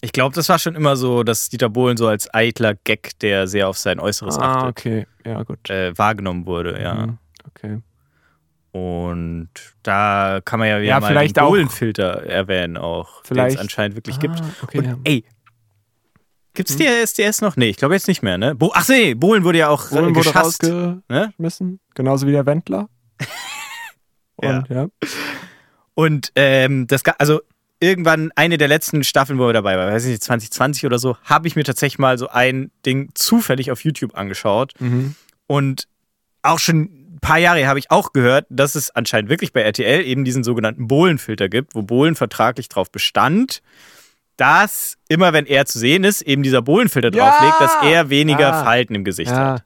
Ich 0.02 0.12
glaube, 0.12 0.34
das 0.34 0.48
war 0.48 0.58
schon 0.58 0.74
immer 0.74 0.96
so, 0.96 1.22
dass 1.24 1.48
Dieter 1.48 1.68
Bohlen 1.68 1.96
so 1.96 2.06
als 2.06 2.32
eitler 2.32 2.74
Gag, 2.74 3.18
der 3.20 3.46
sehr 3.46 3.68
auf 3.68 3.76
sein 3.76 4.00
Äußeres 4.00 4.38
ah, 4.38 4.68
achtet, 4.68 4.68
okay. 4.68 5.06
Ja, 5.26 5.42
gut. 5.42 5.68
äh, 5.68 5.96
wahrgenommen 5.96 6.46
wurde, 6.46 6.80
ja. 6.80 6.94
Mhm. 6.94 7.18
Okay. 7.48 7.78
Und 8.72 9.48
da 9.82 10.40
kann 10.44 10.60
man 10.60 10.68
ja 10.68 10.76
wieder 10.78 10.86
Ja, 10.88 11.00
mal 11.00 11.08
vielleicht 11.08 11.36
den 11.36 11.44
Bohlenfilter 11.44 12.22
erwähnen 12.24 12.76
auch, 12.76 13.22
den 13.24 13.38
es 13.38 13.56
anscheinend 13.56 13.96
wirklich 13.96 14.16
Ah, 14.16 14.20
gibt. 14.20 14.42
okay, 14.62 14.78
Und 14.78 14.84
ja. 14.84 14.92
Hm? 14.92 15.00
ey, 15.04 15.24
gibt's 16.54 16.76
die 16.76 16.86
SDS 16.86 17.40
noch? 17.40 17.56
Nee, 17.56 17.68
ich 17.70 17.76
glaube 17.78 17.94
jetzt 17.94 18.06
nicht 18.06 18.22
mehr, 18.22 18.38
ne? 18.38 18.54
Bo 18.54 18.70
Ach 18.74 18.88
nee, 18.88 19.14
Bohlen 19.14 19.42
wurde 19.44 19.58
ja 19.58 19.68
auch 19.68 19.88
Bohlen 19.90 20.14
wurde 20.14 20.28
geschasst. 20.28 20.62
rausgeschmissen, 20.64 21.68
Ne? 21.68 21.78
genauso 21.94 22.26
wie 22.26 22.32
der 22.32 22.46
Wendler. 22.46 22.88
Und 24.36 24.68
ja. 24.68 24.86
Und 25.94 26.32
ähm, 26.36 26.86
das, 26.86 27.02
also 27.18 27.40
irgendwann 27.80 28.30
eine 28.36 28.56
der 28.56 28.68
letzten 28.68 29.04
Staffeln, 29.04 29.38
wo 29.38 29.46
er 29.48 29.52
dabei 29.52 29.76
war, 29.76 29.86
weiß 29.88 30.04
ich 30.04 30.10
nicht, 30.12 30.22
2020 30.22 30.86
oder 30.86 30.98
so, 30.98 31.16
habe 31.24 31.48
ich 31.48 31.56
mir 31.56 31.64
tatsächlich 31.64 31.98
mal 31.98 32.18
so 32.18 32.28
ein 32.28 32.70
Ding 32.86 33.10
zufällig 33.14 33.70
auf 33.70 33.84
YouTube 33.84 34.16
angeschaut. 34.16 34.74
Mhm. 34.78 35.14
Und 35.46 35.88
auch 36.42 36.58
schon 36.58 36.99
paar 37.20 37.38
Jahre 37.38 37.66
habe 37.66 37.78
ich 37.78 37.90
auch 37.90 38.12
gehört, 38.12 38.46
dass 38.50 38.74
es 38.74 38.90
anscheinend 38.90 39.30
wirklich 39.30 39.52
bei 39.52 39.62
RTL 39.62 40.02
eben 40.04 40.24
diesen 40.24 40.44
sogenannten 40.44 40.88
Bohlenfilter 40.88 41.48
gibt, 41.48 41.74
wo 41.74 41.82
Bohlen 41.82 42.14
vertraglich 42.14 42.68
darauf 42.68 42.90
bestand, 42.90 43.60
dass 44.36 44.96
immer 45.08 45.32
wenn 45.32 45.46
er 45.46 45.66
zu 45.66 45.78
sehen 45.78 46.04
ist, 46.04 46.22
eben 46.22 46.42
dieser 46.42 46.62
Bohlenfilter 46.62 47.10
Ja! 47.14 47.30
drauflegt, 47.30 47.60
dass 47.60 47.72
er 47.90 48.08
weniger 48.10 48.54
Ah. 48.54 48.64
Falten 48.64 48.94
im 48.94 49.04
Gesicht 49.04 49.30
Ja. 49.30 49.54
hat. 49.54 49.64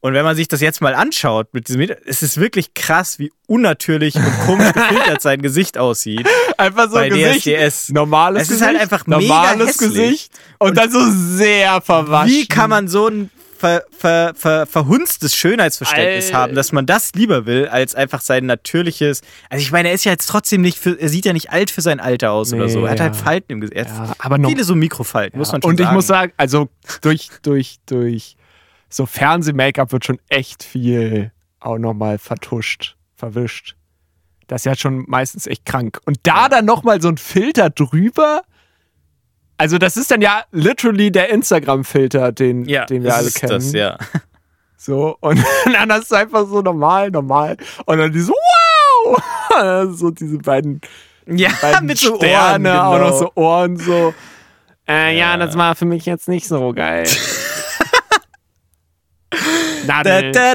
Und 0.00 0.12
wenn 0.12 0.24
man 0.24 0.36
sich 0.36 0.48
das 0.48 0.60
jetzt 0.60 0.82
mal 0.82 0.94
anschaut, 0.94 1.54
mit 1.54 1.66
diesem, 1.66 1.80
es 2.04 2.22
ist 2.22 2.38
wirklich 2.38 2.74
krass, 2.74 3.18
wie 3.18 3.32
unnatürlich 3.46 4.14
und 4.16 4.38
komisch 4.44 4.70
gefiltert 4.74 5.22
sein 5.22 5.40
Gesicht 5.40 5.78
aussieht. 5.78 6.28
Einfach 6.58 6.88
so 6.90 6.96
Bei 6.96 7.08
Gesicht. 7.08 7.46
DSDS. 7.46 7.88
Normales 7.88 8.42
Es 8.42 8.50
ist 8.50 8.58
Gesicht. 8.60 8.68
halt 8.68 8.80
einfach 8.82 9.06
mega 9.06 9.20
normales 9.22 9.68
hässlich. 9.68 9.90
Gesicht. 9.94 10.32
Und, 10.58 10.76
dann 10.76 10.90
so 10.90 11.00
sehr 11.10 11.80
verwaschen. 11.80 12.30
Wie 12.34 12.46
kann 12.46 12.68
man 12.68 12.86
so 12.86 13.08
ein 13.08 13.30
ver, 13.64 13.84
ver, 13.96 14.34
ver, 14.34 14.66
verhunstes 14.66 15.34
Schönheitsverständnis 15.34 16.26
Alter. 16.26 16.38
haben, 16.38 16.54
dass 16.54 16.72
man 16.72 16.84
das 16.86 17.12
lieber 17.14 17.46
will, 17.46 17.66
als 17.68 17.94
einfach 17.94 18.20
sein 18.20 18.44
natürliches. 18.46 19.22
Also 19.48 19.62
ich 19.62 19.72
meine, 19.72 19.88
er 19.88 19.94
ist 19.94 20.04
ja 20.04 20.12
jetzt 20.12 20.26
trotzdem 20.26 20.60
nicht, 20.60 20.78
für, 20.78 21.00
er 21.00 21.08
sieht 21.08 21.24
ja 21.24 21.32
nicht 21.32 21.50
alt 21.50 21.70
für 21.70 21.80
sein 21.80 22.00
Alter 22.00 22.32
aus 22.32 22.52
oder 22.52 22.66
Nee, 22.66 22.72
so. 22.72 22.84
Er 22.84 22.90
hat 22.90 22.98
ja. 22.98 23.04
halt 23.06 23.16
Falten 23.16 23.52
im 23.52 23.60
Gesicht. 23.62 23.78
Ja, 23.88 24.14
aber 24.18 24.36
noch- 24.38 24.50
viele 24.50 24.64
so 24.64 24.74
Mikrofalten, 24.74 25.38
muss 25.38 25.50
man 25.52 25.62
schon 25.62 25.70
Und 25.70 25.80
ich 25.80 25.86
sagen. 25.86 25.96
muss 25.96 26.06
sagen, 26.06 26.32
also 26.36 26.68
durch, 27.00 27.30
durch, 27.42 27.76
durch 27.86 28.36
so 28.90 29.06
Fernseh-Make-up 29.06 29.92
wird 29.92 30.04
schon 30.04 30.18
echt 30.28 30.62
viel 30.62 31.32
auch 31.60 31.78
nochmal 31.78 32.18
vertuscht, 32.18 32.96
verwischt. 33.16 33.76
Das 34.46 34.60
ist 34.60 34.64
ja 34.66 34.76
schon 34.76 35.04
meistens 35.08 35.46
echt 35.46 35.64
krank. 35.64 35.98
Und 36.04 36.18
da 36.24 36.50
dann 36.50 36.66
nochmal 36.66 37.00
so 37.00 37.08
ein 37.08 37.16
Filter 37.16 37.70
drüber, 37.70 38.42
Also 39.56 39.78
das 39.78 39.96
ist 39.96 40.10
dann 40.10 40.20
ja 40.20 40.44
literally 40.50 41.12
der 41.12 41.30
Instagram-Filter, 41.30 42.32
den, 42.32 42.64
Ja, 42.64 42.84
den 42.86 43.02
wir 43.02 43.10
das 43.10 43.18
alle 43.18 43.28
ist 43.28 43.34
kennen. 43.40 43.52
das, 43.52 43.72
ja. 43.72 43.98
So, 44.76 45.16
und 45.20 45.42
dann 45.72 45.90
hast 45.90 46.10
du 46.10 46.14
einfach 46.16 46.46
so 46.46 46.60
normal, 46.60 47.10
normal. 47.10 47.56
Und 47.86 47.96
dann 47.96 48.12
die 48.12 48.20
so, 48.20 48.34
wow! 48.34 49.22
so 49.96 50.10
diese 50.10 50.36
beiden, 50.36 50.82
Ja, 51.26 51.48
beiden 51.62 51.86
mit 51.86 51.96
so 51.96 52.16
Sterne, 52.16 52.68
Ohren, 52.68 52.78
auch 52.78 52.92
genau. 52.92 53.08
noch 53.08 53.18
so 53.18 53.32
Ohren, 53.34 53.76
so. 53.78 54.12
Äh, 54.86 55.16
ja. 55.16 55.38
das 55.38 55.56
war 55.56 55.74
für 55.74 55.86
mich 55.86 56.04
jetzt 56.04 56.28
nicht 56.28 56.46
so 56.46 56.74
geil. 56.74 57.04
Nadel. 59.86 60.32
da. 60.32 60.54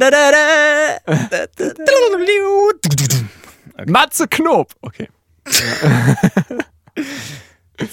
Matze 3.87 4.27
Knob. 4.27 4.73
Okay. 4.81 5.09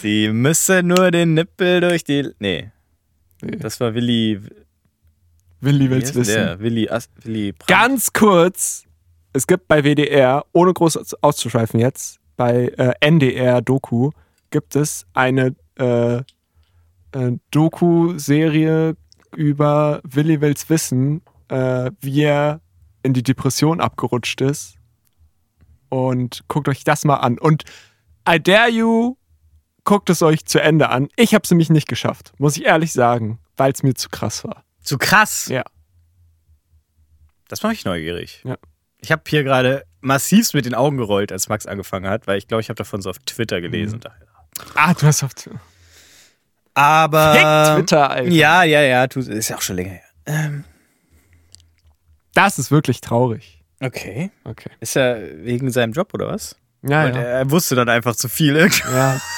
Sie 0.01 0.29
müssen 0.33 0.89
nur 0.89 1.11
den 1.11 1.35
Nippel 1.35 1.81
durch 1.81 2.05
die. 2.05 2.31
Nee. 2.39 2.71
Nee. 3.43 3.57
Das 3.57 3.79
war 3.81 3.95
Willi. 3.95 4.41
Willi 5.61 5.91
will's 5.91 6.15
wissen. 6.15 6.35
der? 6.35 6.61
Willi, 6.61 6.89
As 6.89 7.09
Willi 7.23 7.53
Brandt. 7.53 7.67
Ganz 7.69 8.13
kurz, 8.13 8.85
es 9.33 9.47
gibt 9.47 9.69
bei 9.69 9.83
WDR, 9.85 10.45
ohne 10.53 10.73
groß 10.73 10.97
aus- 10.99 11.15
auszuschweifen 11.23 11.81
jetzt, 11.81 12.19
bei 12.37 12.69
äh, 12.77 12.93
NDR 13.01 13.63
Doku 13.63 14.11
gibt 14.51 14.77
es 14.77 15.07
eine 15.15 15.55
äh, 15.79 16.17
äh, 16.17 16.23
Doku-Serie 17.51 18.97
über 19.35 20.01
Willi 20.05 20.41
will's 20.41 20.69
wissen, 20.71 21.23
äh, 21.49 21.91
wie 22.01 22.23
er 22.23 22.61
in 23.03 23.13
die 23.13 23.23
Depression 23.23 23.81
abgerutscht 23.81 24.41
ist. 24.41 24.75
Und 25.89 26.45
guckt 26.49 26.69
euch 26.69 26.85
das 26.85 27.05
mal 27.05 27.17
an. 27.17 27.39
Und 27.39 27.65
I 28.29 28.41
dare 28.43 28.71
you, 28.71 29.17
guckt 29.87 30.11
es 30.11 30.21
euch 30.21 30.45
zu 30.45 30.61
Ende 30.61 30.91
an. 30.91 31.09
Ich 31.17 31.33
habe 31.33 31.43
es 31.45 31.51
nämlich 31.51 31.71
nicht 31.71 31.89
geschafft, 31.89 32.33
muss 32.37 32.59
ich 32.59 32.67
ehrlich 32.67 32.93
sagen, 32.93 33.39
weil 33.57 33.73
es 33.73 33.83
mir 33.83 33.95
zu 33.95 34.11
krass 34.11 34.45
war. 34.45 34.65
Zu 34.83 34.99
krass. 34.99 35.47
Ja. 35.49 35.63
Das 37.49 37.63
mache 37.63 37.73
ich 37.73 37.85
neugierig. 37.87 38.43
Ja. 38.45 38.57
Ich 39.01 39.13
habe 39.13 39.23
hier 39.27 39.45
gerade 39.45 39.85
massivst 40.01 40.53
mit 40.55 40.67
den 40.67 40.75
Augen 40.75 40.97
gerollt, 40.99 41.33
als 41.33 41.49
Max 41.49 41.67
angefangen 41.67 42.09
hat, 42.11 42.27
weil 42.27 42.39
ich 42.39 42.49
glaube, 42.49 42.61
ich 42.61 42.69
habe 42.69 42.77
davon 42.77 43.01
so 43.01 43.09
auf 43.11 43.19
Twitter 43.21 43.61
gelesen. 43.61 44.01
Ah, 44.75 44.93
du 44.95 45.07
hast 45.07 45.23
auf 45.23 45.33
Aber. 46.75 47.33
Fick 47.33 47.77
Twitter, 47.77 48.11
Alter. 48.11 48.29
Ja, 48.31 48.63
ja, 48.65 48.81
ja. 48.83 49.05
Ist 49.05 49.49
ja 49.49 49.57
auch 49.57 49.63
schon 49.63 49.77
länger 49.77 49.91
her. 49.93 50.03
Ähm, 50.27 50.65
Das 52.35 52.59
ist 52.59 52.71
wirklich 52.71 53.01
traurig. 53.01 53.63
okay. 53.81 54.31
Okay. 54.45 54.71
Ist 54.81 54.97
er 54.97 55.45
wegen 55.45 55.71
seinem 55.71 55.93
Job 55.93 56.13
oder 56.15 56.29
was? 56.29 56.57
Ja, 56.83 57.05
Und 57.07 57.15
ja. 57.15 57.21
er, 57.21 57.29
er 57.39 57.51
wusste 57.51 57.75
dann 57.77 57.89
einfach 57.89 58.17
zu 58.17 58.29
viel. 58.29 58.57
irgendwie. 58.57 58.83
Ja. 58.93 59.21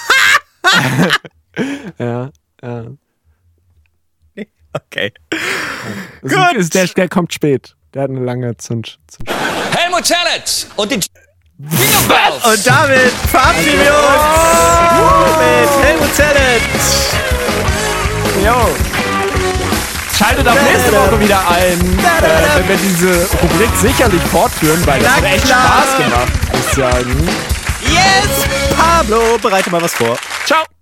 ja. 1.99 2.31
ja. 2.63 2.85
Okay. 4.73 5.13
Das 6.23 6.33
ist- 6.33 6.57
Ist, 6.57 6.75
der, 6.75 6.87
der 6.87 7.09
kommt 7.09 7.33
spät. 7.33 7.75
Der 7.95 8.03
hat 8.03 8.11
eine 8.11 8.21
lange 8.21 8.57
Zünd. 8.59 8.99
Zünd. 9.09 9.31
Helmut 9.77 10.05
Zerlett 10.07 10.67
und 10.77 10.91
die 10.91 10.95
Jingle 10.97 12.09
Bells. 12.09 12.45
Und 12.45 12.67
damit 12.67 13.11
verabschieden 13.31 13.81
wir 13.81 13.95
uns 13.95 15.37
mit 15.39 15.85
Helmut 15.85 16.15
Zellett. 16.15 16.63
Jo. 18.45 18.69
Schaltet 20.17 20.47
auch 20.49 20.55
nächste 20.55 20.93
Woche 20.93 21.21
wieder 21.21 21.49
ein, 21.49 21.81
äh, 21.81 22.59
wenn 22.59 22.69
wir 22.69 22.77
diese 22.77 23.27
Rubrik 23.41 23.71
sicherlich 23.77 24.23
fortführen, 24.23 24.85
weil 24.87 25.01
das 25.01 25.17
hat 25.17 25.25
echt. 25.25 25.47
Spaß 25.49 25.97
gemacht, 25.97 26.33
muss 26.53 26.61
ich 26.67 26.75
sagen. 26.75 27.29
Yes! 27.83 28.68
Pablo, 28.99 29.39
bereite 29.39 29.71
mal 29.71 29.81
was 29.81 29.95
vor. 29.95 30.19
Ciao. 30.45 30.78